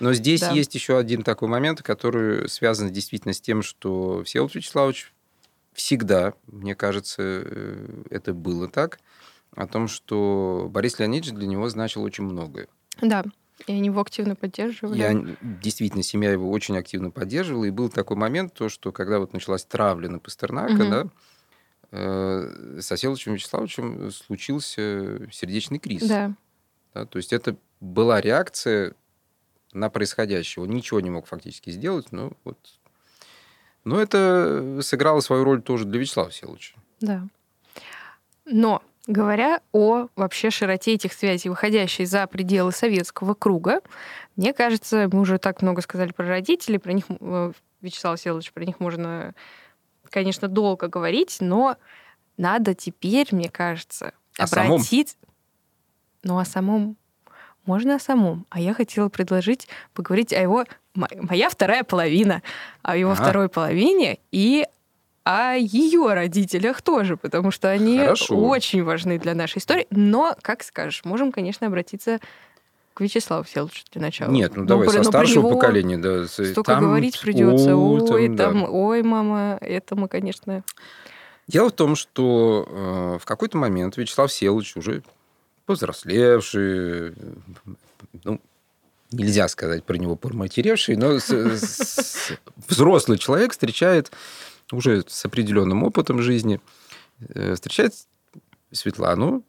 Но 0.00 0.12
здесь 0.12 0.40
Да. 0.40 0.50
есть 0.50 0.74
еще 0.74 0.98
один 0.98 1.22
такой 1.22 1.48
момент, 1.48 1.82
который 1.82 2.48
связан 2.48 2.90
действительно 2.92 3.34
с 3.34 3.40
тем, 3.40 3.62
что 3.62 4.22
Всеволод 4.24 4.54
Вячеславович 4.54 5.12
всегда, 5.72 6.32
мне 6.46 6.74
кажется, 6.74 7.22
э, 7.22 8.02
это 8.10 8.32
было 8.34 8.68
так, 8.68 8.98
о 9.54 9.66
том, 9.66 9.88
что 9.88 10.68
Борис 10.70 10.98
Леонидович 10.98 11.34
для 11.34 11.46
него 11.46 11.68
значил 11.68 12.02
очень 12.02 12.24
многое. 12.24 12.68
Да, 13.00 13.24
и 13.66 13.72
они 13.72 13.86
его 13.86 14.00
активно 14.00 14.36
поддерживали. 14.36 14.98
Я 14.98 15.14
действительно, 15.40 16.02
семья 16.02 16.30
его 16.30 16.50
очень 16.50 16.76
активно 16.76 17.10
поддерживала, 17.10 17.64
и 17.64 17.70
был 17.70 17.88
такой 17.88 18.16
момент, 18.16 18.52
то, 18.54 18.68
что 18.68 18.92
когда 18.92 19.18
вот 19.18 19.32
началась 19.32 19.64
травля 19.64 20.08
на 20.08 20.18
Пастернака, 20.18 20.72
Мгм. 20.74 20.90
да, 20.90 21.08
э, 21.92 22.78
со 22.80 22.96
Всеволодом 22.96 23.34
Вячеславовичем 23.34 24.10
случился 24.10 25.30
сердечный 25.32 25.78
криз. 25.78 26.02
Да, 26.06 26.34
Да, 26.94 27.06
то 27.06 27.18
есть 27.18 27.32
это 27.32 27.56
была 27.80 28.20
реакция 28.20 28.94
на 29.72 29.90
происходящее. 29.90 30.64
Он 30.64 30.70
ничего 30.70 31.00
не 31.00 31.10
мог 31.10 31.26
фактически 31.26 31.70
сделать, 31.70 32.12
но 32.12 32.32
вот... 32.44 32.58
Но 33.84 34.00
это 34.00 34.80
сыграло 34.82 35.20
свою 35.20 35.44
роль 35.44 35.62
тоже 35.62 35.84
для 35.84 36.00
Вячеслава 36.00 36.30
Всеволодовича. 36.30 36.76
да. 37.00 37.26
Но 38.48 38.82
говоря 39.06 39.60
о 39.72 40.08
вообще 40.16 40.50
широте 40.50 40.94
этих 40.94 41.12
связей, 41.12 41.48
выходящей 41.48 42.04
за 42.06 42.26
пределы 42.26 42.72
советского 42.72 43.34
круга, 43.34 43.80
мне 44.36 44.52
кажется, 44.52 45.08
мы 45.12 45.20
уже 45.20 45.38
так 45.38 45.62
много 45.62 45.80
сказали 45.82 46.12
про 46.12 46.26
родителей, 46.26 46.78
про 46.78 46.92
них, 46.92 47.04
э, 47.08 47.52
Вячеслав 47.80 48.18
Всеволодович, 48.18 48.52
про 48.52 48.64
них 48.64 48.80
можно, 48.80 49.34
конечно, 50.10 50.48
долго 50.48 50.88
говорить, 50.88 51.38
но 51.40 51.76
надо 52.36 52.74
теперь, 52.74 53.28
мне 53.32 53.48
кажется, 53.48 54.12
О 54.38 54.46
самом? 54.46 54.72
обратить... 54.72 55.16
Ну, 56.22 56.38
о 56.38 56.44
самом... 56.44 56.96
Можно 57.64 57.96
о 57.96 57.98
самом. 57.98 58.46
А 58.50 58.60
я 58.60 58.74
хотела 58.74 59.08
предложить 59.08 59.68
поговорить 59.92 60.32
о 60.32 60.40
его... 60.40 60.64
мо- 60.94 61.08
Моя 61.20 61.48
вторая 61.48 61.82
половина. 61.82 62.42
О 62.82 62.96
его 62.96 63.10
Ага. 63.12 63.22
второй 63.22 63.48
половине 63.48 64.18
и 64.30 64.66
о 65.28 65.54
ее 65.56 66.14
родителях 66.14 66.82
тоже, 66.82 67.16
потому 67.16 67.50
что 67.50 67.68
они 67.68 67.98
Хорошо. 67.98 68.36
очень 68.36 68.84
важны 68.84 69.18
для 69.18 69.34
нашей 69.34 69.58
истории. 69.58 69.88
Но, 69.90 70.36
как 70.40 70.62
скажешь, 70.62 71.04
можем, 71.04 71.32
конечно, 71.32 71.66
обратиться 71.66 72.20
к 72.94 73.00
Вячеславу 73.00 73.42
Всеволодовичу 73.42 73.82
для 73.90 74.02
начала. 74.02 74.30
Нет, 74.30 74.56
ну 74.56 74.64
давай, 74.64 74.86
про- 74.86 74.92
со 74.92 74.98
про 74.98 75.04
старшего 75.04 75.50
поколения. 75.52 75.98
Да, 75.98 76.28
Столько 76.28 76.62
там- 76.62 76.84
говорить 76.84 77.20
придется. 77.20 77.74
о, 77.74 77.98
Ой, 78.00 78.26
там, 78.28 78.36
да. 78.36 78.44
там, 78.44 78.64
ой, 78.72 79.02
мама, 79.02 79.58
это 79.60 79.96
мы, 79.96 80.06
конечно. 80.06 80.62
Дело 81.48 81.70
в 81.70 81.72
том, 81.72 81.96
что 81.96 82.66
э, 83.16 83.18
в 83.20 83.24
какой-то 83.24 83.58
момент 83.58 83.96
Вячеслав 83.96 84.30
Всеволодович 84.30 84.76
уже 84.76 85.02
повзрослевший, 85.66 87.14
ну, 88.24 88.40
нельзя 89.12 89.48
сказать 89.48 89.84
про 89.84 89.96
него 89.96 90.16
проматеревший, 90.16 90.96
но 90.96 91.18
с- 91.18 91.28
с- 91.30 92.32
взрослый 92.68 93.18
человек 93.18 93.52
встречает 93.52 94.10
уже 94.72 95.04
с 95.06 95.24
определенным 95.24 95.82
опытом 95.84 96.20
жизни, 96.22 96.60
э, 97.20 97.54
встречает 97.54 97.94
Светлану, 98.72 99.44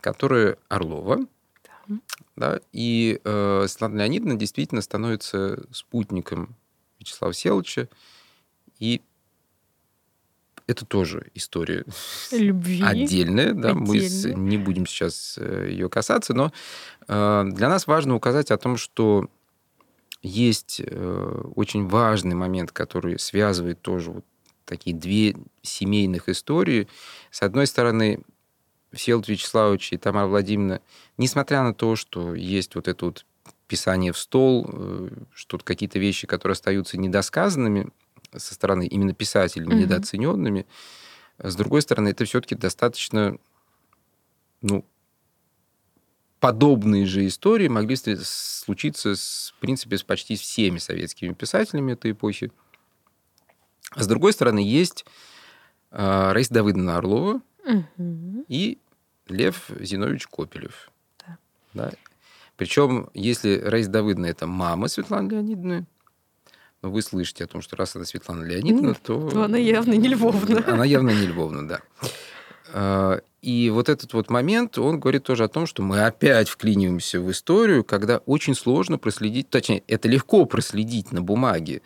которая 0.00 0.56
Орлова, 0.68 1.18
Да. 1.88 1.96
да, 2.36 2.60
и 2.72 3.20
э, 3.24 3.64
Светлана 3.68 3.98
Леонидовна 4.00 4.36
действительно 4.36 4.82
становится 4.82 5.62
спутником 5.72 6.54
Вячеслава 7.00 7.32
Всеволодовича, 7.32 7.88
и 8.78 9.00
это 10.66 10.84
тоже 10.84 11.30
история 11.34 11.84
Любви. 12.32 12.82
отдельная, 12.82 13.52
да, 13.52 13.72
мы 13.74 13.98
не 13.98 14.58
будем 14.58 14.84
сейчас 14.86 15.38
ее 15.38 15.88
касаться, 15.88 16.34
но 16.34 16.52
э, 17.08 17.44
для 17.52 17.68
нас 17.68 17.86
важно 17.86 18.14
указать 18.14 18.50
о 18.50 18.58
том, 18.58 18.76
что 18.76 19.28
есть 20.26 20.80
э, 20.84 21.42
очень 21.54 21.86
важный 21.88 22.34
момент, 22.34 22.72
который 22.72 23.18
связывает 23.18 23.80
тоже 23.80 24.10
вот 24.10 24.24
такие 24.64 24.94
две 24.94 25.36
семейных 25.62 26.28
истории. 26.28 26.88
С 27.30 27.42
одной 27.42 27.66
стороны, 27.66 28.20
Всеволод 28.92 29.28
Вячеславович 29.28 29.92
и 29.92 29.96
Тамара 29.98 30.26
Владимировна, 30.26 30.80
несмотря 31.18 31.62
на 31.62 31.74
то, 31.74 31.96
что 31.96 32.34
есть 32.34 32.74
вот 32.74 32.88
это 32.88 33.06
вот 33.06 33.24
писание 33.68 34.12
в 34.12 34.18
стол, 34.18 34.68
э, 34.68 35.08
что 35.32 35.58
какие-то 35.58 35.98
вещи, 35.98 36.26
которые 36.26 36.54
остаются 36.54 36.98
недосказанными 36.98 37.90
со 38.34 38.54
стороны 38.54 38.86
именно 38.86 39.14
писателей, 39.14 39.66
Мгм. 39.66 39.78
недооцененными, 39.78 40.66
с 41.38 41.54
другой 41.54 41.82
стороны, 41.82 42.08
это 42.08 42.24
все-таки 42.24 42.54
достаточно, 42.54 43.38
ну, 44.62 44.84
подобные 46.40 47.06
же 47.06 47.26
истории 47.26 47.68
могли 47.68 47.96
случиться, 47.96 49.16
с, 49.16 49.54
в 49.56 49.60
принципе, 49.60 49.98
с 49.98 50.02
почти 50.02 50.36
всеми 50.36 50.78
советскими 50.78 51.32
писателями 51.32 51.92
этой 51.92 52.12
эпохи. 52.12 52.52
А 53.90 54.02
с 54.02 54.06
другой 54.06 54.32
стороны, 54.32 54.58
есть 54.58 55.06
э, 55.90 56.32
Раиса 56.32 56.54
Давыдовна 56.54 56.98
Орлова 56.98 57.40
Мгм. 57.64 58.44
и 58.48 58.78
Лев 59.28 59.70
Зинович 59.80 60.26
Копелев. 60.26 60.90
Да. 61.26 61.38
Да. 61.74 61.92
Причем, 62.56 63.10
если 63.14 63.58
Раиса 63.58 63.90
Давыдовна– 63.90 64.26
это 64.26 64.46
мама 64.46 64.88
Светланы 64.88 65.30
Леонидовны, 65.30 65.86
но 66.82 66.90
вы 66.90 67.02
слышите 67.02 67.44
о 67.44 67.46
том, 67.46 67.62
что 67.62 67.76
раз 67.76 67.96
она 67.96 68.04
Светлана 68.04 68.44
Леонидовна, 68.44 68.94
то... 68.94 69.28
то 69.30 69.42
она 69.42 69.58
явно 69.58 69.94
не 69.94 70.08
Львовна. 70.08 70.62
Она 70.66 70.84
явно 70.84 71.10
не 71.10 71.26
Львовна, 71.26 71.66
да. 71.66 71.80
А, 72.72 73.20
И 73.42 73.70
вот 73.70 73.88
этот 73.88 74.12
вот 74.12 74.28
момент, 74.30 74.76
он 74.78 74.98
говорит 74.98 75.22
тоже 75.24 75.44
о 75.44 75.48
том, 75.48 75.66
что 75.66 75.82
мы 75.82 76.04
опять 76.04 76.48
вклиниваемся 76.48 77.20
в 77.20 77.30
историю, 77.30 77.84
когда 77.84 78.18
очень 78.26 78.54
сложно 78.54 78.98
проследить, 78.98 79.48
точнее, 79.50 79.84
это 79.86 80.08
легко 80.08 80.44
проследить 80.46 81.12
на 81.12 81.22
бумаге, 81.22 81.82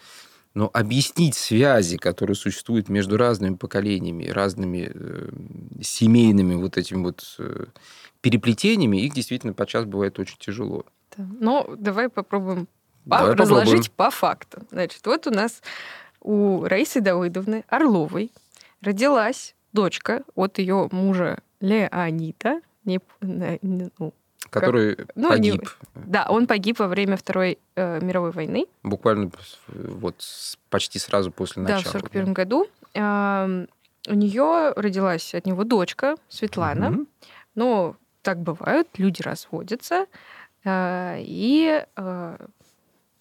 Но 0.54 0.68
объяснить 0.72 1.36
связи, 1.36 1.96
которые 1.96 2.34
существуют 2.34 2.88
между 2.88 3.16
разными 3.16 3.54
поколениями, 3.54 4.26
разными 4.26 4.90
э, 4.92 5.28
семейными 5.82 6.54
вот 6.56 6.76
этими 6.76 7.02
вот 7.02 7.36
э, 7.38 7.66
переплетениями, 8.20 8.96
их 8.96 9.14
действительно 9.14 9.52
подчас 9.52 9.84
бывает 9.84 10.18
очень 10.18 10.38
тяжело. 10.38 10.84
Да. 11.16 11.24
Ну, 11.40 11.76
давай 11.78 12.08
попробуем 12.08 12.66
Давай 13.04 13.34
разложить 13.34 13.90
попробуем. 13.90 13.92
по 13.96 14.10
факту. 14.10 14.62
Значит, 14.70 15.06
вот 15.06 15.26
у 15.26 15.30
нас 15.30 15.62
у 16.20 16.64
Раисы 16.64 17.00
Давыдовны 17.00 17.64
Орловой 17.68 18.30
родилась 18.82 19.54
дочка 19.72 20.22
от 20.34 20.58
ее 20.58 20.88
мужа 20.92 21.38
Леонида. 21.60 22.60
Не, 22.84 23.00
не- 23.20 23.58
не- 23.62 23.90
ну, 23.98 24.12
Который 24.50 24.96
Ну, 25.14 25.36
не- 25.36 25.52
погиб 25.52 25.70
да, 25.94 26.26
он 26.28 26.46
погиб 26.46 26.78
во 26.80 26.88
время 26.88 27.16
Второй 27.16 27.58
э, 27.76 28.00
мировой 28.00 28.32
войны. 28.32 28.66
буквально 28.82 29.26
э, 29.26 29.30
вот 29.68 30.24
почти 30.70 30.98
сразу 30.98 31.30
после 31.30 31.62
Да, 31.62 31.74
начала. 31.76 31.92
в 31.92 31.96
1941 32.06 32.32
году. 32.32 32.66
Ам, 32.96 33.68
у 34.08 34.14
нее 34.14 34.72
родилась 34.74 35.34
от 35.34 35.46
него 35.46 35.62
дочка 35.64 36.16
Светлана. 36.28 36.90
Мгм. 36.90 37.08
Но 37.54 37.96
так 38.22 38.38
бывает, 38.40 38.88
люди 38.96 39.22
разводятся. 39.22 40.06
А, 40.64 41.16
И 41.20 41.84
а, 41.96 42.36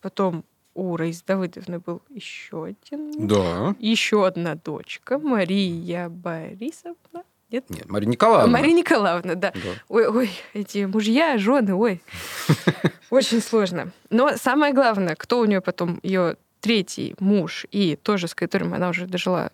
потом 0.01 0.43
у 0.79 0.95
Раисы 0.97 1.23
Давыдовны 1.27 1.79
был 1.79 2.01
еще 2.09 2.65
один 2.65 3.27
Да. 3.27 3.75
еще 3.79 4.25
одна 4.25 4.55
дочка, 4.55 5.19
Мария 5.19 6.07
Борисовна. 6.09 7.23
Нет? 7.51 7.65
Нет, 7.69 7.89
Мария 7.89 8.07
Николаевна. 8.09 8.57
Мария 8.57 8.73
Николаевна, 8.75 9.35
да. 9.35 9.51
Да. 9.51 9.59
Ой, 9.89 10.07
ой, 10.07 10.29
эти 10.53 10.85
мужья, 10.85 11.37
жены, 11.37 11.73
ой. 11.75 12.01
Очень 13.09 13.41
сложно. 13.41 13.91
Но 14.09 14.37
самое 14.37 14.73
главное, 14.73 15.15
кто 15.15 15.39
у 15.39 15.45
нее 15.45 15.59
потом 15.61 15.99
ее 16.03 16.35
третий 16.61 17.15
муж, 17.19 17.65
и 17.71 17.95
тоже 17.95 18.27
с 18.27 18.35
которым 18.35 18.73
она 18.73 18.89
уже 18.89 19.07
дожила 19.07 19.51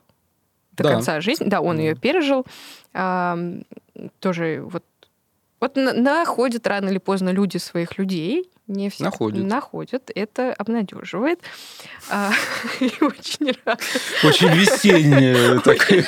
до 0.73 0.83
Да. 0.83 0.91
конца 0.91 1.21
жизни. 1.21 1.45
Да, 1.47 1.61
он 1.61 1.77
Да. 1.77 1.81
ее 1.83 1.95
пережил. 1.95 2.45
Ам, 2.93 3.63
тоже 4.19 4.61
вот 4.63 4.83
вот 5.61 5.77
на- 5.77 5.93
находят 5.93 6.67
рано 6.67 6.89
или 6.89 6.97
поздно 6.97 7.29
люди 7.29 7.57
своих 7.57 7.97
людей. 7.97 8.51
Не 8.67 8.89
все 8.89 9.03
Находят. 9.03 9.45
находят. 9.45 10.11
Это 10.15 10.51
обнадеживает. 10.53 11.39
А, 12.09 12.31
И 12.79 12.91
очень 13.01 13.53
рада. 13.63 13.79
Очень 14.23 14.49
весенняя 14.49 15.59
такая. 15.63 16.03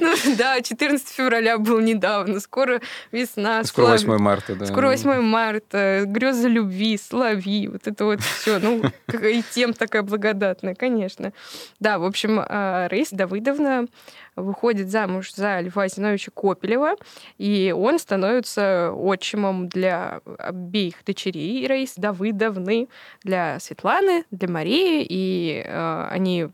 Ну 0.00 0.14
да, 0.36 0.60
14 0.60 1.08
февраля 1.08 1.58
был 1.58 1.78
недавно. 1.80 2.40
Скоро 2.40 2.80
весна. 3.12 3.62
Скоро 3.62 3.96
слав- 3.98 4.02
8 4.04 4.18
марта, 4.22 4.56
да. 4.56 4.66
Скоро 4.66 4.88
8 4.88 5.20
марта, 5.20 6.02
грезы 6.06 6.48
любви, 6.48 6.98
слави, 6.98 7.68
вот 7.68 7.86
это 7.86 8.04
вот 8.04 8.20
все. 8.20 8.58
Ну, 8.58 8.82
и 9.22 9.42
тем 9.52 9.72
такая 9.72 10.02
благодатная, 10.02 10.74
конечно. 10.74 11.32
Да, 11.78 11.98
в 12.00 12.04
общем, 12.04 12.40
а, 12.44 12.88
Раиса 12.88 13.14
Давыдовна 13.14 13.86
выходит 14.34 14.90
замуж 14.90 15.32
за 15.34 15.60
Льва 15.60 15.88
Зиновича 15.88 16.30
Копелева, 16.34 16.94
и 17.38 17.72
он 17.76 17.98
становится 17.98 18.90
отчимом 18.92 19.68
для 19.68 20.20
обеих 20.38 21.04
дочерей 21.04 21.66
Раисы 21.92 22.00
Давыдовны, 22.00 22.88
для 23.22 23.60
Светланы, 23.60 24.24
для 24.30 24.48
Марии, 24.48 25.06
и 25.08 25.62
а, 25.66 26.08
они 26.10 26.48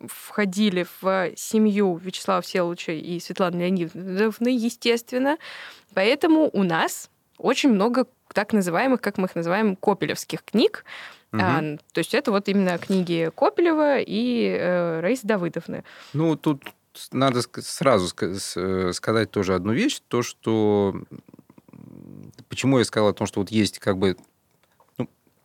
входили 0.00 0.86
в 1.00 1.30
семью 1.36 1.96
Вячеслава 1.96 2.42
Всеволодовича 2.42 2.92
и 2.92 3.20
Светланы 3.20 3.56
Леонидовны, 3.56 4.48
естественно. 4.48 5.38
Поэтому 5.94 6.50
у 6.52 6.62
нас 6.62 7.10
очень 7.38 7.70
много 7.70 8.06
так 8.32 8.52
называемых, 8.52 9.00
как 9.00 9.18
мы 9.18 9.26
их 9.26 9.34
называем, 9.34 9.76
копелевских 9.76 10.44
книг. 10.44 10.84
Мгм. 11.32 11.42
А, 11.42 11.60
то 11.92 11.98
есть 11.98 12.14
это 12.14 12.30
вот 12.32 12.48
именно 12.48 12.78
книги 12.78 13.30
Копелева 13.34 13.98
и 13.98 14.56
э, 14.58 15.00
Раисы 15.00 15.26
Давыдовны. 15.26 15.84
Ну, 16.12 16.36
тут 16.36 16.64
надо 17.12 17.40
сразу 17.60 18.14
э, 18.20 18.92
сказать 18.92 19.30
тоже 19.30 19.54
одну 19.54 19.72
вещь, 19.72 20.00
то, 20.08 20.22
что... 20.22 20.94
Почему 22.48 22.78
я 22.78 22.84
сказал 22.84 23.08
о 23.08 23.14
том, 23.14 23.26
что 23.26 23.40
вот 23.40 23.50
есть 23.50 23.78
как 23.78 23.98
бы 23.98 24.16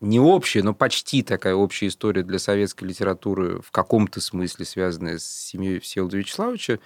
не 0.02 0.20
общая, 0.20 0.64
но 0.64 0.74
почти 0.74 1.24
такая 1.24 1.56
общая 1.56 1.88
история 1.88 2.24
для 2.24 2.40
советской 2.40 2.86
литературы 2.86 3.62
в 3.62 3.72
каком-то 3.72 4.22
смысле, 4.22 4.66
связанная 4.66 5.18
с 5.18 5.26
семьей 5.26 5.80
Всеволода 5.80 6.18
Вячеславовича, 6.18 6.80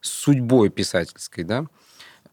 с 0.00 0.08
судьбой 0.08 0.70
писательской, 0.70 1.44
да, 1.44 1.66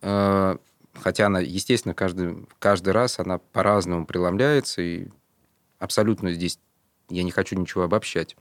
Э, 0.02 0.58
хотя 0.94 1.26
она, 1.26 1.40
естественно, 1.40 1.96
каждый, 1.96 2.48
каждый 2.60 2.94
раз 2.94 3.20
она 3.20 3.40
по-разному 3.40 4.06
преломляется, 4.06 4.82
и 4.82 5.08
абсолютно 5.80 6.32
здесь 6.32 6.60
я 7.10 7.24
не 7.24 7.32
хочу 7.32 7.58
ничего 7.58 7.84
обобщать. 7.84 8.36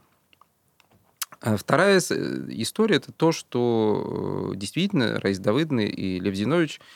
А 1.41 1.57
Вторая 1.57 1.99
э, 1.99 2.45
история– 2.49 2.95
это 2.97 3.11
то, 3.11 3.31
что 3.31 4.51
э, 4.53 4.57
действительно 4.57 5.19
Раис 5.19 5.39
Давыдовна 5.39 5.81
и 5.81 6.19
Лев 6.19 6.35
Зинович– 6.35 6.79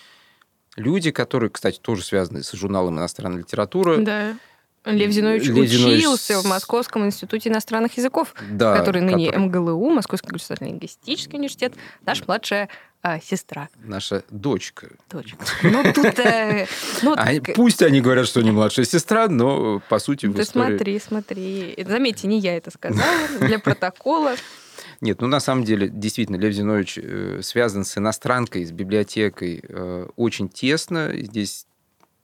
люди, 0.76 1.12
которые, 1.12 1.50
кстати, 1.50 1.80
тоже 1.80 2.04
связаны 2.04 2.44
с 2.44 2.52
журналом 2.54 2.98
«Иностранная 3.00 3.40
литература». 3.40 3.98
Да. 3.98 4.38
Лев 4.86 5.12
Зинович 5.12 5.44
Лев 5.48 5.86
учился 5.86 6.40
в 6.42 6.46
Московском 6.46 7.06
институте 7.06 7.50
иностранных 7.50 7.98
языков, 7.98 8.34
Да, 8.50 8.78
который 8.78 9.02
ныне 9.02 9.28
который- 9.32 9.46
МГЛУ, 9.48 9.90
Московский 9.90 10.30
государственный 10.30 10.72
лингвистический 10.72 11.38
университет, 11.38 11.74
наша 12.06 12.24
младшая 12.26 12.70
а, 13.02 13.20
сестра, 13.22 13.70
Наша 13.84 14.24
дочка. 14.30 14.90
дочка. 15.10 15.38
Ну, 15.64 15.84
тут... 15.94 16.20
э, 16.20 16.68
ну, 17.02 17.14
Они- 17.18 17.40
так, 17.40 17.56
пусть 17.56 17.82
они 17.82 18.02
говорят, 18.02 18.28
что 18.28 18.42
не 18.42 18.52
младшая 18.52 18.86
сестра, 18.86 19.30
но 19.30 19.82
по 19.88 20.00
сути 20.00 20.26
в 20.26 20.34
Ты 20.34 20.42
истории... 20.42 20.76
смотри, 20.76 21.00
смотри. 21.00 21.86
Заметьте, 21.88 22.28
не 22.28 22.40
я 22.40 22.58
это 22.58 22.72
сказала, 22.72 23.06
для 23.40 23.58
протокола. 23.60 24.36
Нет, 25.02 25.22
ну 25.22 25.28
на 25.28 25.40
самом 25.40 25.64
деле, 25.64 25.88
действительно, 25.88 26.36
Лев 26.36 26.54
Зинович 26.54 27.00
э, 27.02 27.40
связан 27.42 27.86
с 27.86 27.98
иностранкой, 27.98 28.66
с 28.66 28.72
библиотекой 28.72 29.64
э, 29.66 30.08
очень 30.18 30.50
тесно. 30.50 31.12
Здесь 31.16 31.68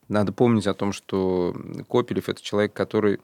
надо 0.08 0.32
помнить 0.32 0.68
о 0.68 0.74
том, 0.74 0.94
что 0.94 1.56
Копелев– 1.90 2.30
это 2.30 2.42
человек, 2.42 2.74
который 2.74 3.20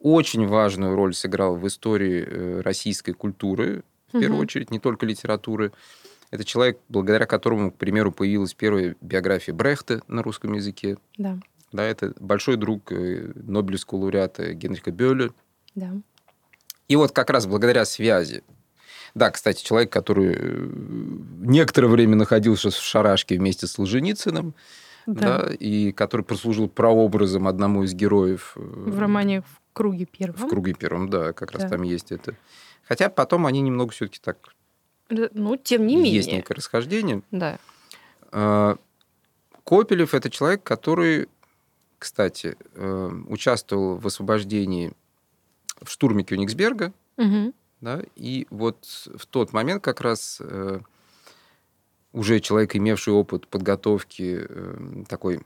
очень 0.00 0.46
важную 0.46 0.94
роль 0.94 1.14
сыграл 1.14 1.56
в 1.56 1.66
истории 1.66 2.24
э, 2.26 2.60
российской 2.60 3.12
культуры, 3.12 3.82
в 4.08 4.12
первую 4.12 4.32
Мгм. 4.38 4.40
очередь, 4.42 4.70
не 4.70 4.78
только 4.78 5.06
литературы. 5.06 5.72
Это 6.30 6.44
человек, 6.44 6.78
благодаря 6.88 7.26
которому, 7.26 7.70
к 7.70 7.76
примеру, 7.76 8.12
появилась 8.12 8.54
первая 8.54 8.96
биография 9.00 9.54
Брехта 9.54 10.02
на 10.08 10.22
русском 10.22 10.52
языке. 10.54 10.98
Да, 11.16 11.38
Да, 11.72 11.82
это 11.84 12.12
большой 12.20 12.56
друг 12.56 12.92
э, 12.92 13.32
Нобелевского 13.34 13.98
лауреата 14.00 14.52
Генриха 14.54 14.90
Бёля. 14.92 15.30
да. 15.74 15.90
И 16.86 16.96
вот 16.96 17.12
как 17.12 17.30
раз 17.30 17.46
благодаря 17.46 17.84
связи. 17.86 18.44
Да, 19.14 19.30
кстати, 19.30 19.64
человек, 19.64 19.90
который 19.90 20.34
э, 20.36 20.68
некоторое 21.40 21.88
время 21.88 22.14
находился 22.16 22.70
в 22.70 22.74
шарашке 22.76 23.38
вместе 23.38 23.66
с 23.66 23.72
Солженицыным, 23.72 24.54
Да. 25.06 25.42
да. 25.46 25.52
и 25.54 25.92
который 25.92 26.22
послужил 26.22 26.68
прообразом 26.68 27.46
одному 27.46 27.82
из 27.84 27.94
героев 27.94 28.52
э, 28.56 28.60
В 28.60 28.98
романе 28.98 29.42
«В 29.42 29.60
круге 29.72 30.06
первом». 30.06 30.36
в 30.46 30.48
круге 30.48 30.72
первом, 30.74 31.10
да, 31.10 31.32
как 31.32 31.52
раз 31.52 31.62
Да. 31.64 31.68
там 31.70 31.82
есть 31.82 32.10
это. 32.12 32.34
Хотя 32.84 33.08
потом 33.08 33.46
они 33.46 33.60
немного 33.60 33.92
все-таки 33.92 34.20
так 34.22 34.38
Ну, 35.10 35.56
тем 35.56 35.86
не 35.86 35.94
есть 36.10 36.26
менее. 36.28 36.36
некое 36.42 36.54
расхождение. 36.54 37.22
Да. 37.30 37.58
А, 38.32 38.76
Копелев 39.64 40.14
это 40.14 40.28
человек, 40.30 40.62
который, 40.62 41.28
кстати, 41.98 42.56
э, 42.74 43.10
участвовал 43.28 43.96
в 43.96 44.06
освобождении 44.06 44.92
в 45.82 45.90
штурме 45.90 46.22
Кёнигсберга, 46.24 46.92
Мгм. 47.16 47.52
да, 47.80 48.02
и 48.16 48.46
вот 48.50 48.78
в 49.16 49.26
тот 49.26 49.52
момент 49.52 49.82
как 49.82 50.00
раз 50.02 50.38
э, 50.40 50.80
уже 52.14 52.40
человек, 52.40 52.74
имевший 52.76 53.12
опыт 53.12 53.46
подготовки 53.48 54.46
э, 54.48 55.04
такой 55.08 55.40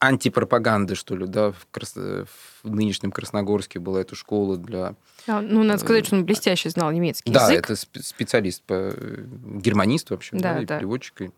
антипропаганды, 0.00 0.94
что 0.94 1.14
ли, 1.16 1.26
да, 1.26 1.52
в, 1.52 1.66
Крас- 1.70 1.94
в 1.96 2.26
нынешнем 2.64 3.10
Красногорске 3.12 3.78
была 3.78 4.00
эта 4.00 4.14
школа 4.14 4.56
для... 4.56 4.94
А, 5.26 5.40
ну, 5.40 5.62
надо 5.64 5.80
сказать, 5.80 6.06
что 6.06 6.16
он 6.16 6.24
блестяще 6.24 6.70
знал 6.70 6.90
немецкий 6.92 7.30
Да, 7.32 7.50
язык. 7.50 7.64
это 7.64 7.72
спе- 7.74 8.02
специалист 8.02 8.62
по 8.62 8.74
э, 8.74 9.24
германист 9.56 10.10
вообще, 10.10 10.36
да, 10.36 10.54
Да, 10.54 10.60
и 10.62 10.64
да. 10.66 10.78
переводчик. 10.78 11.22
и- 11.22 11.30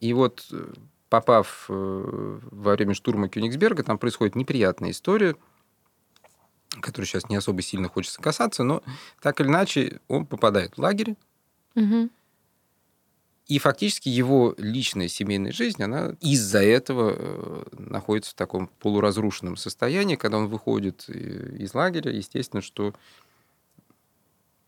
И 0.00 0.12
вот, 0.12 0.46
э, 0.52 0.72
попав 1.10 1.66
э, 1.68 2.38
во 2.50 2.72
время 2.72 2.94
штурма 2.94 3.28
Кёнигсберга, 3.28 3.82
там 3.82 3.98
происходит 3.98 4.36
неприятная 4.36 4.90
история, 4.92 5.34
которой 6.80 7.06
сейчас 7.06 7.28
не 7.28 7.36
особо 7.36 7.60
сильно 7.62 7.88
хочется 7.88 8.22
касаться, 8.22 8.62
но 8.64 8.82
так 9.20 9.40
или 9.40 9.48
иначе 9.48 10.00
он 10.08 10.26
попадает 10.26 10.76
в 10.76 10.80
лагерь, 10.80 11.16
Мгм. 11.74 12.10
И 13.46 13.58
фактически 13.58 14.08
его 14.08 14.54
личная 14.56 15.08
семейная 15.08 15.52
жизнь, 15.52 15.82
она 15.82 16.14
из-за 16.20 16.62
этого 16.62 17.14
э, 17.14 17.62
находится 17.72 18.30
в 18.30 18.34
таком 18.34 18.68
полуразрушенном 18.78 19.56
состоянии, 19.56 20.16
когда 20.16 20.38
он 20.38 20.46
выходит 20.46 21.04
э, 21.08 21.56
из 21.58 21.74
лагеря, 21.74 22.10
естественно, 22.10 22.62
что 22.62 22.94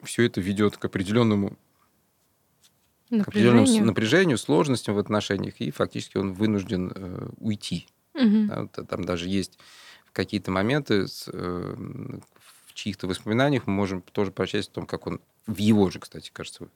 все 0.02 0.24
это 0.24 0.40
ведет 0.40 0.76
к 0.76 0.84
определенному 0.84 1.56
к 3.08 3.28
определенному 3.28 3.84
напряжению, 3.84 4.36
сложностям 4.36 4.94
в 4.94 4.98
отношениях, 4.98 5.60
и 5.60 5.70
фактически 5.70 6.18
он 6.18 6.34
вынужден 6.34 6.92
э, 6.94 7.28
уйти. 7.38 7.86
Мгм. 8.14 8.46
Да, 8.46 8.84
там 8.84 9.04
даже 9.04 9.28
есть 9.28 9.58
какие-то 10.12 10.50
моменты, 10.50 11.06
с, 11.06 11.28
э, 11.32 11.74
в 12.66 12.74
чьих-то 12.74 13.06
воспоминаниях 13.06 13.66
мы 13.66 13.72
можем 13.72 14.02
тоже 14.02 14.32
прочесть 14.32 14.70
о 14.70 14.74
том, 14.74 14.86
как 14.86 15.06
он 15.06 15.20
в 15.46 15.56
его 15.56 15.88
же, 15.88 15.98
кстати, 15.98 16.30
кажется, 16.32 16.68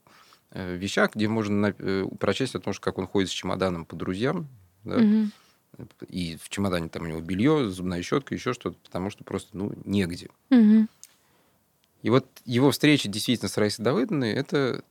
вещах, 0.53 1.15
где 1.15 1.27
можно 1.27 1.73
э, 1.77 2.05
прочесть 2.19 2.55
о 2.55 2.59
том, 2.59 2.73
как 2.79 2.97
он 2.97 3.07
ходит 3.07 3.29
с 3.29 3.33
чемоданом 3.33 3.85
по 3.85 3.95
друзьям, 3.95 4.47
да, 4.83 4.97
угу. 4.97 5.29
и 6.07 6.37
в 6.41 6.49
чемодане 6.49 6.89
там 6.89 7.03
у 7.03 7.07
него 7.07 7.21
белье, 7.21 7.69
зубная 7.69 8.01
щетка, 8.01 8.35
еще 8.35 8.53
что-то, 8.53 8.77
потому 8.83 9.09
что 9.09 9.23
просто 9.23 9.55
ну 9.57 9.73
негде. 9.85 10.29
Угу. 10.49 10.87
И 12.03 12.09
вот 12.09 12.27
его 12.45 12.71
встреча 12.71 13.07
действительно 13.07 13.49
с 13.49 13.57
Раисой 13.57 13.85
Давыдовной 13.85 14.31
это 14.31 14.83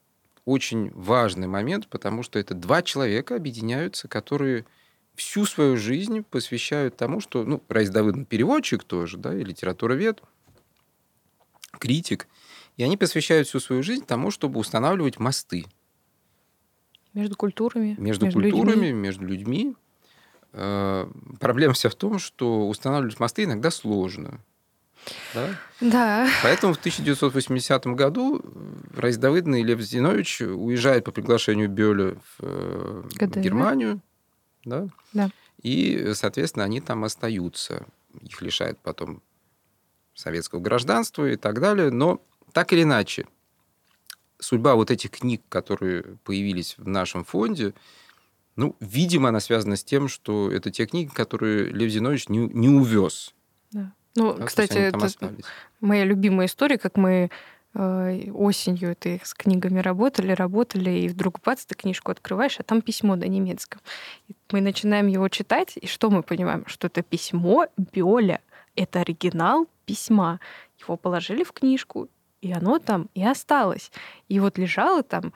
очень 0.44 0.90
важный 0.92 1.46
момент, 1.46 1.88
потому 1.88 2.22
что 2.22 2.38
это 2.38 2.54
два 2.54 2.82
человека 2.82 3.36
объединяются, 3.36 4.08
которые 4.08 4.64
всю 5.14 5.44
свою 5.44 5.76
жизнь 5.76 6.22
посвящают 6.22 6.96
тому, 6.96 7.20
что, 7.20 7.44
ну, 7.44 7.62
Раис 7.68 7.90
Давыдовна 7.90 8.24
переводчик 8.24 8.84
тоже, 8.84 9.18
да, 9.18 9.34
и 9.34 9.44
литературовед, 9.44 10.22
критик, 11.78 12.26
и 12.80 12.82
они 12.82 12.96
посвящают 12.96 13.46
всю 13.46 13.60
свою 13.60 13.82
жизнь 13.82 14.06
тому, 14.06 14.30
чтобы 14.30 14.58
устанавливать 14.58 15.18
мосты. 15.18 15.66
Между 17.12 17.36
культурами. 17.36 17.94
Между, 17.98 18.24
между 18.24 18.40
культурами, 18.40 18.86
людьми. 18.86 18.92
между 18.92 19.26
людьми. 19.26 19.76
Э, 20.54 21.06
проблема 21.38 21.74
вся 21.74 21.90
в 21.90 21.94
том, 21.94 22.18
что 22.18 22.66
устанавливать 22.66 23.20
мосты 23.20 23.44
иногда 23.44 23.70
сложно. 23.70 24.40
Да? 25.34 25.50
Да. 25.82 26.28
Поэтому 26.42 26.72
в 26.72 26.78
1980 26.78 27.86
году 27.88 28.42
Раис 28.96 29.18
Давыдовна 29.18 29.56
и 29.56 29.62
Лев 29.62 29.82
Зинович 29.82 30.40
уезжают 30.40 31.04
по 31.04 31.12
приглашению 31.12 31.68
Бёля 31.68 32.16
в, 32.38 33.08
ГДР. 33.14 33.40
в 33.40 33.42
Германию. 33.42 34.00
Да? 34.64 34.88
Да. 35.12 35.30
И, 35.60 36.12
соответственно, 36.14 36.64
они 36.64 36.80
там 36.80 37.04
остаются. 37.04 37.84
Их 38.22 38.40
лишают 38.40 38.78
потом 38.78 39.20
советского 40.14 40.60
гражданства 40.60 41.28
и 41.28 41.36
так 41.36 41.60
далее. 41.60 41.90
Но 41.90 42.22
так 42.52 42.72
или 42.72 42.82
иначе, 42.82 43.26
судьба 44.38 44.74
вот 44.74 44.90
этих 44.90 45.10
книг, 45.10 45.42
которые 45.48 46.02
появились 46.24 46.76
в 46.78 46.88
нашем 46.88 47.24
фонде, 47.24 47.74
ну, 48.56 48.76
видимо, 48.80 49.28
она 49.28 49.40
связана 49.40 49.76
с 49.76 49.84
тем, 49.84 50.08
что 50.08 50.50
это 50.50 50.70
те 50.70 50.86
книги, 50.86 51.08
которые 51.08 51.66
Лев 51.66 51.90
Зинович 51.90 52.28
не, 52.28 52.38
не 52.38 52.68
увез. 52.68 53.34
Да. 53.70 53.92
Ну, 54.16 54.34
да, 54.34 54.44
кстати, 54.44 54.76
это 54.76 55.08
моя 55.80 56.04
любимая 56.04 56.46
история, 56.46 56.76
как 56.76 56.96
мы 56.96 57.30
э, 57.74 58.30
осенью 58.32 58.96
ты 58.96 59.20
с 59.24 59.34
книгами 59.34 59.78
работали, 59.78 60.32
работали, 60.32 60.90
и 60.90 61.08
вдруг 61.08 61.40
бац, 61.44 61.64
ты 61.64 61.74
книжку 61.74 62.10
открываешь, 62.10 62.58
а 62.58 62.62
там 62.62 62.82
письмо 62.82 63.16
на 63.16 63.24
немецком. 63.24 63.80
И 64.28 64.34
мы 64.50 64.60
начинаем 64.60 65.06
его 65.06 65.28
читать, 65.28 65.74
и 65.80 65.86
что 65.86 66.10
мы 66.10 66.22
понимаем? 66.22 66.64
Что 66.66 66.88
это 66.88 67.02
письмо 67.02 67.66
Бёля, 67.76 68.40
это 68.74 69.00
оригинал 69.00 69.68
письма. 69.86 70.40
Его 70.80 70.96
положили 70.96 71.44
в 71.44 71.52
книжку, 71.52 72.08
и 72.40 72.52
оно 72.52 72.78
там 72.78 73.08
и 73.14 73.24
осталось. 73.24 73.90
И 74.28 74.40
вот 74.40 74.58
лежало 74.58 75.02
там 75.02 75.32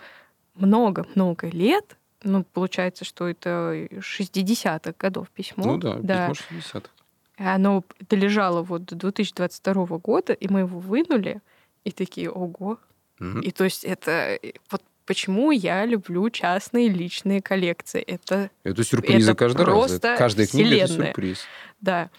много-много 0.55 1.49
лет, 1.49 1.97
ну, 2.23 2.45
получается, 2.45 3.05
что 3.05 3.29
это 3.29 3.89
60-х 3.91 4.95
годов 4.99 5.29
письмо. 5.31 5.65
Ну 5.65 5.79
да, 5.79 5.99
да. 6.01 6.31
письмо 6.31 6.59
60-х. 6.59 6.91
Оно 7.37 7.85
долежало 8.09 8.63
вот 8.63 8.85
до 8.85 8.97
2022 8.97 9.99
года, 9.99 10.33
и 10.33 10.49
мы 10.49 10.61
его 10.61 10.79
вынули, 10.79 11.41
и 11.85 11.91
такие, 11.91 12.31
ого. 12.31 12.79
Угу. 13.21 13.41
И 13.41 13.51
то 13.51 13.65
есть 13.65 13.85
это 13.85 14.39
вот 14.71 14.83
почему 15.05 15.51
я 15.51 15.85
люблю 15.85 16.31
частные 16.31 16.89
личные 16.89 17.43
коллекции. 17.43 18.01
Это, 18.01 18.51
это 18.63 18.85
сюрпризы 18.85 19.33
это 19.33 19.39
каждый 19.39 19.67
раз. 19.67 20.01
Каждая 20.01 20.47
книга 20.47 20.77
это 20.77 20.93
сюрприз. 20.93 21.45
Да. 21.81 22.11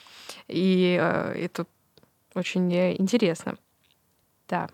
И 0.48 0.98
э, 1.02 1.34
это 1.44 1.66
очень 2.36 2.74
интересно. 2.74 3.58
Да. 4.48 4.70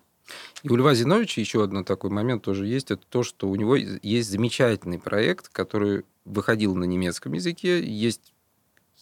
И 0.63 0.69
у 0.69 0.75
Льва 0.75 0.93
Зиновича 0.93 1.41
еще 1.41 1.63
один 1.63 1.83
такой 1.83 2.09
момент 2.09 2.43
тоже 2.43 2.65
есть. 2.65 2.91
Это 2.91 3.01
то, 3.09 3.23
что 3.23 3.49
у 3.49 3.55
него 3.55 3.75
есть 3.75 4.29
замечательный 4.29 4.99
проект, 4.99 5.49
который 5.49 6.05
выходил 6.25 6.75
на 6.75 6.83
немецком 6.85 7.33
языке. 7.33 7.83
Есть, 7.83 8.33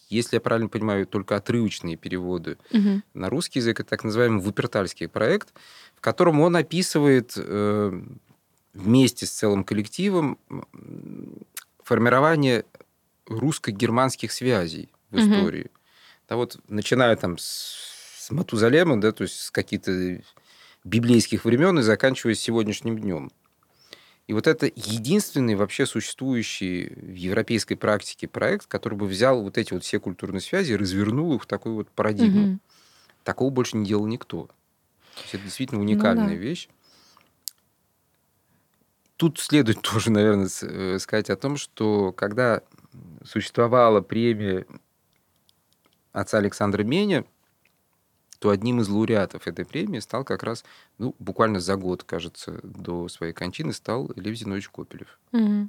если 0.08 0.36
я 0.36 0.40
правильно 0.40 0.68
понимаю, 0.68 1.06
только 1.06 1.36
отрывочные 1.36 1.96
переводы 1.96 2.56
угу. 2.72 3.02
на 3.14 3.28
русский 3.28 3.60
язык. 3.60 3.80
Это 3.80 3.90
так 3.90 4.04
называемый 4.04 4.40
Вупертальский 4.40 5.08
проект, 5.08 5.52
в 5.94 6.00
котором 6.00 6.40
он 6.40 6.56
описывает 6.56 7.34
э, 7.36 8.02
вместе 8.72 9.26
с 9.26 9.30
целым 9.30 9.64
коллективом 9.64 10.38
формирование 11.84 12.64
русско-германских 13.26 14.32
связей 14.32 14.88
в 15.10 15.16
угу. 15.16 15.22
истории. 15.22 15.70
Да 16.28 16.36
вот 16.36 16.58
начиная 16.68 17.14
там 17.16 17.38
с 17.38 17.90
с 18.30 18.32
Матузалема, 18.32 19.00
да, 19.00 19.12
то 19.12 19.22
есть 19.22 19.40
с 19.40 19.50
каких-то 19.50 20.20
библейских 20.84 21.44
времен 21.44 21.78
и 21.78 21.82
заканчивая 21.82 22.34
сегодняшним 22.34 22.98
днем. 22.98 23.30
И 24.26 24.32
вот 24.32 24.46
это 24.46 24.66
единственный 24.66 25.56
вообще 25.56 25.86
существующий 25.86 26.94
в 26.94 27.14
европейской 27.14 27.74
практике 27.74 28.28
проект, 28.28 28.66
который 28.66 28.94
бы 28.94 29.06
взял 29.06 29.42
вот 29.42 29.58
эти 29.58 29.72
вот 29.72 29.82
все 29.82 29.98
культурные 29.98 30.40
связи 30.40 30.72
и 30.72 30.76
развернул 30.76 31.34
их 31.34 31.42
в 31.42 31.46
такую 31.46 31.74
вот 31.74 31.90
парадигму. 31.90 32.52
Угу. 32.52 32.58
Такого 33.24 33.50
больше 33.50 33.76
не 33.76 33.86
делал 33.86 34.06
никто. 34.06 34.46
То 35.14 35.22
есть 35.22 35.34
это 35.34 35.44
действительно 35.44 35.80
уникальная 35.80 36.28
ну, 36.28 36.30
да. 36.30 36.36
вещь. 36.36 36.68
Тут 39.16 39.40
следует 39.40 39.80
тоже, 39.82 40.12
наверное, 40.12 40.48
э, 40.62 40.98
сказать 41.00 41.28
о 41.28 41.36
том, 41.36 41.56
что 41.56 42.12
когда 42.12 42.62
существовала 43.24 44.00
премия 44.00 44.64
отца 46.12 46.38
Александра 46.38 46.84
Меня, 46.84 47.24
то 48.40 48.48
одним 48.48 48.80
из 48.80 48.88
лауреатов 48.88 49.46
этой 49.46 49.66
премии 49.66 50.00
стал 50.00 50.24
как 50.24 50.42
раз, 50.42 50.64
ну, 50.98 51.14
буквально 51.18 51.60
за 51.60 51.76
год, 51.76 52.02
кажется, 52.04 52.58
до 52.62 53.06
своей 53.08 53.34
кончины 53.34 53.72
стал 53.74 54.10
Лев 54.16 54.34
Зинович 54.34 54.70
Копелев. 54.70 55.18
Угу. 55.32 55.68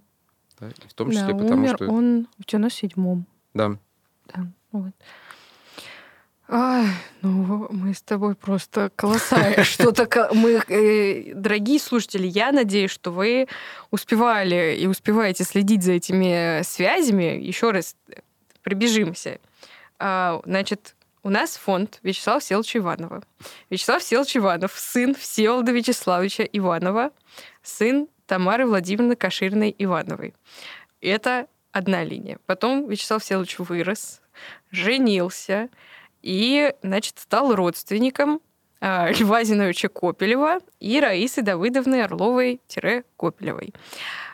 Да, 0.60 0.70
в 0.88 0.94
том 0.94 1.12
числе 1.12 1.28
да, 1.28 1.34
потому, 1.34 1.54
умер 1.54 1.76
что... 1.76 1.88
он 1.90 2.28
в 2.40 2.46
97-м. 2.46 3.26
Да. 3.54 3.78
Да, 4.34 4.48
вот. 4.72 4.94
Ай, 6.48 6.88
ну 7.22 7.68
мы 7.72 7.94
с 7.94 8.02
тобой 8.02 8.36
просто 8.36 8.90
колоссально 8.96 9.64
что-то 9.64 10.30
мы, 10.34 10.62
э, 10.68 11.34
дорогие 11.34 11.80
слушатели, 11.80 12.28
я 12.28 12.52
надеюсь, 12.54 12.92
что 12.92 13.12
вы 13.12 13.48
успевали 13.90 14.78
и 14.80 14.88
успеваете 14.88 15.44
следить 15.44 15.84
за 15.84 15.94
этими 15.94 16.62
связями. 16.64 17.42
Еще 17.42 17.72
раз 17.72 17.96
пробежимся. 18.64 19.40
А, 20.00 20.42
значит, 20.46 20.96
у 21.24 21.30
нас 21.30 21.56
фонд 21.58 22.00
Вячеслава 22.04 22.40
Всеволодовича 22.40 22.80
Иванова. 22.80 23.24
Вячеслав 23.70 24.02
Всеволодович 24.02 24.38
Иванов, 24.38 24.72
сын 24.76 25.16
Всеволода 25.16 25.72
Вячеславовича 25.72 26.44
Иванова, 26.44 27.12
сын 27.62 28.08
Тамары 28.26 28.66
Владимировны 28.66 29.16
Каширной 29.16 29.76
Ивановой. 29.78 30.34
Это 31.00 31.48
одна 31.72 32.04
линия. 32.04 32.40
Потом 32.46 32.90
Вячеслав 32.90 33.22
Всеволодович 33.22 33.60
вырос, 33.60 34.22
женился 34.72 35.70
и, 36.22 36.74
значит, 36.82 37.20
стал 37.20 37.56
родственником 37.56 38.42
э, 38.80 39.14
Льва 39.20 39.44
Зиновича 39.44 39.90
Копелева 39.90 40.60
и 40.80 41.00
Раисы 41.00 41.42
Давыдовны 41.42 42.02
Орловой-Копелевой. 42.02 43.74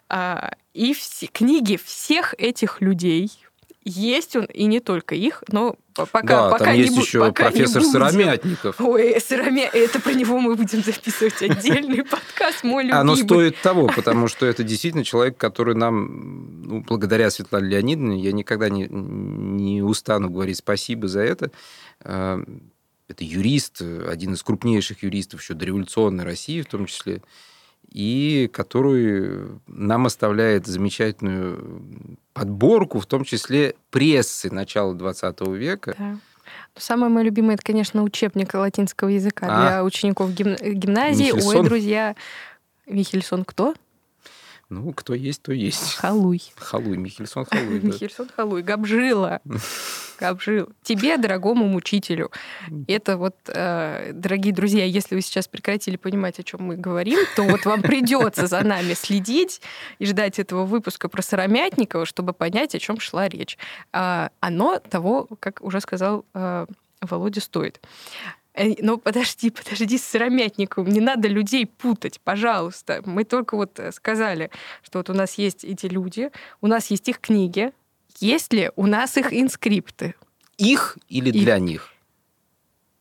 А, 0.09 0.51
и 0.73 0.93
все, 0.93 1.27
книги 1.27 1.75
всех 1.75 2.33
этих 2.37 2.81
людей 2.81 3.46
есть 3.87 4.35
он, 4.35 4.45
и 4.45 4.65
не 4.65 4.79
только 4.79 5.15
их, 5.15 5.43
но 5.47 5.75
пока, 5.93 6.21
да, 6.21 6.49
пока 6.49 6.65
там 6.65 6.73
не 6.73 6.81
есть 6.81 6.97
еще 6.97 7.19
пока 7.19 7.45
профессор 7.45 7.81
не 7.81 7.91
Сыромятников. 7.91 8.79
Ой, 8.81 9.19
Сыромя... 9.19 9.69
это 9.71 9.99
про 9.99 10.13
него 10.13 10.39
мы 10.39 10.55
будем 10.55 10.83
записывать 10.83 11.41
отдельный 11.41 12.03
подкаст, 12.05 12.63
мой 12.63 12.83
любимый. 12.83 12.99
Оно 12.99 13.15
стоит 13.15 13.59
того, 13.61 13.87
потому 13.87 14.27
что 14.27 14.45
это 14.45 14.63
действительно 14.63 15.03
человек, 15.03 15.37
который 15.37 15.75
нам, 15.75 16.61
ну, 16.63 16.81
благодаря 16.81 17.31
Светлане 17.31 17.69
Леонидовне, 17.69 18.19
я 18.19 18.31
никогда 18.31 18.69
не, 18.69 18.87
не 18.89 19.81
устану 19.81 20.29
говорить 20.29 20.57
спасибо 20.57 21.07
за 21.07 21.21
это, 21.21 21.51
а, 22.01 22.39
это 23.07 23.23
юрист, 23.23 23.81
один 23.81 24.33
из 24.33 24.43
крупнейших 24.43 25.03
юристов 25.03 25.41
еще 25.41 25.53
дореволюционной 25.53 26.25
России 26.25 26.61
в 26.61 26.67
том 26.67 26.85
числе, 26.87 27.21
и 27.91 28.49
который 28.51 29.59
нам 29.67 30.05
оставляет 30.05 30.67
замечательную 30.67 32.17
подборку, 32.33 32.99
в 32.99 33.05
том 33.05 33.23
числе 33.23 33.75
прессы 33.89 34.53
начала 34.53 34.93
20 34.93 35.41
века. 35.49 35.95
Да. 35.97 36.17
Самое 36.75 37.11
мое 37.11 37.23
любимое, 37.23 37.55
это, 37.55 37.63
конечно, 37.63 38.03
учебник 38.03 38.53
латинского 38.53 39.09
языка 39.09 39.47
а? 39.49 39.61
для 39.61 39.83
учеников 39.83 40.33
гим... 40.33 40.55
гимназии. 40.55 41.25
Михельсон? 41.25 41.57
Ой, 41.57 41.65
друзья, 41.65 42.15
Михельсон 42.85 43.43
кто? 43.43 43.73
Ну, 44.69 44.91
кто 44.93 45.13
есть, 45.13 45.41
то 45.41 45.53
есть. 45.53 45.95
Халуй. 45.95 46.41
Халуй, 46.55 46.97
Михельсон 46.97 47.45
Халуй. 47.45 47.79
Михельсон 47.83 48.29
Халуй, 48.35 48.63
Габжила. 48.63 49.41
Габжил. 50.19 50.69
Тебе, 50.83 51.17
дорогому 51.17 51.67
мучителю. 51.67 52.31
Это 52.87 53.17
вот, 53.17 53.35
э, 53.47 54.11
дорогие 54.13 54.53
друзья, 54.53 54.83
если 54.85 55.15
вы 55.15 55.21
сейчас 55.21 55.47
прекратили 55.47 55.95
понимать, 55.97 56.39
о 56.39 56.43
чем 56.43 56.63
мы 56.63 56.75
говорим, 56.75 57.19
то 57.35 57.43
вот 57.43 57.65
вам 57.65 57.81
придется 57.81 58.47
за 58.47 58.63
нами 58.63 58.93
следить 58.93 59.61
и 59.99 60.05
ждать 60.05 60.39
этого 60.39 60.65
выпуска 60.65 61.09
про 61.09 61.21
Сыромятникова, 61.21 62.05
чтобы 62.05 62.33
понять, 62.33 62.75
о 62.75 62.79
чем 62.79 62.99
шла 62.99 63.27
речь. 63.27 63.57
А, 63.93 64.31
оно 64.39 64.79
того, 64.79 65.27
как 65.39 65.61
уже 65.61 65.81
сказал 65.81 66.25
э, 66.33 66.65
Володя, 67.01 67.41
стоит. 67.41 67.79
Э, 68.53 68.73
Ну, 68.79 68.97
подожди, 68.97 69.49
подожди 69.51 69.97
с 69.97 70.03
сыромятником. 70.03 70.85
Не 70.87 70.99
надо 70.99 71.27
людей 71.27 71.65
путать, 71.65 72.19
пожалуйста. 72.23 73.01
Мы 73.05 73.23
только 73.23 73.55
вот 73.55 73.79
сказали, 73.91 74.49
что 74.81 74.99
вот 74.99 75.09
у 75.09 75.13
нас 75.13 75.35
есть 75.35 75.63
эти 75.63 75.85
люди, 75.85 76.31
у 76.61 76.67
нас 76.67 76.87
есть 76.91 77.07
их 77.07 77.19
книги. 77.19 77.71
Есть 78.19 78.53
ли 78.53 78.71
у 78.75 78.85
нас 78.87 79.17
их 79.17 79.33
инскрипты? 79.33 80.15
Их 80.57 80.97
или 81.07 81.29
Их. 81.29 81.43
для 81.43 81.59
них? 81.59 81.89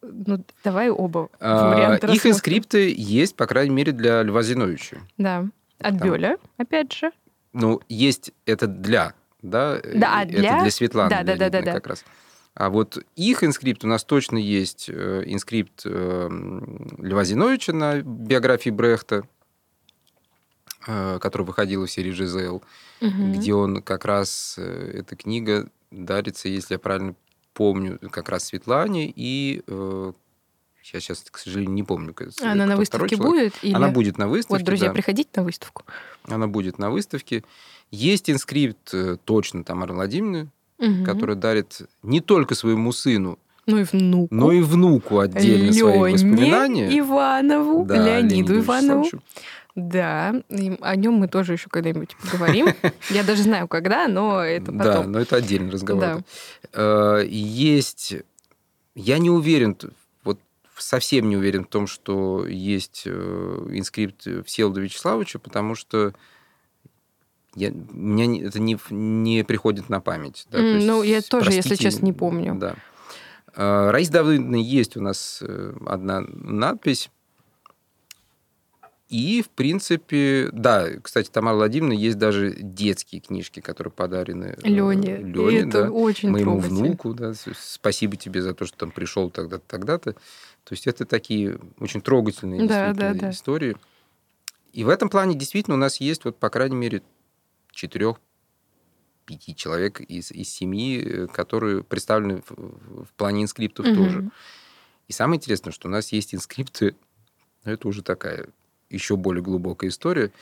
Ну, 0.03 0.45
давай 0.63 0.91
оба 0.91 1.31
А, 1.41 1.95
Их 1.97 2.03
рассмотрим. 2.03 2.31
инскрипты 2.33 2.95
есть, 2.97 3.35
по 3.35 3.47
крайней 3.47 3.75
мере, 3.75 3.93
для 3.93 4.23
Льва 4.23 4.43
Зиновича. 4.43 4.99
Да. 5.17 5.47
От 5.79 5.99
Там. 5.99 6.09
Бёля, 6.09 6.39
опять 6.59 6.93
же. 6.93 7.11
Ну, 7.53 7.81
есть 7.89 8.33
это 8.45 8.67
для, 8.67 9.15
да? 9.43 9.81
Да, 9.95 10.21
а 10.21 10.25
для- 10.27 10.51
Это 10.55 10.63
для 10.63 10.71
Светланы 10.71 11.11
да, 11.11 11.23
да, 11.23 11.37
да, 11.37 11.49
да, 11.51 11.63
да. 11.63 11.73
как 11.73 11.87
раз. 11.89 12.05
А 12.55 12.71
вот 12.71 12.99
их 13.17 13.43
инскрипт 13.45 13.85
у 13.85 13.87
нас 13.89 14.05
точно 14.05 14.39
есть 14.39 14.89
э, 14.89 15.25
инскрипт 15.27 15.83
э, 15.85 15.91
м, 16.31 16.97
Льва 16.99 17.25
Зиновьевича 17.25 17.73
на 17.75 18.01
биографии 18.01 18.71
Брехта, 18.71 19.25
э, 20.87 21.19
который 21.21 21.43
выходил 21.47 21.85
в 21.85 21.91
серии 21.91 22.13
«ЖЗЛ», 22.13 22.63
Мгм. 23.01 23.33
где 23.35 23.55
он 23.55 23.83
как 23.83 24.05
раз, 24.05 24.55
э, 24.59 24.99
эта 25.01 25.17
книга 25.17 25.69
дарится, 25.91 26.49
если 26.49 26.75
я 26.75 26.79
правильно 26.79 27.15
помню, 27.55 27.99
как 28.11 28.29
раз 28.29 28.45
Светлане 28.45 29.13
и... 29.15 29.63
э, 29.67 30.13
Я 30.93 31.01
сейчас, 31.01 31.25
к 31.31 31.39
сожалению, 31.39 31.75
не 31.75 31.83
помню. 31.83 32.15
Она 32.43 32.65
на 32.67 32.77
выставке 32.77 33.17
будет? 33.17 33.55
Или... 33.63 33.75
Она 33.75 33.89
будет 33.89 34.19
на 34.19 34.29
выставке, 34.29 34.61
Вот, 34.63 34.67
друзья, 34.67 34.89
да. 34.89 34.95
приходите 34.95 35.31
на 35.37 35.43
выставку. 35.43 35.83
Она 36.29 36.47
будет 36.47 36.79
на 36.79 36.91
выставке. 36.91 37.43
Есть 37.91 38.31
инскрипт 38.31 38.95
точно 39.25 39.65
Тамары 39.65 39.95
Владимировны, 39.95 40.49
Мгм. 40.79 41.05
который 41.05 41.35
дарит 41.35 41.81
не 42.05 42.21
только 42.21 42.55
своему 42.55 42.93
сыну, 42.93 43.39
Ну 43.67 43.79
и 43.79 43.83
внуку. 43.83 44.33
но 44.35 44.53
и 44.53 44.61
внуку 44.61 45.19
отдельно 45.19 45.73
свои 45.73 45.99
Лёне 45.99 46.13
воспоминания. 46.15 46.99
Иванову, 47.01 47.85
Да, 47.85 47.97
Леониду 47.97 48.53
Леониду 48.53 48.59
Иванову. 48.61 49.01
Вячеславовичу. 49.03 49.23
Да, 49.77 50.35
о 50.81 50.97
нем 50.97 51.15
мы 51.15 51.29
тоже 51.29 51.53
еще 51.53 51.69
когда-нибудь 51.69 52.17
поговорим. 52.17 52.69
Я 53.11 53.23
даже 53.23 53.43
знаю, 53.43 53.69
когда, 53.69 54.09
но 54.09 54.41
это 54.43 54.73
Да, 54.73 54.85
потом. 54.85 55.13
но 55.13 55.21
это 55.21 55.37
отдельный 55.37 55.71
разговор. 55.71 56.01
Да. 56.03 56.21
Э, 56.73 57.25
Есть... 57.29 58.15
Я 58.95 59.19
не 59.19 59.29
уверен, 59.29 59.77
вот 60.25 60.39
совсем 60.79 61.29
не 61.29 61.37
уверен 61.37 61.65
в 61.65 61.69
том, 61.69 61.87
что 61.87 62.47
есть 62.47 63.03
э, 63.05 63.11
инскрипт 63.71 64.27
Всеволода 64.47 64.81
Вячеславовича, 64.81 65.39
потому 65.39 65.75
что 65.75 66.15
я, 67.55 67.71
меня 67.71 68.47
это 68.47 68.59
не, 68.59 68.79
не 68.89 69.45
приходит 69.45 69.91
на 69.91 70.01
память. 70.01 70.47
да, 70.51 70.59
то 70.59 70.65
М, 70.65 70.75
есть, 70.77 70.87
ну, 70.87 71.03
я 71.03 71.21
тоже, 71.21 71.51
если 71.53 71.69
простите, 71.69 71.91
честно, 71.91 72.07
не 72.07 72.13
помню. 72.15 72.55
Да. 72.55 72.77
Э, 73.55 73.91
Раиса 73.91 74.13
Давыдовна 74.13 74.57
есть 74.57 74.97
у 74.97 75.03
нас 75.03 75.43
одна 75.87 76.23
надпись. 76.27 77.11
И, 79.09 79.41
в 79.43 79.51
принципе, 79.51 80.49
да, 80.53 80.89
кстати, 81.01 81.31
Тамара 81.31 81.55
Владимировна, 81.55 81.93
есть 81.93 82.19
даже 82.19 82.53
детские 82.53 83.21
книжки, 83.21 83.61
которые 83.61 83.93
подарены 83.93 84.57
э, 84.57 84.69
Лене. 84.69 85.19
Лене, 85.19 85.61
это 85.61 85.85
да, 85.85 85.91
очень 85.91 86.31
моему 86.31 86.59
внуку, 86.59 87.15
да, 87.15 87.33
спасибо 87.57 88.17
тебе 88.17 88.43
за 88.43 88.53
то, 88.53 88.67
что 88.67 88.77
там 88.77 88.91
пришел 88.91 89.31
тогда-то, 89.31 89.65
тогда-то. 89.69 90.13
То 90.13 90.73
есть 90.73 90.89
это 90.89 91.05
такие 91.05 91.61
очень 91.79 92.01
трогательные 92.01 92.67
Да, 92.67 92.93
да, 92.93 93.15
да. 93.15 93.31
истории. 93.31 93.77
И 94.73 94.83
в 94.83 94.89
этом 94.89 95.09
плане 95.09 95.37
действительно 95.37 95.77
у 95.77 95.79
нас 95.81 96.01
есть, 96.01 96.25
вот, 96.25 96.37
по 96.37 96.51
крайней 96.51 96.77
мере, 96.77 97.03
четырех 97.71 98.17
пяти 99.25 99.55
человек 99.55 100.01
из, 100.01 100.33
из 100.33 100.49
семьи, 100.51 101.01
э, 101.01 101.27
которые 101.29 101.85
представлены 101.85 102.43
в, 102.49 103.05
в- 103.05 103.13
плане 103.17 103.45
инскриптов 103.45 103.87
Мгм. 103.87 103.95
тоже. 103.95 104.31
И 105.07 105.13
самое 105.13 105.39
интересное, 105.39 105.73
что 105.73 105.87
у 105.87 105.91
нас 105.93 106.11
есть 106.11 106.35
инскрипты, 106.35 106.97
но 107.65 107.71
это 107.73 107.87
уже 107.87 108.03
такая 108.03 108.49
еще 108.91 109.17
более 109.17 109.43
глубокая 109.43 109.91
история. 109.91 110.33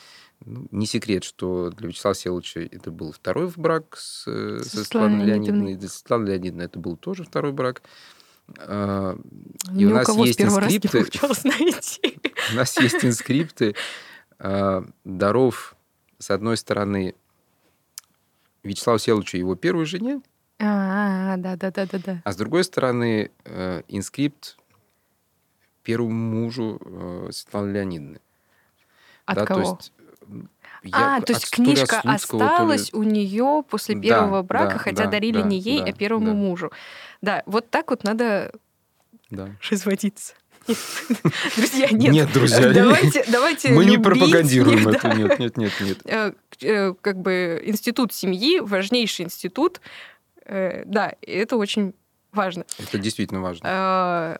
Ну, 0.44 0.66
не 0.70 0.86
секрет, 0.86 1.24
что 1.24 1.70
для 1.70 1.88
Вячеслава 1.88 2.14
Всеволодовича 2.14 2.60
это 2.60 2.90
был 2.90 3.12
второй 3.12 3.50
брак 3.56 3.96
с, 3.96 4.24
э, 4.26 4.58
Со 4.62 4.68
со 4.68 4.76
Светланой 4.84 5.24
Леонидовной. 5.24 5.76
Для 5.76 5.88
Светланы 5.88 6.28
Леонидовны 6.28 6.62
это 6.62 6.78
был 6.78 6.96
тоже 6.96 7.24
второй 7.24 7.52
брак. 7.52 7.82
А, 8.58 9.16
И 9.74 9.86
у 9.86 9.90
у 9.90 9.94
нас 9.94 10.06
с 10.06 10.16
есть 10.16 10.40
инскрипты. 10.40 10.98
У 12.52 12.56
нас 12.56 12.78
есть 12.78 13.04
инскрипты 13.04 13.74
а, 14.38 14.84
даров, 15.04 15.76
с 16.18 16.30
одной 16.30 16.56
стороны, 16.56 17.14
Вячеславу 18.62 18.98
Всеволодовичу 18.98 19.36
и 19.36 19.40
его 19.40 19.54
первой 19.56 19.86
жене, 19.86 20.20
А, 20.58 21.36
да, 21.38 21.56
да, 21.56 21.70
да, 21.70 21.86
да, 21.86 21.98
да. 21.98 22.22
а 22.24 22.32
с 22.32 22.36
другой 22.36 22.64
стороны, 22.64 23.30
э, 23.44 23.82
инскрипт 23.88 24.58
первому 25.82 26.12
мужу 26.12 26.80
э, 26.84 27.28
Светланы 27.32 27.72
Леонидовны. 27.72 28.20
От 29.26 29.36
Да, 29.36 29.46
кого? 29.46 29.60
То 29.62 29.76
есть, 29.78 29.92
м, 30.28 30.50
а, 30.92 31.16
я 31.16 31.20
то 31.22 31.32
есть 31.32 31.50
книжка 31.50 32.00
то 32.02 32.08
ли- 32.08 32.14
осталась 32.14 32.92
у 32.92 33.02
нее 33.02 33.62
после 33.68 33.94
Да, 33.94 34.00
первого 34.02 34.42
брака, 34.42 34.72
да, 34.74 34.78
хотя 34.78 35.04
да, 35.04 35.10
дарили 35.12 35.40
да, 35.42 35.48
не 35.48 35.58
ей, 35.58 35.80
да, 35.80 35.86
а 35.86 35.92
первому 35.92 36.26
да. 36.28 36.32
мужу. 36.34 36.72
Да, 37.22 37.42
вот 37.46 37.70
так 37.70 37.90
вот 37.90 38.04
надо 38.04 38.52
Да. 39.30 39.48
разводиться. 39.70 40.34
Друзья, 41.56 41.88
нет. 41.90 42.12
Нет, 42.12 42.32
друзья, 42.32 42.72
Давайте, 42.72 43.24
давайте 43.28 43.68
Мы 43.70 43.84
не 43.84 43.98
пропагандируем 43.98 44.78
Нет, 44.84 44.96
это. 44.96 45.08
да. 45.08 45.14
Нет, 45.14 45.38
нет, 45.38 45.56
нет, 45.58 45.72
нет. 45.80 45.98
Э, 46.06 46.32
э, 46.62 46.94
Как 47.00 47.18
бы 47.20 47.62
институт 47.66 48.12
семьи, 48.14 48.60
важнейший 48.60 49.26
институт. 49.26 49.80
Э, 50.46 50.84
Да, 50.86 51.12
это 51.20 51.56
очень 51.58 51.92
важно. 52.32 52.64
Это 52.78 52.98
действительно 52.98 53.42
важно. 53.42 53.66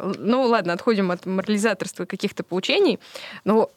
Э, 0.01 0.13
Ну, 0.19 0.43
ладно, 0.45 0.73
отходим 0.73 1.11
от 1.11 1.27
морализаторства 1.27 2.07
каких-то 2.07 2.43
поучений. 2.43 3.01
Но 3.45 3.71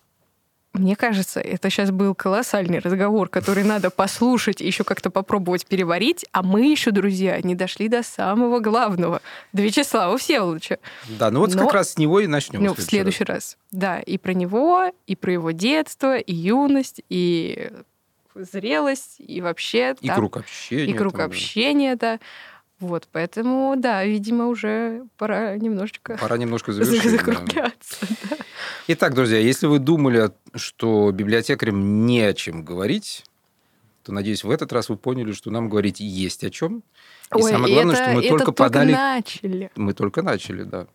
мне 0.78 0.96
кажется, 0.96 1.40
это 1.40 1.70
сейчас 1.70 1.92
был 1.92 2.14
колоссальный 2.16 2.80
разговор, 2.80 3.30
который 3.30 3.64
надо 3.64 3.90
послушать 3.90 4.62
и 4.62 4.66
еще 4.68 4.84
как-то 4.84 5.10
попробовать 5.10 5.66
переварить. 5.66 6.26
А 6.32 6.44
мы 6.44 6.66
еще, 6.72 6.92
друзья, 6.92 7.40
не 7.42 7.56
дошли 7.56 7.88
до 7.90 8.04
самого 8.04 8.60
главного, 8.60 9.22
до 9.54 9.62
Вячеслава 9.62 10.18
Всеволодовича. 10.18 10.78
Да, 11.20 11.32
ну 11.32 11.40
вот 11.42 11.54
но- 11.54 11.64
как 11.64 11.74
раз 11.74 11.94
с 11.94 11.98
него 11.98 12.20
и 12.20 12.28
начнем. 12.28 12.64
Ну, 12.64 12.74
в 12.74 12.82
следующий 12.82 13.24
раз. 13.24 13.58
Да, 13.72 14.00
и 14.00 14.18
про 14.18 14.34
него, 14.34 14.92
и 15.06 15.16
про 15.16 15.32
его 15.34 15.52
детство, 15.52 16.18
и 16.18 16.34
юность, 16.34 17.02
и 17.10 17.72
зрелость, 18.36 19.16
и 19.20 19.42
вообще... 19.42 19.96
И 20.02 20.08
да, 20.08 20.16
круг 20.16 20.38
общения. 20.38 20.86
и 20.86 20.94
круг 20.94 21.14
там, 21.14 21.20
да. 21.20 21.26
общения, 21.26 21.96
да. 21.96 22.20
Вот, 22.80 23.08
поэтому, 23.12 23.74
да, 23.76 24.04
видимо, 24.06 24.46
уже 24.48 25.04
пора 25.18 25.58
немножечко 25.58 26.16
Пора 26.22 26.38
немножко 26.38 26.72
за- 26.74 26.84
завершить. 26.84 27.12
закругляться. 27.12 28.06
да. 28.30 28.37
Итак, 28.90 29.14
друзья, 29.14 29.38
если 29.38 29.68
вы 29.68 29.80
думали, 29.80 30.32
что 30.56 31.12
библиотекарям 31.12 32.06
не 32.06 32.22
о 32.22 32.34
чем 32.34 32.64
говорить, 32.64 33.26
то, 34.04 34.14
надеюсь, 34.14 34.46
в 34.46 34.50
этот 34.50 34.72
раз 34.72 34.88
вы 34.88 34.96
поняли, 34.96 35.34
что 35.34 35.52
нам 35.52 35.68
говорить 35.68 36.00
есть 36.00 36.46
о 36.46 36.50
чем. 36.50 36.78
И 36.78 37.42
Ой, 37.42 37.52
самое 37.52 37.74
главное, 37.74 37.96
это- 37.96 38.04
что 38.06 38.14
мы 38.14 38.22
это 38.22 38.30
только 38.30 38.52
подали... 38.54 38.94
начали. 38.94 39.72
Мы 39.76 39.94
только 39.94 40.22
начали, 40.22 40.64
да. 40.64 40.88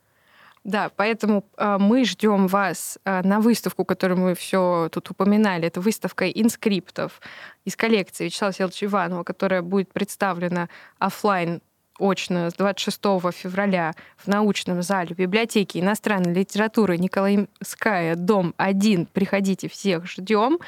Да, 0.65 0.91
поэтому 0.97 1.45
а, 1.59 1.79
мы 1.79 2.07
ждем 2.07 2.47
вас 2.47 2.99
а, 3.05 3.23
на 3.23 3.41
выставку, 3.41 3.85
которую 3.85 4.21
мы 4.21 4.35
все 4.35 4.89
тут 4.91 5.11
упоминали. 5.11 5.67
Это 5.67 5.83
выставка 5.83 6.31
инскриптов 6.31 7.21
из 7.67 7.77
коллекции 7.77 8.25
Вячеслава 8.25 8.55
Селовича 8.55 8.87
Иванова, 8.87 9.25
которая 9.25 9.61
будет 9.61 9.93
представлена 9.93 10.71
офлайн 10.99 11.61
очно 11.99 12.51
с 12.51 12.55
26 12.55 13.01
февраля 13.33 13.95
в 14.17 14.27
научном 14.29 14.83
зале 14.83 15.15
библиотеки 15.15 15.79
иностранной 15.79 16.33
литературы 16.33 16.99
Николаевская, 16.99 18.17
дом 18.17 18.55
1. 18.57 19.07
Приходите, 19.07 19.69
всех 19.69 20.07
ждем. 20.07 20.59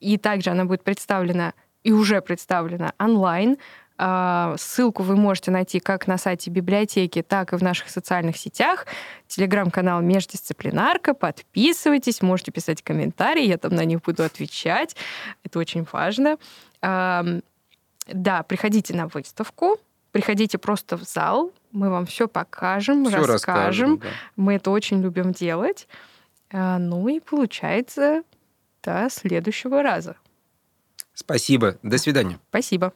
И 0.00 0.18
также 0.18 0.50
она 0.50 0.64
будет 0.64 0.84
представлена 0.84 1.54
и 1.82 1.92
уже 1.92 2.20
представлена 2.20 2.92
онлайн. 2.98 3.56
А, 3.98 4.54
Ссылку 4.58 5.02
вы 5.02 5.16
можете 5.16 5.50
найти 5.50 5.80
как 5.80 6.06
на 6.06 6.18
сайте 6.18 6.50
библиотеки, 6.50 7.22
так 7.22 7.52
и 7.52 7.56
в 7.56 7.62
наших 7.62 7.88
социальных 7.88 8.36
сетях. 8.36 8.86
Телеграм-канал 9.26 10.02
Междисциплинарка. 10.02 11.14
Подписывайтесь, 11.14 12.20
можете 12.20 12.52
писать 12.52 12.82
комментарии, 12.82 13.44
я 13.44 13.56
там 13.56 13.74
на 13.74 13.84
них 13.84 14.02
буду 14.02 14.22
отвечать. 14.22 14.96
Это 15.44 15.58
очень 15.58 15.86
важно. 15.90 16.36
Да, 16.82 18.42
приходите 18.44 18.94
на 18.94 19.08
выставку, 19.08 19.78
приходите 20.12 20.58
просто 20.58 20.96
в 20.96 21.02
зал, 21.02 21.52
мы 21.72 21.90
вам 21.90 22.06
все 22.06 22.26
покажем, 22.28 23.04
Все 23.06 23.16
расскажем. 23.18 23.32
расскажем. 23.32 23.98
да. 23.98 24.08
Мы 24.36 24.54
это 24.54 24.70
очень 24.70 25.02
любим 25.02 25.32
делать. 25.32 25.88
А, 26.52 26.78
Ну 26.78 27.08
и 27.08 27.20
получается 27.20 28.22
до 28.82 29.08
следующего 29.10 29.82
раза. 29.82 30.16
Спасибо. 31.12 31.78
До 31.82 31.98
свидания. 31.98 32.38
Спасибо. 32.50 32.92